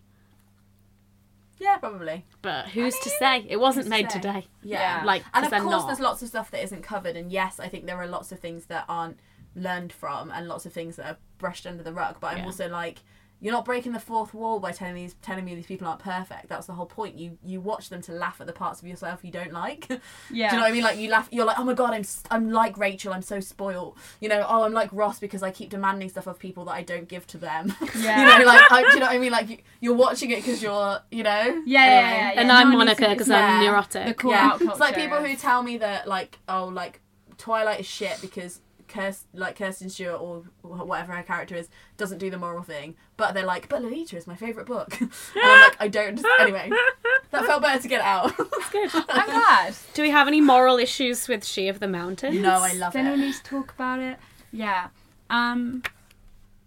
Yeah, 1.61 1.77
probably. 1.77 2.25
But 2.41 2.69
who's 2.69 2.97
to 2.99 3.09
say? 3.11 3.45
It 3.47 3.57
wasn't 3.57 3.85
who's 3.85 3.91
to 3.91 3.97
made 3.97 4.09
today. 4.09 4.47
Yeah. 4.63 5.03
Like, 5.05 5.23
and 5.33 5.43
'cause 5.43 5.53
of 5.53 5.61
course, 5.61 5.81
not. 5.81 5.87
there's 5.87 5.99
lots 5.99 6.21
of 6.23 6.27
stuff 6.29 6.49
that 6.51 6.63
isn't 6.63 6.81
covered. 6.81 7.15
And 7.15 7.31
yes, 7.31 7.59
I 7.59 7.67
think 7.67 7.85
there 7.85 7.97
are 7.97 8.07
lots 8.07 8.31
of 8.31 8.39
things 8.39 8.65
that 8.65 8.85
aren't 8.89 9.19
learned 9.55 9.93
from, 9.93 10.31
and 10.31 10.47
lots 10.47 10.65
of 10.65 10.73
things 10.73 10.95
that 10.95 11.05
are 11.05 11.17
brushed 11.37 11.67
under 11.67 11.83
the 11.83 11.93
rug. 11.93 12.17
But 12.19 12.31
I'm 12.33 12.37
Yeah. 12.39 12.45
also 12.45 12.67
like, 12.67 12.99
you're 13.41 13.51
not 13.51 13.65
breaking 13.65 13.91
the 13.91 13.99
fourth 13.99 14.35
wall 14.35 14.59
by 14.59 14.71
telling 14.71 14.93
these 14.93 15.15
telling 15.23 15.43
me 15.43 15.55
these 15.55 15.65
people 15.65 15.87
aren't 15.87 15.99
perfect. 15.99 16.47
That's 16.47 16.67
the 16.67 16.73
whole 16.73 16.85
point. 16.85 17.17
You 17.17 17.39
you 17.43 17.59
watch 17.59 17.89
them 17.89 18.01
to 18.03 18.11
laugh 18.11 18.39
at 18.39 18.45
the 18.45 18.53
parts 18.53 18.81
of 18.81 18.87
yourself 18.87 19.21
you 19.23 19.31
don't 19.31 19.51
like. 19.51 19.87
Yeah. 19.89 19.97
Do 20.51 20.55
you 20.55 20.61
know 20.61 20.65
what 20.65 20.69
I 20.69 20.71
mean? 20.71 20.83
Like 20.83 20.97
you 20.99 21.09
laugh, 21.09 21.27
you're 21.31 21.45
like, 21.45 21.57
oh 21.57 21.63
my 21.63 21.73
god, 21.73 21.93
I'm 21.93 22.01
s- 22.01 22.23
I'm 22.29 22.51
like 22.51 22.77
Rachel. 22.77 23.13
I'm 23.13 23.23
so 23.23 23.39
spoiled. 23.39 23.97
You 24.19 24.29
know, 24.29 24.45
oh, 24.47 24.63
I'm 24.63 24.73
like 24.73 24.89
Ross 24.93 25.19
because 25.19 25.41
I 25.41 25.49
keep 25.49 25.71
demanding 25.71 26.07
stuff 26.09 26.27
of 26.27 26.37
people 26.37 26.65
that 26.65 26.73
I 26.73 26.83
don't 26.83 27.07
give 27.07 27.25
to 27.27 27.37
them. 27.37 27.75
Yeah. 27.95 28.21
you 28.21 28.39
know, 28.39 28.45
like 28.45 28.71
I, 28.71 28.81
do 28.83 28.87
you 28.93 28.99
know 28.99 29.07
what 29.07 29.15
I 29.15 29.19
mean? 29.19 29.31
Like 29.31 29.49
you, 29.49 29.57
you're 29.79 29.95
watching 29.95 30.31
it 30.31 30.37
because 30.37 30.61
you're, 30.63 30.99
you 31.11 31.23
know. 31.23 31.29
Yeah, 31.29 31.63
yeah, 31.65 31.85
yeah, 31.85 32.33
yeah. 32.33 32.39
and 32.39 32.47
No 32.47 32.53
I'm 32.55 32.73
one 32.73 32.85
needs 32.85 32.97
to 32.97 33.01
Monica 33.03 33.15
because 33.15 33.27
yeah. 33.27 33.45
I'm 33.45 33.65
neurotic. 33.65 34.07
The 34.07 34.13
call 34.13 34.31
yeah, 34.31 34.45
out 34.47 34.61
it's 34.61 34.79
like 34.79 34.95
culture 34.95 34.99
people 35.01 35.23
who 35.23 35.35
tell 35.35 35.61
me 35.63 35.77
that 35.79 36.07
like 36.07 36.39
oh 36.47 36.65
like 36.67 37.01
Twilight 37.37 37.79
is 37.79 37.85
shit 37.87 38.19
because 38.21 38.61
Kirst, 38.91 39.23
like 39.33 39.57
Kirsten 39.57 39.89
Stewart 39.89 40.19
or 40.19 40.43
whatever 40.61 41.13
her 41.13 41.23
character 41.23 41.55
is 41.55 41.69
doesn't 41.97 42.17
do 42.17 42.29
the 42.29 42.37
moral 42.37 42.63
thing, 42.63 42.95
but 43.17 43.33
they're 43.33 43.45
like 43.45 43.69
but 43.69 43.81
Lolita 43.81 44.17
is 44.17 44.27
my 44.27 44.35
favorite 44.35 44.65
book, 44.67 44.97
and 45.01 45.09
I'm 45.35 45.61
like 45.69 45.77
I 45.81 45.87
don't. 45.87 46.15
Just, 46.17 46.27
anyway, 46.39 46.69
that 47.31 47.45
felt 47.45 47.61
better 47.61 47.81
to 47.81 47.87
get 47.87 48.01
out. 48.01 48.33
I'm 48.73 49.25
glad. 49.25 49.73
Do 49.93 50.01
we 50.01 50.09
have 50.09 50.27
any 50.27 50.41
moral 50.41 50.77
issues 50.77 51.27
with 51.27 51.45
She 51.45 51.67
of 51.67 51.79
the 51.79 51.87
Mountains? 51.87 52.39
no, 52.39 52.59
I 52.61 52.73
love 52.73 52.93
Then 52.93 53.07
we 53.07 53.13
it. 53.13 53.17
need 53.27 53.33
to 53.35 53.43
talk 53.43 53.73
about 53.73 53.99
it. 53.99 54.17
Yeah. 54.51 54.89
Um. 55.29 55.83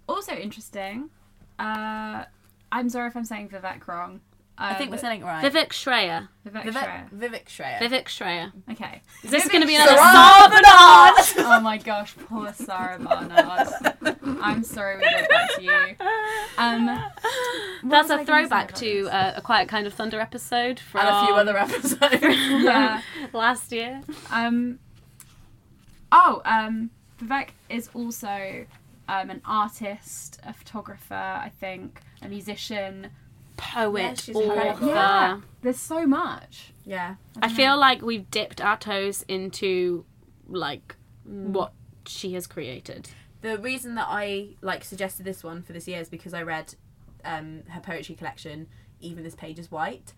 Also 0.08 0.32
interesting. 0.34 1.10
Uh, 1.58 2.24
I'm 2.72 2.88
sorry 2.90 3.08
if 3.08 3.16
I'm 3.16 3.24
saying 3.24 3.50
Vivek 3.50 3.86
wrong. 3.86 4.20
I 4.56 4.74
think 4.74 4.92
we're 4.92 4.98
saying 4.98 5.22
it 5.22 5.24
right. 5.24 5.44
Vivek 5.44 5.70
Shraya. 5.70 6.28
Vivek, 6.46 6.62
Vivek, 6.62 6.74
Shraya. 6.74 7.10
Vivek 7.10 7.44
Shraya. 7.46 7.78
Vivek 7.80 8.04
Shraya. 8.04 8.52
Okay. 8.70 9.02
Is 9.24 9.30
this 9.30 9.44
Vivek 9.44 9.50
going 9.50 9.60
to 9.62 9.66
be 9.66 9.74
another 9.74 9.96
Sarah 9.96 11.22
Sarah 11.24 11.46
oh 11.58 11.60
my 11.60 11.76
gosh, 11.78 12.14
poor 12.28 12.52
Sara 12.52 12.98
Barnard. 13.00 13.68
I'm 14.40 14.62
sorry 14.62 14.96
we 14.98 15.02
did 15.02 15.26
that 15.28 15.50
to 15.56 15.62
you. 15.62 16.06
Um, 16.56 16.86
That's 17.90 18.08
was 18.08 18.10
I 18.10 18.14
a 18.14 18.24
gonna 18.24 18.26
throwback 18.26 18.74
to 18.76 19.08
uh, 19.08 19.32
a 19.36 19.40
Quiet 19.40 19.68
Kind 19.68 19.88
of 19.88 19.94
Thunder 19.94 20.20
episode 20.20 20.78
from 20.78 21.00
and 21.00 21.08
a 21.08 21.26
few 21.26 21.34
other 21.34 21.58
episodes. 21.58 22.22
yeah. 22.22 23.02
last 23.32 23.72
year. 23.72 24.02
Um. 24.30 24.78
Oh, 26.12 26.42
um, 26.44 26.90
Vivek 27.20 27.48
is 27.68 27.90
also 27.92 28.66
um, 29.08 29.30
an 29.30 29.42
artist, 29.44 30.38
a 30.44 30.52
photographer, 30.52 31.14
I 31.14 31.50
think, 31.60 32.00
a 32.22 32.28
musician. 32.28 33.10
Poet, 33.56 34.00
Yeah, 34.02 34.14
she's 34.14 34.36
author. 34.36 34.86
Yeah. 34.86 35.40
There's 35.62 35.78
so 35.78 36.06
much. 36.06 36.72
yeah. 36.84 37.14
I 37.40 37.48
feel 37.48 37.76
like 37.78 38.02
we've 38.02 38.30
dipped 38.30 38.60
our 38.60 38.76
toes 38.76 39.24
into 39.28 40.04
like 40.48 40.96
Mm. 41.28 41.48
what 41.48 41.72
she 42.06 42.34
has 42.34 42.46
created. 42.46 43.08
The 43.40 43.56
reason 43.58 43.94
that 43.94 44.06
I 44.10 44.48
like 44.60 44.84
suggested 44.84 45.24
this 45.24 45.42
one 45.42 45.62
for 45.62 45.72
this 45.72 45.88
year 45.88 46.00
is 46.00 46.08
because 46.10 46.34
I 46.34 46.42
read 46.42 46.74
um, 47.24 47.62
her 47.70 47.80
poetry 47.80 48.14
collection. 48.14 48.66
Even 49.00 49.22
this 49.24 49.34
page 49.34 49.58
is 49.58 49.70
white. 49.70 50.12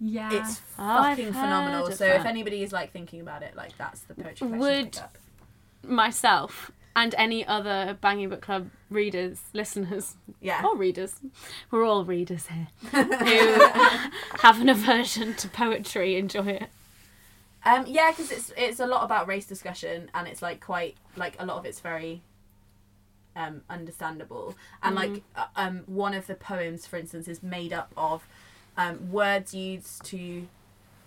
Yeah. 0.00 0.32
It's 0.32 0.60
Oh, 0.78 1.02
fucking 1.02 1.26
heard 1.26 1.34
phenomenal. 1.34 1.86
of 1.88 1.94
So 1.94 2.06
if 2.06 2.24
anybody 2.24 2.62
is 2.62 2.72
like 2.72 2.92
thinking 2.92 3.20
about 3.20 3.42
it, 3.42 3.56
like 3.56 3.76
that's 3.78 4.00
the 4.02 4.14
poetry 4.14 4.46
collection. 4.48 4.58
Would- 4.58 4.92
to 4.92 5.00
pick 5.00 5.04
up. 5.10 5.18
Myself 5.90 6.70
and 6.94 7.14
any 7.16 7.46
other 7.46 7.96
Banging 8.00 8.28
Book 8.28 8.42
Club 8.42 8.70
readers, 8.90 9.40
listeners, 9.52 10.16
Yeah. 10.40 10.62
or 10.64 10.76
readers, 10.76 11.16
we're 11.70 11.84
all 11.84 12.04
readers 12.04 12.46
here, 12.48 12.68
who 12.90 13.60
have 14.40 14.60
an 14.60 14.68
aversion 14.68 15.34
to 15.34 15.48
poetry 15.48 16.16
enjoy 16.16 16.46
it. 16.48 16.68
Um, 17.64 17.84
yeah, 17.86 18.10
because 18.10 18.30
it's 18.32 18.52
it's 18.56 18.80
a 18.80 18.86
lot 18.86 19.04
about 19.04 19.28
race 19.28 19.46
discussion, 19.46 20.10
and 20.14 20.26
it's 20.26 20.42
like 20.42 20.60
quite 20.60 20.96
like 21.16 21.36
a 21.38 21.46
lot 21.46 21.58
of 21.58 21.64
it's 21.64 21.78
very 21.80 22.22
um, 23.36 23.62
understandable. 23.70 24.56
And 24.82 24.96
like 24.96 25.22
uh, 25.36 25.46
um, 25.56 25.82
one 25.86 26.12
of 26.14 26.26
the 26.26 26.34
poems, 26.34 26.86
for 26.86 26.96
instance, 26.96 27.28
is 27.28 27.42
made 27.42 27.72
up 27.72 27.92
of 27.96 28.26
um, 28.76 29.12
words 29.12 29.54
used 29.54 30.04
to 30.06 30.48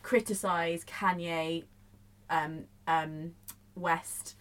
criticize 0.01 0.85
Kanye 0.85 1.63
um, 2.29 2.65
um, 2.87 3.33
West 3.75 4.35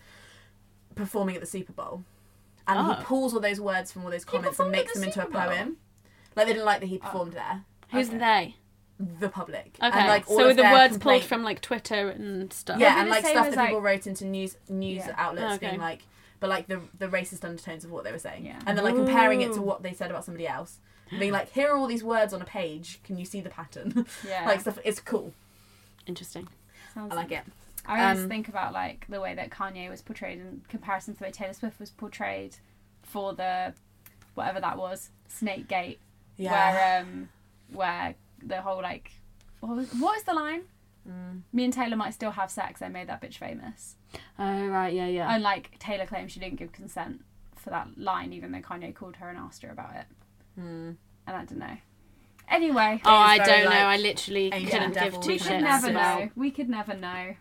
performing 0.94 1.34
at 1.34 1.40
the 1.40 1.46
Super 1.46 1.72
Bowl, 1.72 2.04
and 2.66 2.78
Oh. 2.78 2.84
he 2.84 2.90
ah. 2.92 3.02
pulls 3.04 3.34
all 3.34 3.40
those 3.40 3.60
words 3.60 3.92
from 3.92 4.04
all 4.04 4.10
those 4.10 4.24
comments 4.24 4.58
and 4.58 4.70
makes 4.70 4.92
the 4.94 5.00
them 5.00 5.08
into 5.08 5.20
a 5.20 5.24
Super 5.24 5.32
Bowl? 5.38 5.42
poem. 5.48 5.76
Like 6.36 6.46
they 6.46 6.52
didn't 6.54 6.66
like 6.66 6.80
that 6.80 6.86
he 6.86 6.98
ah. 7.02 7.06
performed 7.06 7.32
there. 7.34 7.64
Who's 7.90 8.08
Okay. 8.08 8.18
they? 8.18 8.56
The 8.98 9.28
public. 9.28 9.76
Okay, 9.82 9.98
And, 9.98 10.08
like, 10.08 10.28
all 10.30 10.36
so 10.36 10.48
of 10.50 10.56
the 10.56 10.62
words 10.62 10.92
complaint- 10.94 11.22
pulled 11.22 11.28
from 11.28 11.42
like 11.42 11.60
Twitter 11.60 12.10
and 12.10 12.52
stuff. 12.52 12.78
yeah, 12.78 13.00
and 13.00 13.10
like 13.10 13.26
stuff 13.26 13.46
as, 13.48 13.54
that 13.56 13.66
people 13.66 13.80
wrote 13.80 14.06
into 14.06 14.24
news 14.24 14.56
news 14.68 15.04
Yeah. 15.06 15.14
outlets 15.16 15.54
Okay. 15.56 15.68
being 15.70 15.80
like, 15.80 16.02
but 16.40 16.48
like 16.48 16.68
the 16.68 16.80
the 16.98 17.08
racist 17.08 17.44
undertones 17.44 17.84
of 17.84 17.90
what 17.90 18.04
they 18.04 18.12
were 18.12 18.18
saying, 18.20 18.46
Yeah. 18.46 18.60
and 18.66 18.78
then 18.78 18.84
like 18.84 18.94
comparing 18.94 19.40
it 19.40 19.52
to 19.54 19.60
what 19.62 19.82
they 19.82 19.92
said 19.92 20.10
about 20.10 20.24
somebody 20.24 20.46
else, 20.46 20.78
and 21.10 21.18
being 21.18 21.32
like, 21.32 21.50
here 21.50 21.70
are 21.72 21.76
all 21.76 21.86
these 21.88 22.04
words 22.04 22.32
on 22.32 22.40
a 22.40 22.44
page. 22.44 23.00
Can 23.02 23.18
you 23.18 23.24
see 23.24 23.40
the 23.40 23.50
pattern? 23.50 24.06
Yeah. 24.26 24.44
like 24.46 24.60
stuff. 24.60 24.78
It's 24.84 25.00
cool. 25.00 25.32
Interesting. 26.06 26.48
Sounds 26.94 27.12
I 27.12 27.16
like 27.16 27.32
it. 27.32 27.42
I 27.86 28.02
always 28.04 28.22
Um, 28.22 28.28
think 28.28 28.48
about 28.48 28.72
like 28.72 29.06
the 29.08 29.20
way 29.20 29.34
that 29.34 29.50
Kanye 29.50 29.90
was 29.90 30.00
portrayed 30.02 30.38
in 30.38 30.62
comparison 30.68 31.14
to 31.14 31.18
the 31.18 31.24
way 31.26 31.30
Taylor 31.30 31.52
Swift 31.52 31.78
was 31.78 31.90
portrayed 31.90 32.56
for 33.02 33.34
the 33.34 33.74
whatever 34.34 34.60
that 34.60 34.78
was 34.78 35.10
Snake 35.28 35.68
Gate, 35.68 36.00
Yeah. 36.36 36.52
where 36.52 37.00
um 37.02 37.28
where 37.72 38.14
the 38.42 38.62
whole 38.62 38.82
like 38.82 39.12
what 39.60 39.76
was 39.76 39.92
what 39.94 40.16
is 40.16 40.22
the 40.24 40.34
line? 40.34 40.62
Mm. 41.08 41.42
Me 41.52 41.64
and 41.64 41.72
Taylor 41.72 41.96
might 41.96 42.14
still 42.14 42.30
have 42.30 42.50
sex. 42.50 42.80
I 42.80 42.88
made 42.88 43.08
that 43.08 43.20
bitch 43.20 43.36
famous. 43.36 43.96
Oh 44.38 44.66
right, 44.68 44.92
yeah, 44.92 45.06
yeah. 45.06 45.32
And 45.34 45.42
like 45.42 45.78
Taylor 45.78 46.06
claims 46.06 46.32
she 46.32 46.40
didn't 46.40 46.56
give 46.58 46.72
consent 46.72 47.22
for 47.56 47.70
that 47.70 47.98
line, 47.98 48.32
even 48.32 48.52
though 48.52 48.60
Kanye 48.60 48.94
called 48.94 49.16
her 49.16 49.28
and 49.28 49.38
asked 49.38 49.62
her 49.62 49.70
about 49.70 49.94
it. 49.96 50.06
Hmm. 50.56 50.92
And 51.26 51.36
I 51.36 51.44
don't 51.44 51.58
know. 51.58 51.76
Anyway, 52.48 53.00
oh, 53.06 53.10
I 53.10 53.38
don't 53.38 53.64
know. 53.64 53.70
I 53.70 53.96
literally 53.96 54.50
couldn't 54.50 54.74
and 54.74 54.92
give 54.94 55.02
devil 55.02 55.20
two 55.20 55.28
we 55.32 55.38
kind 55.38 55.50
could 55.56 55.64
never 55.64 55.90
about. 55.90 56.20
know. 56.20 56.30
We 56.36 56.50
could 56.50 56.68
never 56.68 56.94
know. 56.94 57.36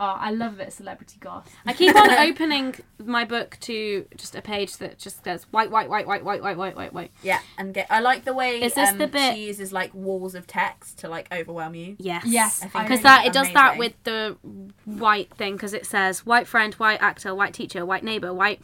Oh, 0.00 0.16
I 0.18 0.30
love 0.30 0.54
a 0.54 0.56
bit 0.58 0.68
of 0.68 0.72
celebrity 0.74 1.16
gossip. 1.20 1.52
I 1.66 1.72
keep 1.72 1.94
on 1.96 2.10
opening 2.30 2.74
my 3.04 3.24
book 3.24 3.56
to 3.62 4.06
just 4.16 4.34
a 4.36 4.42
page 4.42 4.76
that 4.78 4.98
just 4.98 5.24
says 5.24 5.44
white, 5.50 5.70
white, 5.70 5.88
white, 5.88 6.06
white, 6.06 6.24
white, 6.24 6.42
white, 6.42 6.56
white, 6.56 6.76
white, 6.76 6.92
white. 6.92 7.10
Yeah, 7.22 7.40
and 7.58 7.74
get. 7.74 7.86
I 7.90 8.00
like 8.00 8.24
the 8.24 8.32
way 8.34 8.62
Is 8.62 8.74
this 8.74 8.90
um, 8.90 8.98
the 8.98 9.06
bit- 9.08 9.34
she 9.34 9.46
uses 9.46 9.72
like 9.72 9.92
walls 9.94 10.34
of 10.34 10.46
text 10.46 10.98
to 11.00 11.08
like 11.08 11.26
overwhelm 11.32 11.74
you. 11.74 11.96
Yes. 11.98 12.24
Yes, 12.26 12.62
I 12.62 12.68
think 12.68 12.84
Because 12.84 12.90
really- 12.90 13.02
that 13.02 13.26
it 13.26 13.32
does 13.32 13.52
that 13.52 13.74
amazing. 13.74 13.78
with 13.78 14.02
the 14.04 14.36
white 14.84 15.34
thing 15.34 15.54
because 15.54 15.74
it 15.74 15.86
says 15.86 16.24
white 16.24 16.46
friend, 16.46 16.74
white 16.74 17.02
actor, 17.02 17.34
white 17.34 17.54
teacher, 17.54 17.84
white 17.84 18.04
neighbor, 18.04 18.32
white 18.32 18.60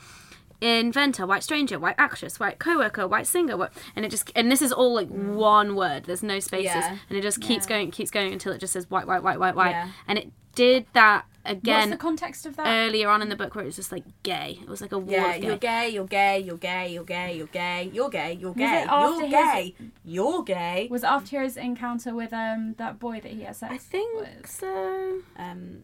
inventor, 0.64 1.26
white 1.26 1.42
stranger, 1.42 1.78
white 1.78 1.96
actress, 1.98 2.38
white 2.40 2.58
coworker, 2.58 3.06
white 3.06 3.26
singer, 3.26 3.56
white, 3.56 3.70
and 3.96 4.04
it 4.04 4.10
just 4.10 4.30
and 4.34 4.50
this 4.50 4.62
is 4.62 4.72
all 4.72 4.94
like 4.94 5.08
one 5.08 5.76
word. 5.76 6.04
There's 6.04 6.22
no 6.22 6.40
spaces, 6.40 6.74
Yeah. 6.74 6.96
and 7.08 7.18
it 7.18 7.22
just 7.22 7.40
keeps 7.40 7.64
Yeah. 7.66 7.76
going, 7.76 7.90
keeps 7.90 8.10
going 8.10 8.32
until 8.32 8.52
it 8.52 8.58
just 8.58 8.72
says 8.72 8.90
white, 8.90 9.06
white, 9.06 9.22
white, 9.22 9.38
white, 9.38 9.54
white, 9.54 9.70
Yeah. 9.70 9.88
and 10.08 10.18
it 10.18 10.30
did 10.54 10.86
that 10.92 11.24
again. 11.44 11.78
What's 11.80 11.90
the 11.90 11.96
context 11.96 12.46
of 12.46 12.54
that? 12.56 12.66
earlier 12.66 13.08
on 13.08 13.20
in 13.20 13.28
the 13.28 13.34
book 13.36 13.54
where 13.56 13.64
it 13.64 13.66
was 13.66 13.74
just 13.76 13.90
like 13.90 14.04
gay. 14.22 14.58
It 14.62 14.68
was 14.68 14.80
like 14.80 14.92
a 14.92 14.98
wall 14.98 15.10
Yeah, 15.10 15.32
of 15.34 15.42
you're 15.44 15.56
gay. 15.56 15.88
gay, 15.88 15.94
you're 15.94 16.06
gay, 16.06 16.38
you're 16.38 16.56
gay, 16.56 16.88
you're 16.92 17.04
gay, 17.04 17.36
you're 17.36 17.46
gay, 17.48 17.90
you're 17.92 18.08
gay, 18.08 18.32
you're 18.34 18.54
gay, 18.54 18.84
you're 18.88 19.20
his- 19.22 19.30
gay, 19.32 19.74
you're 20.04 20.42
gay. 20.44 20.88
was 20.90 21.02
it 21.02 21.06
after 21.08 21.42
his 21.42 21.56
encounter 21.56 22.14
with 22.14 22.32
um 22.32 22.74
that 22.78 22.98
boy 23.00 23.20
that 23.20 23.32
he 23.32 23.42
had 23.42 23.56
sex 23.56 23.74
I 23.74 23.78
think 23.78 24.20
with. 24.20 24.48
so. 24.48 25.22
Um, 25.36 25.82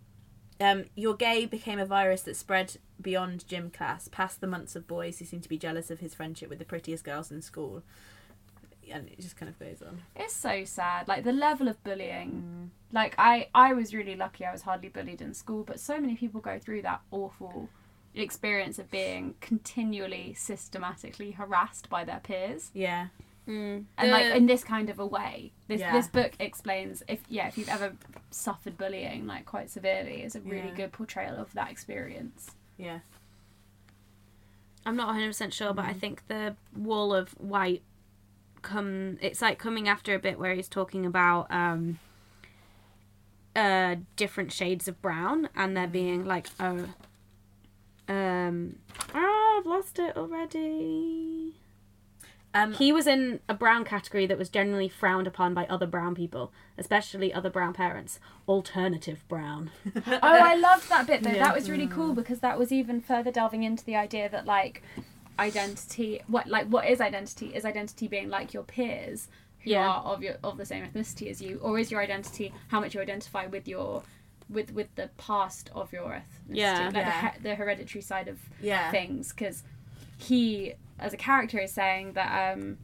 um, 0.61 0.85
your 0.95 1.15
gay 1.15 1.47
became 1.47 1.79
a 1.79 1.87
virus 1.87 2.23
that 2.23 2.37
spread 2.37 2.77
beyond 3.01 3.47
gym 3.49 3.71
class, 3.71 4.09
past 4.09 4.41
the 4.41 4.47
months 4.47 4.77
of 4.77 4.87
boys 4.87 5.19
who 5.19 5.25
seemed 5.25 5.43
to 5.45 5.49
be 5.49 5.59
jealous 5.59 5.91
of 5.91 6.01
his 6.01 6.15
friendship 6.15 6.49
with 6.51 6.59
the 6.59 6.65
prettiest 6.65 7.05
girls 7.05 7.31
in 7.31 7.43
school. 7.43 7.83
and 8.93 9.09
it 9.09 9.21
just 9.21 9.37
kind 9.37 9.49
of 9.49 9.57
goes 9.59 9.83
on. 9.87 10.03
It's 10.17 10.35
so 10.35 10.65
sad. 10.65 11.07
Like 11.07 11.23
the 11.23 11.33
level 11.33 11.69
of 11.69 11.81
bullying. 11.85 12.31
Mm. 12.33 12.69
Like 12.93 13.15
I, 13.19 13.47
I 13.55 13.73
was 13.73 13.95
really 13.95 14.17
lucky. 14.17 14.45
I 14.45 14.51
was 14.51 14.63
hardly 14.63 14.89
bullied 14.89 15.23
in 15.23 15.33
school, 15.33 15.63
but 15.63 15.79
so 15.79 16.01
many 16.01 16.17
people 16.17 16.41
go 16.41 16.59
through 16.59 16.83
that 16.83 17.01
awful 17.13 17.69
experience 18.17 18.81
of 18.81 18.91
being 18.91 19.35
continually, 19.41 20.35
systematically 20.35 21.31
harassed 21.33 21.89
by 21.89 22.03
their 22.05 22.19
peers, 22.21 22.71
Yeah. 22.75 23.09
Mm. 23.47 23.85
and 23.97 24.11
like 24.11 24.35
in 24.35 24.47
this 24.47 24.65
kind 24.65 24.91
of 24.91 24.99
a 24.99 25.07
way. 25.07 25.53
This 25.69 25.81
Yeah. 25.81 25.93
this 25.93 26.09
book 26.09 26.33
explains 26.41 27.03
if 27.09 27.21
yeah 27.29 27.47
if 27.47 27.57
you've 27.57 27.69
ever 27.69 27.95
suffered 28.31 28.77
bullying 28.77 29.27
like 29.27 29.45
quite 29.47 29.71
severely, 29.71 30.23
it's 30.23 30.35
a 30.35 30.41
really 30.41 30.69
Yeah. 30.71 30.75
good 30.75 30.93
portrayal 30.93 31.37
of 31.37 31.53
that 31.55 31.71
experience. 31.71 32.51
Yeah. 32.81 33.01
I'm 34.87 34.97
not 34.97 35.09
100 35.09 35.29
percent 35.29 35.53
sure, 35.53 35.75
but 35.75 35.85
I 35.85 35.93
think 35.93 36.27
the 36.29 36.57
wall 36.75 37.15
of 37.15 37.31
white 37.33 37.83
come. 38.63 39.19
It's 39.21 39.43
like 39.43 39.59
coming 39.59 39.89
after 39.89 40.15
a 40.15 40.19
bit 40.19 40.39
where 40.39 40.55
he's 40.55 40.69
talking 40.69 41.05
about 41.05 41.53
um, 41.53 41.99
uh, 43.55 43.97
different 44.17 44.53
shades 44.53 44.89
of 44.89 45.01
brown, 45.03 45.51
and 45.55 45.77
there 45.77 45.87
being 45.87 46.25
like 46.25 46.47
oh, 46.59 46.87
um, 48.09 48.79
oh, 49.15 49.59
I've 49.61 49.67
lost 49.67 49.99
it 49.99 50.17
already. 50.17 51.60
Um, 52.53 52.73
He 52.73 52.91
was 52.93 53.07
in 53.07 53.39
a 53.49 53.55
brown 53.55 53.85
category 53.85 54.27
that 54.27 54.37
was 54.37 54.49
generally 54.49 54.89
frowned 54.89 55.27
upon 55.29 55.55
by 55.55 55.67
other 55.67 55.87
brown 55.87 56.15
people, 56.17 56.53
especially 56.77 57.33
other 57.33 57.49
brown 57.51 57.73
parents. 57.73 58.19
Alternative 58.49 59.23
brown. 59.29 59.71
oh, 60.07 60.19
I 60.21 60.57
loved 60.57 60.89
that 60.89 61.07
bit 61.07 61.23
though. 61.23 61.31
That 61.33 61.55
was 61.55 61.71
really 61.71 61.87
cool 61.87 62.13
because 62.13 62.41
that 62.41 62.59
was 62.59 62.73
even 62.73 63.01
further 63.01 63.31
delving 63.31 63.63
into 63.63 63.85
the 63.85 63.95
idea 63.95 64.29
that 64.29 64.47
like 64.47 64.83
identity, 65.39 66.21
what 66.27 66.47
like 66.49 66.67
what 66.67 66.87
is 66.89 67.01
identity? 67.01 67.53
Is 67.55 67.65
identity 67.65 68.09
being 68.09 68.29
like 68.29 68.53
your 68.53 68.63
peers 68.63 69.29
who 69.61 69.71
Yeah. 69.71 69.89
are 69.89 70.03
of 70.03 70.23
your 70.23 70.37
of 70.43 70.57
the 70.59 70.67
same 70.67 70.85
ethnicity 70.85 71.31
as 71.31 71.41
you, 71.41 71.59
or 71.63 71.79
is 71.79 71.91
your 71.91 72.01
identity 72.03 72.53
how 72.69 72.81
much 72.81 72.95
you 72.95 73.01
identify 73.01 73.47
with 73.47 73.69
your 73.69 74.03
with 74.49 74.73
with 74.73 74.93
the 74.97 75.09
past 75.19 75.71
of 75.75 75.93
your 75.93 76.11
ethnicity, 76.21 76.57
Yeah. 76.57 76.85
like 76.87 76.95
Yeah. 76.97 77.33
The, 77.37 77.43
the 77.51 77.55
hereditary 77.55 78.03
side 78.03 78.29
of 78.29 78.39
Yeah. 78.61 78.91
things? 78.91 79.33
Because 79.33 79.63
he, 80.19 80.75
as 81.01 81.13
a 81.13 81.17
character, 81.17 81.59
is 81.59 81.73
saying 81.73 82.13
that 82.15 82.55
um 82.55 82.79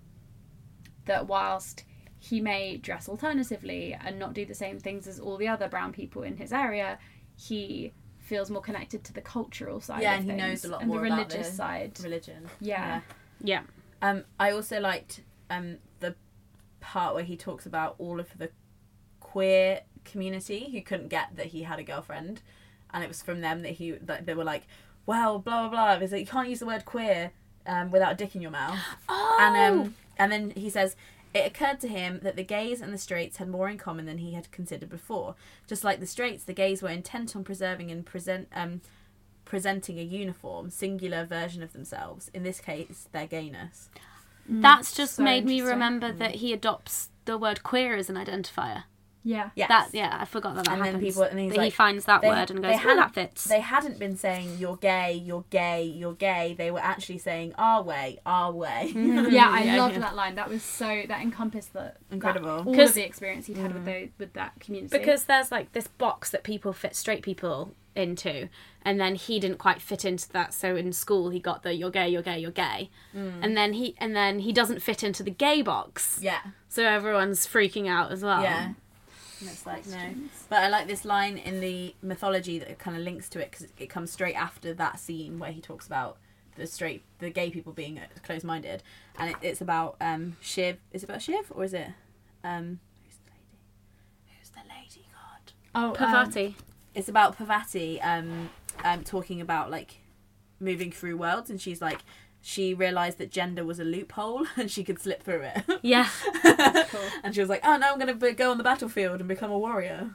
that 1.04 1.26
whilst 1.26 1.84
he 2.18 2.40
may 2.40 2.76
dress 2.76 3.08
alternatively 3.08 3.96
and 4.04 4.18
not 4.18 4.34
do 4.34 4.44
the 4.44 4.54
same 4.54 4.78
things 4.80 5.06
as 5.06 5.20
all 5.20 5.36
the 5.36 5.46
other 5.48 5.68
brown 5.68 5.92
people 5.92 6.22
in 6.22 6.36
his 6.36 6.52
area, 6.52 6.98
he 7.36 7.92
feels 8.18 8.50
more 8.50 8.62
connected 8.62 9.04
to 9.04 9.12
the 9.12 9.20
cultural 9.20 9.80
side 9.80 10.02
Yeah, 10.02 10.14
of 10.14 10.20
and 10.20 10.24
he 10.30 10.36
things 10.36 10.42
knows 10.42 10.64
a 10.64 10.68
lot 10.68 10.80
and 10.80 10.88
more 10.88 11.00
the 11.00 11.06
about 11.06 11.28
religious 11.28 11.50
the 11.50 11.54
side. 11.56 12.00
religion. 12.02 12.48
Yeah. 12.60 13.02
Yeah. 13.42 13.62
Um, 14.02 14.24
I 14.40 14.50
also 14.50 14.80
liked 14.80 15.22
um 15.50 15.76
the 16.00 16.16
part 16.80 17.14
where 17.14 17.24
he 17.24 17.36
talks 17.36 17.66
about 17.66 17.94
all 17.98 18.18
of 18.18 18.36
the 18.38 18.50
queer 19.20 19.82
community 20.04 20.70
who 20.72 20.80
couldn't 20.82 21.08
get 21.08 21.36
that 21.36 21.46
he 21.46 21.62
had 21.62 21.78
a 21.78 21.82
girlfriend, 21.84 22.42
and 22.92 23.04
it 23.04 23.08
was 23.08 23.22
from 23.22 23.40
them 23.40 23.62
that 23.62 23.72
he 23.72 23.92
that 23.92 24.26
they 24.26 24.34
were 24.34 24.44
like, 24.44 24.66
well, 25.04 25.38
blah 25.38 25.68
blah 25.68 25.96
blah. 25.96 26.04
It's 26.04 26.12
like 26.12 26.20
you 26.22 26.26
can't 26.26 26.48
use 26.48 26.58
the 26.60 26.66
word 26.66 26.84
queer 26.84 27.30
um, 27.66 27.90
without 27.90 28.12
a 28.12 28.14
dick 28.16 28.34
in 28.34 28.42
your 28.42 28.50
mouth. 28.50 28.78
Oh. 29.08 29.38
And 29.40 29.80
um, 29.80 29.94
and 30.18 30.32
then 30.32 30.50
he 30.50 30.70
says. 30.70 30.96
It 31.34 31.48
occurred 31.48 31.80
to 31.80 31.88
him 31.88 32.20
that 32.22 32.36
the 32.36 32.42
gays 32.42 32.80
and 32.80 32.94
the 32.94 32.98
straights 32.98 33.36
had 33.36 33.48
more 33.48 33.68
in 33.68 33.76
common 33.76 34.06
than 34.06 34.18
he 34.18 34.32
had 34.32 34.50
considered 34.52 34.88
before. 34.88 35.34
Just 35.66 35.84
like 35.84 36.00
the 36.00 36.06
straights, 36.06 36.44
the 36.44 36.54
gays 36.54 36.80
were 36.80 36.88
intent 36.88 37.36
on 37.36 37.44
preserving 37.44 37.90
and 37.90 38.06
present 38.06 38.48
um, 38.54 38.80
presenting 39.44 39.98
a 39.98 40.02
uniform, 40.02 40.70
singular 40.70 41.26
version 41.26 41.62
of 41.62 41.74
themselves. 41.74 42.30
In 42.32 42.42
this 42.42 42.58
case, 42.60 43.08
their 43.12 43.26
gayness. 43.26 43.90
That's 44.48 44.94
just 44.94 45.16
so 45.16 45.22
made 45.22 45.44
me 45.44 45.58
interesting. 45.58 45.74
remember 45.74 46.12
that 46.12 46.36
he 46.36 46.52
adopts 46.52 47.10
the 47.24 47.38
word 47.38 47.62
queer 47.62 47.96
as 47.96 48.08
an 48.08 48.16
identifier. 48.16 48.84
Yeah. 49.28 49.50
Yes. 49.56 49.68
That 49.68 49.88
yeah, 49.92 50.16
I 50.20 50.24
forgot 50.24 50.54
that 50.54 50.66
that 50.66 50.72
And 50.74 50.80
then 50.82 50.94
happens. 50.94 51.04
people- 51.14 51.22
and 51.24 51.40
he's 51.40 51.52
that 51.54 51.64
he 51.64 51.70
finds 51.70 52.04
that 52.04 52.20
they- 52.22 52.28
word 52.28 52.48
and 52.50 52.62
goes, 52.62 52.74
"Oh, 52.74 52.78
hadn't- 52.78 52.96
that 52.98 53.14
fits." 53.14 53.44
They 53.44 53.58
hadn't 53.60 53.98
been 53.98 54.16
saying 54.16 54.56
you're 54.58 54.76
gay, 54.76 55.14
you're 55.14 55.44
gay, 55.50 55.82
you're 55.82 56.14
gay. 56.14 56.54
They 56.56 56.70
were 56.70 56.78
actually 56.78 57.18
saying 57.18 57.52
our 57.58 57.82
way, 57.82 58.20
our 58.24 58.52
way. 58.52 58.92
Yeah, 58.94 59.02
mm-hmm. 59.02 59.54
I 59.54 59.62
Yeah, 59.64 59.76
loved 59.82 59.94
yeah. 59.94 60.00
that 60.00 60.14
line. 60.14 60.36
That 60.36 60.48
was 60.48 60.62
so 60.62 61.02
that 61.08 61.20
encompassed 61.20 61.72
the 61.72 61.94
Incredible. 62.10 62.58
that- 62.62 62.66
all 62.68 62.74
'Cause- 62.74 62.90
of 62.90 62.94
the 62.94 63.02
experience 63.02 63.46
he'd 63.46 63.56
had 63.56 63.74
with 63.74 63.82
mm. 63.82 63.86
the 63.86 64.10
with 64.18 64.32
that 64.34 64.60
community. 64.60 64.96
because 64.96 65.24
there's 65.24 65.50
like 65.50 65.72
this 65.72 65.88
box 65.88 66.30
that 66.30 66.44
people 66.44 66.72
fit 66.72 66.94
straight 66.94 67.22
people 67.22 67.74
into 67.96 68.48
and 68.82 69.00
then 69.00 69.14
he 69.14 69.40
didn't 69.40 69.56
quite 69.58 69.80
fit 69.80 70.04
into 70.04 70.28
that 70.30 70.52
so 70.52 70.76
in 70.76 70.92
school 70.92 71.30
he 71.30 71.40
got 71.40 71.62
the 71.62 71.72
you're 71.72 71.90
gay 71.90 72.06
you're 72.06 72.20
gay 72.20 72.38
you're 72.38 72.50
gay 72.50 72.90
mm. 73.16 73.32
and 73.42 73.56
then 73.56 73.72
he 73.72 73.94
and 73.98 74.14
then 74.14 74.40
he 74.40 74.52
doesn't 74.52 74.82
fit 74.82 75.02
into 75.02 75.22
the 75.22 75.30
gay 75.30 75.62
box 75.62 76.18
yeah, 76.20 76.40
so 76.68 76.84
everyone's 76.84 77.46
freaking 77.46 77.88
out 77.88 78.12
as 78.12 78.22
well 78.22 78.42
yeah. 78.42 78.72
And 79.40 79.50
it's 79.50 79.66
like 79.66 79.86
no, 79.86 80.14
but 80.48 80.60
I 80.60 80.68
like 80.68 80.86
this 80.86 81.04
line 81.04 81.36
in 81.38 81.60
the 81.60 81.94
mythology 82.02 82.58
that 82.58 82.78
kind 82.78 82.96
of 82.96 83.02
links 83.02 83.28
to 83.30 83.40
it 83.40 83.50
because 83.50 83.68
it 83.78 83.88
comes 83.88 84.10
straight 84.10 84.34
after 84.34 84.72
that 84.74 84.98
scene 84.98 85.38
where 85.38 85.52
he 85.52 85.60
talks 85.60 85.86
about 85.86 86.16
the 86.56 86.66
straight, 86.66 87.02
the 87.18 87.28
gay 87.28 87.50
people 87.50 87.74
being 87.74 88.00
close-minded, 88.22 88.82
and 89.18 89.30
it, 89.30 89.36
it's 89.42 89.60
about 89.60 89.96
um 90.00 90.36
Shiv. 90.40 90.78
Is 90.92 91.02
it 91.02 91.08
about 91.08 91.22
Shiv 91.22 91.52
or 91.54 91.64
is 91.64 91.74
it 91.74 91.88
um 92.44 92.80
who's 93.04 93.18
the 93.18 93.30
lady? 93.30 94.38
Who's 94.38 94.50
the 94.50 94.60
lady? 94.60 95.06
God. 95.12 95.52
oh, 95.74 95.88
um, 95.88 95.94
Parvati 95.94 96.56
it's 96.96 97.10
about 97.10 97.36
Parvati 97.36 98.00
um, 98.00 98.48
um, 98.82 99.04
talking 99.04 99.40
about 99.42 99.70
like 99.70 100.00
moving 100.58 100.90
through 100.90 101.18
worlds, 101.18 101.50
and 101.50 101.60
she's 101.60 101.82
like, 101.82 102.00
she 102.48 102.72
realized 102.72 103.18
that 103.18 103.32
gender 103.32 103.64
was 103.64 103.80
a 103.80 103.84
loophole 103.84 104.46
and 104.56 104.70
she 104.70 104.84
could 104.84 105.00
slip 105.00 105.20
through 105.24 105.42
it. 105.42 105.64
yeah 105.82 106.08
and 107.24 107.34
she 107.34 107.40
was 107.40 107.48
like, 107.48 107.60
oh, 107.64 107.76
now 107.76 107.92
I'm 107.92 107.98
gonna 107.98 108.14
be- 108.14 108.32
go 108.32 108.52
on 108.52 108.58
the 108.58 108.62
battlefield 108.64 109.18
and 109.18 109.26
become 109.28 109.50
a 109.50 109.58
warrior. 109.58 110.10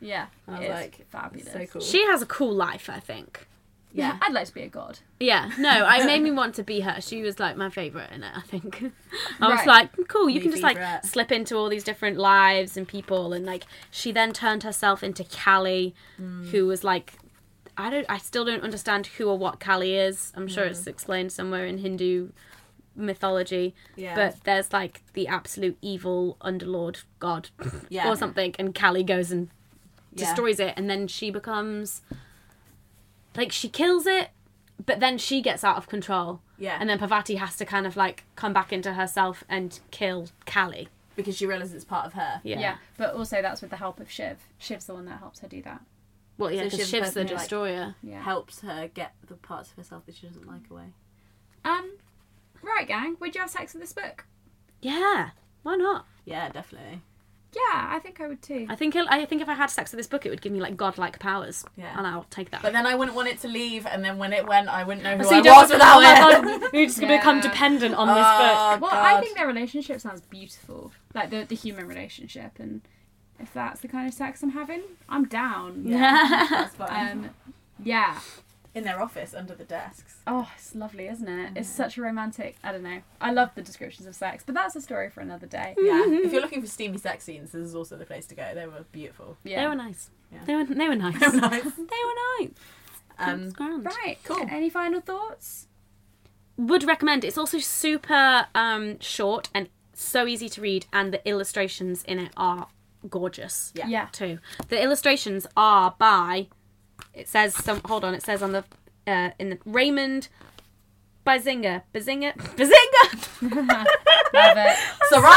yeah, 0.00 0.26
I 0.48 0.58
was 0.60 0.68
like, 0.68 1.06
fabulous. 1.08 1.52
So 1.52 1.66
cool. 1.66 1.80
she 1.80 2.04
has 2.06 2.20
a 2.22 2.26
cool 2.26 2.52
life 2.52 2.90
i 2.90 2.98
think 3.00 3.46
yeah. 3.92 4.18
I'd 4.20 4.32
like 4.32 4.46
to 4.48 4.54
be 4.54 4.62
a 4.62 4.68
god. 4.68 4.98
yeah 5.20 5.50
no 5.58 5.70
i 5.94 6.04
made 6.04 6.22
me 6.22 6.30
want 6.30 6.54
to 6.56 6.62
be 6.62 6.80
her 6.80 7.00
she 7.00 7.22
was 7.22 7.38
like 7.40 7.56
my 7.56 7.70
favorite 7.70 8.10
in 8.12 8.22
it 8.22 8.32
i 8.36 8.40
think 8.42 8.84
i 9.40 9.48
was 9.48 9.58
Right. 9.58 9.66
like 9.66 10.08
cool 10.08 10.28
you 10.28 10.36
Me 10.36 10.40
can 10.42 10.50
just 10.50 10.62
like 10.62 10.78
slip 11.04 11.32
into 11.32 11.56
all 11.56 11.68
these 11.68 11.84
different 11.84 12.16
lives 12.18 12.76
and 12.76 12.86
people 12.86 13.32
and 13.32 13.46
like 13.46 13.64
she 13.90 14.12
then 14.12 14.32
turned 14.32 14.62
herself 14.64 15.02
into 15.02 15.24
Kali 15.24 15.94
Mm. 16.20 16.48
who 16.50 16.66
was 16.66 16.82
like 16.84 17.14
i 17.78 17.88
don't 17.88 18.04
i 18.10 18.18
still 18.18 18.44
don't 18.44 18.62
understand 18.62 19.06
who 19.06 19.28
or 19.28 19.38
what 19.38 19.58
Kali 19.60 19.94
is 19.96 20.32
i'm 20.36 20.48
sure 20.48 20.66
Mm. 20.66 20.70
it's 20.70 20.86
explained 20.86 21.32
somewhere 21.32 21.64
in 21.66 21.78
hindu 21.78 22.30
mythology 22.96 23.74
Yeah. 23.96 24.14
but 24.16 24.42
there's 24.44 24.72
like 24.72 25.02
the 25.12 25.28
absolute 25.28 25.78
evil 25.80 26.36
underlord 26.40 27.04
god 27.20 27.48
Yeah. 27.88 28.08
or 28.08 28.16
something 28.16 28.54
and 28.58 28.74
Kali 28.74 29.02
goes 29.04 29.30
and 29.30 29.48
Yeah. 30.12 30.26
destroys 30.26 30.58
it 30.60 30.74
and 30.76 30.90
then 30.90 31.06
she 31.06 31.30
becomes 31.30 32.02
like 33.36 33.52
she 33.52 33.68
kills 33.68 34.06
it 34.06 34.30
but 34.84 35.00
then 35.00 35.18
she 35.18 35.40
gets 35.42 35.62
out 35.64 35.76
of 35.76 35.88
control 35.88 36.40
Yeah. 36.58 36.76
and 36.80 36.88
then 36.90 36.98
Parvati 36.98 37.36
has 37.36 37.56
to 37.56 37.64
kind 37.64 37.86
of 37.86 37.96
like 37.96 38.24
come 38.36 38.52
back 38.52 38.72
into 38.72 38.94
herself 38.94 39.44
and 39.48 39.78
kill 39.90 40.28
Kali. 40.46 40.88
because 41.16 41.36
she 41.36 41.46
realizes 41.46 41.74
it's 41.74 41.84
part 41.84 42.06
of 42.06 42.12
her. 42.14 42.40
yeah, 42.44 42.58
Yeah. 42.60 42.76
but 42.96 43.14
also 43.14 43.42
that's 43.42 43.60
with 43.60 43.70
the 43.70 43.76
help 43.76 44.00
of 44.00 44.10
Shiv. 44.10 44.38
Shiv's 44.58 44.86
the 44.86 44.94
one 44.94 45.04
that 45.06 45.18
helps 45.18 45.40
her 45.40 45.48
do 45.48 45.62
that. 45.62 45.80
Well 46.38 46.50
yeah 46.50 46.68
So 46.68 46.78
'cause 46.78 46.78
Shiv's 46.78 46.90
Shiv's 46.90 46.90
the 46.90 47.00
person 47.00 47.26
who, 47.28 47.34
like, 47.34 47.40
destroyer 47.42 47.94
Yeah. 48.02 48.22
Helps 48.22 48.60
her 48.60 48.88
get 48.88 49.14
the 49.26 49.34
parts 49.34 49.70
of 49.70 49.76
herself 49.76 50.06
that 50.06 50.14
she 50.16 50.26
doesn't 50.26 50.46
like 50.46 50.70
away. 50.70 50.94
Um, 51.64 51.90
right, 52.62 52.86
gang. 52.88 53.16
Would 53.20 53.34
you 53.34 53.40
have 53.42 53.50
sex 53.50 53.74
with 53.74 53.82
this 53.82 53.92
book? 53.92 54.24
yeah 54.80 55.30
why 55.64 55.74
not 55.76 56.06
Yeah, 56.24 56.48
definitely. 56.50 57.02
Yeah, 57.52 57.88
I 57.90 57.98
think 57.98 58.20
I 58.20 58.28
would 58.28 58.42
too. 58.42 58.66
I 58.68 58.76
think 58.76 58.94
I 58.94 59.24
think 59.24 59.40
if 59.42 59.48
I 59.48 59.54
had 59.54 59.70
sex 59.70 59.90
with 59.90 59.98
this 59.98 60.06
book 60.06 60.24
it 60.26 60.30
would 60.30 60.42
give 60.42 60.52
me 60.52 60.60
like 60.60 60.76
godlike 60.76 61.18
powers 61.18 61.64
Yeah. 61.76 61.94
and 61.98 62.06
I'll 62.06 62.26
take 62.30 62.50
that 62.50 62.62
But 62.62 62.72
then 62.74 62.86
I 62.86 62.94
wouldn't 62.94 63.16
want 63.16 63.26
it 63.28 63.40
to 63.40 63.48
leave, 63.48 63.86
and 63.86 64.04
then 64.04 64.18
when 64.18 64.32
it 64.34 64.46
went, 64.46 64.68
I 64.68 64.84
wouldn't 64.84 65.02
know 65.02 65.16
who 65.16 65.24
so 65.24 65.30
I 65.34 65.38
you 65.38 65.42
don't- 65.42 65.62
was 65.62 65.70
without 65.72 65.96
oh 66.02 66.28
it. 66.28 66.60
God, 66.60 66.70
you're 66.74 66.86
just 66.86 67.00
gonna 67.00 67.16
become 67.16 67.40
dependent 67.50 67.94
on 67.96 68.06
this 68.06 68.16
book 68.16 68.24
Oh, 68.26 68.78
Well, 68.82 68.90
I 68.92 69.20
think 69.20 69.36
their 69.36 69.46
relationship 69.48 70.00
sounds 70.00 70.20
beautiful, 70.20 70.92
like 71.14 71.30
the 71.30 71.44
the 71.44 71.56
human 71.56 71.88
relationship, 71.88 72.52
and 72.60 72.82
if 73.40 73.52
that's 73.52 73.80
the 73.80 73.88
kind 73.88 74.06
of 74.08 74.14
sex 74.14 74.42
I'm 74.42 74.50
having, 74.50 74.82
I'm 75.08 75.24
down. 75.26 75.82
Yeah, 75.86 76.46
that's 76.50 76.74
fine. 76.74 77.10
Um, 77.12 77.30
yeah. 77.82 78.18
In 78.74 78.84
their 78.84 79.00
office, 79.02 79.34
under 79.34 79.54
the 79.54 79.64
desks. 79.64 80.18
Oh, 80.26 80.48
it's 80.56 80.74
lovely, 80.74 81.08
isn't 81.08 81.26
it? 81.28 81.52
It's 81.56 81.68
such 81.68 81.96
a 81.98 82.02
romantic. 82.02 82.56
I 82.62 82.70
don't 82.70 82.82
know. 82.82 83.00
I 83.20 83.32
love 83.32 83.50
the 83.54 83.62
descriptions 83.62 84.06
of 84.06 84.14
sex, 84.14 84.44
but 84.44 84.54
that's 84.54 84.76
a 84.76 84.80
story 84.80 85.10
for 85.10 85.20
another 85.20 85.46
day. 85.46 85.74
Yeah. 85.78 86.02
if 86.06 86.32
you're 86.32 86.42
looking 86.42 86.60
for 86.60 86.68
steamy 86.68 86.98
sex 86.98 87.24
scenes, 87.24 87.50
this 87.52 87.62
is 87.62 87.74
also 87.74 87.96
the 87.96 88.04
place 88.04 88.26
to 88.26 88.34
go. 88.34 88.52
They 88.54 88.66
were 88.66 88.84
beautiful. 88.92 89.36
Yeah. 89.42 89.62
they 89.62 89.68
were 89.68 89.74
nice 89.74 90.10
Yeah. 90.32 90.38
they 90.46 90.54
were 90.54 90.64
they 90.64 90.86
were 90.88 90.94
nice 90.96 91.18
They 91.20 91.26
were 91.28 91.40
nice. 91.40 91.62
they 91.64 91.80
were 91.80 92.40
nice 92.40 92.50
Um, 93.18 93.48
grand. 93.50 93.84
Right. 93.86 94.18
Cool. 94.22 94.46
Any 94.50 94.70
final 94.70 95.00
thoughts? 95.00 95.66
would 96.56 96.84
recommend. 96.84 97.24
It's 97.24 97.38
also 97.38 97.58
super 97.58 98.46
um, 98.54 98.98
short 99.00 99.48
and 99.54 99.68
so 99.94 100.26
easy 100.26 100.48
to 100.50 100.60
read, 100.60 100.86
and 100.92 101.12
the 101.12 101.26
illustrations 101.28 102.02
in 102.04 102.18
it 102.18 102.32
are 102.36 102.66
gorgeous. 103.08 103.72
Yeah. 103.74 103.88
Yeah. 103.88 104.08
Too. 104.12 104.38
The 104.68 104.82
illustrations 104.82 105.46
are 105.56 105.94
by. 105.98 106.48
It 107.14 107.28
says 107.28 107.54
some. 107.54 107.80
Hold 107.84 108.04
on. 108.04 108.14
It 108.14 108.22
says 108.22 108.42
on 108.42 108.52
the 108.52 108.64
uh, 109.06 109.30
in 109.38 109.50
the 109.50 109.58
Raymond 109.64 110.28
Bazinga. 111.28 111.82
Bazinga. 111.94 112.34
Bazinga. 112.56 113.84
Love 114.32 114.56
it. 114.56 114.78
Sarah 115.10 115.28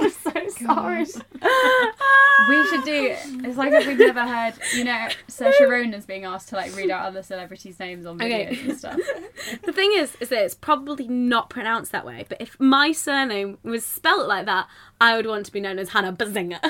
I'm 0.00 0.10
so 0.10 0.48
sorry. 0.66 1.04
We 2.48 2.66
should 2.68 2.84
do. 2.84 3.14
It's 3.46 3.56
like 3.56 3.72
if 3.72 3.86
we've 3.86 3.98
never 3.98 4.26
heard. 4.26 4.54
You 4.74 4.84
know, 4.84 5.08
Saoirse 5.28 5.60
Ronan's 5.68 6.06
being 6.06 6.24
asked 6.24 6.48
to 6.48 6.56
like 6.56 6.74
read 6.74 6.90
out 6.90 7.04
other 7.06 7.22
celebrities' 7.22 7.78
names 7.78 8.04
on 8.06 8.18
videos 8.18 8.46
Okay. 8.52 8.68
and 8.68 8.78
stuff. 8.78 8.98
The 9.64 9.72
thing 9.72 9.92
is, 9.94 10.14
is 10.20 10.28
that 10.30 10.44
it's 10.44 10.54
probably 10.54 11.06
not 11.08 11.48
pronounced 11.50 11.92
that 11.92 12.04
way. 12.04 12.26
But 12.28 12.40
if 12.40 12.58
my 12.58 12.92
surname 12.92 13.58
was 13.62 13.86
spelt 13.86 14.26
like 14.28 14.46
that, 14.46 14.66
I 15.00 15.16
would 15.16 15.26
want 15.26 15.46
to 15.46 15.52
be 15.52 15.60
known 15.60 15.78
as 15.78 15.90
Hannah 15.90 16.12
Bazinga 16.12 16.60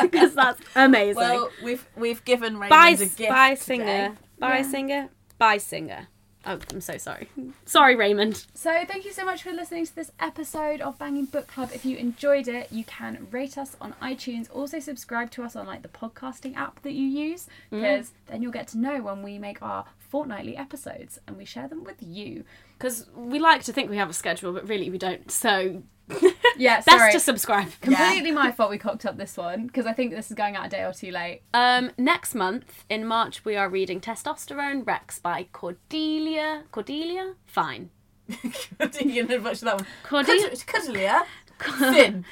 because 0.00 0.34
that's 0.34 0.60
amazing. 0.76 1.16
Well, 1.16 1.50
we've 1.62 1.86
we've 1.96 2.24
given 2.24 2.54
Raymond 2.54 2.70
bye, 2.70 2.90
a 2.90 2.96
gift 2.96 3.18
bye 3.18 3.50
today. 3.54 3.60
singer, 3.64 4.16
bye 4.38 4.62
singer, 4.62 5.08
bye 5.38 5.58
singer. 5.58 6.08
Oh, 6.46 6.58
I'm 6.70 6.80
so 6.80 6.98
sorry. 6.98 7.28
Sorry, 7.64 7.96
Raymond. 7.96 8.46
So 8.54 8.84
thank 8.86 9.04
you 9.04 9.12
so 9.12 9.24
much 9.24 9.42
for 9.42 9.50
listening 9.50 9.86
to 9.86 9.94
this 9.94 10.12
episode 10.20 10.80
of 10.80 10.98
Banging 10.98 11.24
Book 11.24 11.46
Club. 11.46 11.70
If 11.72 11.86
you 11.86 11.96
enjoyed 11.96 12.48
it, 12.48 12.70
you 12.70 12.84
can 12.84 13.26
rate 13.30 13.56
us 13.56 13.76
on 13.80 13.94
iTunes. 14.02 14.48
Also 14.52 14.78
subscribe 14.78 15.30
to 15.32 15.42
us 15.42 15.56
on 15.56 15.66
like 15.66 15.82
the 15.82 15.88
podcasting 15.88 16.54
app 16.56 16.82
that 16.82 16.92
you 16.92 17.06
use, 17.06 17.46
mm. 17.72 17.80
because 17.80 18.12
then 18.26 18.42
you'll 18.42 18.52
get 18.52 18.68
to 18.68 18.78
know 18.78 19.00
when 19.00 19.22
we 19.22 19.38
make 19.38 19.62
our 19.62 19.86
fortnightly 19.98 20.56
episodes 20.56 21.18
and 21.26 21.36
we 21.36 21.44
share 21.44 21.66
them 21.66 21.82
with 21.82 21.96
you. 22.00 22.44
Because 22.78 23.06
we 23.16 23.38
like 23.38 23.62
to 23.64 23.72
think 23.72 23.88
we 23.88 23.96
have 23.96 24.10
a 24.10 24.14
schedule, 24.14 24.52
but 24.52 24.68
really 24.68 24.90
we 24.90 24.98
don't. 24.98 25.30
So 25.30 25.82
Yeah, 26.56 26.76
best 26.76 26.88
sorry. 26.88 27.12
to 27.12 27.18
subscribe. 27.18 27.68
Completely 27.80 28.30
my 28.30 28.52
fault 28.52 28.70
we 28.70 28.78
cocked 28.78 29.04
up 29.04 29.16
this 29.16 29.36
one 29.36 29.66
because 29.66 29.86
I 29.86 29.92
think 29.92 30.12
this 30.12 30.30
is 30.30 30.36
going 30.36 30.54
out 30.54 30.66
a 30.66 30.68
day 30.68 30.84
or 30.84 30.92
two 30.92 31.10
late. 31.10 31.42
Um, 31.52 31.90
next 31.98 32.34
month 32.34 32.84
in 32.88 33.04
March 33.04 33.44
we 33.44 33.56
are 33.56 33.68
reading 33.68 34.00
Testosterone 34.00 34.86
Rex 34.86 35.18
by 35.18 35.48
Cordelia. 35.52 36.62
Cordelia, 36.70 37.34
fine. 37.46 37.90
you 38.28 39.26
didn't 39.26 39.42
much 39.42 39.54
of 39.54 39.60
that 39.62 39.76
one. 39.76 39.86
Cordelia. 40.04 40.50
Cuddlia. 40.50 41.22
Finn. 41.58 42.24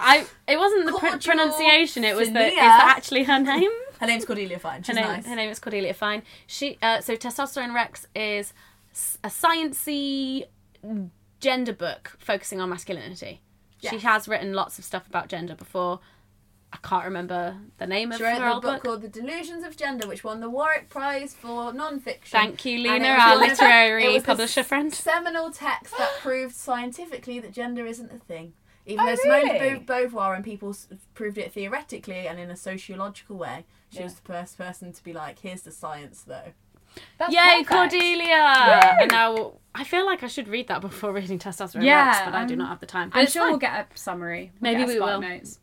I. 0.00 0.26
It 0.46 0.58
wasn't 0.58 0.86
the 0.86 0.92
pr- 0.92 1.18
pronunciation. 1.18 2.04
It 2.04 2.16
was 2.16 2.30
the. 2.30 2.46
Is 2.46 2.54
that 2.54 2.94
actually 2.96 3.24
her 3.24 3.38
name? 3.38 3.70
Her 4.00 4.06
name's 4.06 4.24
Cordelia 4.24 4.58
Fine. 4.58 4.80
Her 4.80 4.84
She's 4.84 4.94
name, 4.96 5.04
nice. 5.04 5.26
her 5.26 5.36
name 5.36 5.50
is 5.50 5.58
Cordelia 5.58 5.94
Fine. 5.94 6.22
She 6.46 6.78
uh, 6.82 7.00
so 7.00 7.16
Testosterone 7.16 7.74
Rex 7.74 8.06
is 8.14 8.52
a 9.22 9.28
sciency 9.28 10.44
gender 11.44 11.72
book 11.72 12.16
focusing 12.18 12.60
on 12.60 12.70
masculinity. 12.70 13.40
She 13.78 13.98
has 13.98 14.26
written 14.26 14.54
lots 14.54 14.78
of 14.78 14.84
stuff 14.84 15.06
about 15.06 15.28
gender 15.28 15.54
before. 15.54 16.00
I 16.72 16.78
can't 16.78 17.04
remember 17.04 17.58
the 17.76 17.86
name 17.86 18.10
of 18.10 18.16
She 18.18 18.24
wrote 18.24 18.38
her 18.40 18.48
old 18.48 18.62
book 18.62 18.76
book. 18.76 18.82
called 18.84 19.02
The 19.02 19.08
Delusions 19.08 19.62
of 19.62 19.76
Gender, 19.76 20.08
which 20.08 20.24
won 20.24 20.40
the 20.40 20.48
Warwick 20.50 20.88
Prize 20.88 21.34
for 21.34 21.72
non-fiction. 21.72 22.36
Thank 22.36 22.64
you, 22.64 22.78
Leena, 22.78 23.08
our 23.10 23.36
literary 23.36 24.06
it 24.06 24.12
was 24.14 24.22
publisher 24.24 24.62
friend. 24.64 24.92
Seminal 24.92 25.50
text 25.52 25.96
that 25.98 26.10
proved 26.20 26.54
scientifically 26.54 27.38
that 27.40 27.52
gender 27.52 27.84
isn't 27.86 28.10
a 28.10 28.18
thing. 28.18 28.54
Even 28.86 29.04
Oh, 29.04 29.06
though 29.10 29.14
Simone 29.16 29.42
really? 29.44 29.58
de 29.58 29.80
Beau- 29.80 30.06
Beauvoir 30.08 30.34
and 30.34 30.44
people 30.44 30.74
proved 31.14 31.36
it 31.38 31.52
theoretically 31.52 32.26
and 32.26 32.40
in 32.40 32.50
a 32.50 32.56
sociological 32.56 33.36
way, 33.36 33.66
she 33.90 34.02
was 34.02 34.14
the 34.14 34.22
first 34.22 34.56
person 34.58 34.92
to 34.94 35.04
be 35.04 35.12
like, 35.12 35.38
"Here's 35.40 35.62
the 35.62 35.70
science, 35.72 36.22
though." 36.22 36.52
That's 37.18 37.32
Yay, 37.32 37.64
perfect. 37.64 37.68
Cordelia! 37.68 38.96
And 39.00 39.10
now 39.10 39.54
I 39.74 39.84
feel 39.84 40.06
like 40.06 40.22
I 40.22 40.28
should 40.28 40.48
read 40.48 40.68
that 40.68 40.80
before 40.80 41.12
reading 41.12 41.38
Testosterone 41.38 41.84
Yeah, 41.84 42.06
Rex, 42.08 42.20
but 42.24 42.34
I 42.34 42.44
do 42.44 42.54
um, 42.54 42.58
not 42.58 42.68
have 42.68 42.80
the 42.80 42.86
time. 42.86 43.10
But 43.10 43.20
I'm 43.20 43.26
sure 43.26 43.42
fine. 43.42 43.50
we'll 43.50 43.58
get 43.58 43.88
a 43.94 43.98
summary. 43.98 44.52
We'll 44.60 44.72
Maybe 44.72 44.84
we 44.84 45.00
will. 45.00 45.20
Notes. 45.20 45.58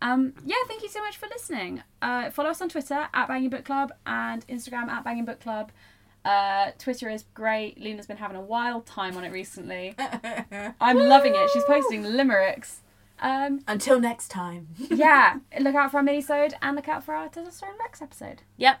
Um, 0.00 0.34
yeah, 0.44 0.56
thank 0.66 0.82
you 0.82 0.88
so 0.88 1.00
much 1.00 1.16
for 1.16 1.28
listening. 1.28 1.82
Uh, 2.00 2.30
follow 2.30 2.50
us 2.50 2.60
on 2.60 2.68
Twitter 2.68 3.08
at 3.14 3.28
Banging 3.28 3.50
Book 3.50 3.64
Club 3.64 3.92
and 4.04 4.44
Instagram 4.48 4.88
at 4.88 5.04
Banging 5.04 5.24
Book 5.24 5.40
Club. 5.40 5.70
Uh, 6.24 6.70
Twitter 6.78 7.08
is 7.08 7.24
great. 7.34 7.78
Luna's 7.78 8.06
been 8.06 8.16
having 8.16 8.36
a 8.36 8.40
wild 8.40 8.86
time 8.86 9.16
on 9.16 9.24
it 9.24 9.32
recently. 9.32 9.94
I'm 10.80 10.98
loving 10.98 11.34
it. 11.36 11.50
She's 11.52 11.64
posting 11.64 12.02
limericks. 12.04 12.80
Um, 13.20 13.60
Until 13.68 14.00
next 14.00 14.28
time. 14.28 14.68
yeah, 14.90 15.38
look 15.60 15.76
out 15.76 15.92
for 15.92 15.98
our 15.98 16.02
mini-sode 16.02 16.54
and 16.60 16.74
look 16.74 16.88
out 16.88 17.04
for 17.04 17.14
our 17.14 17.28
Testosterone 17.28 17.78
Rex 17.78 18.02
episode. 18.02 18.42
Yep. 18.56 18.80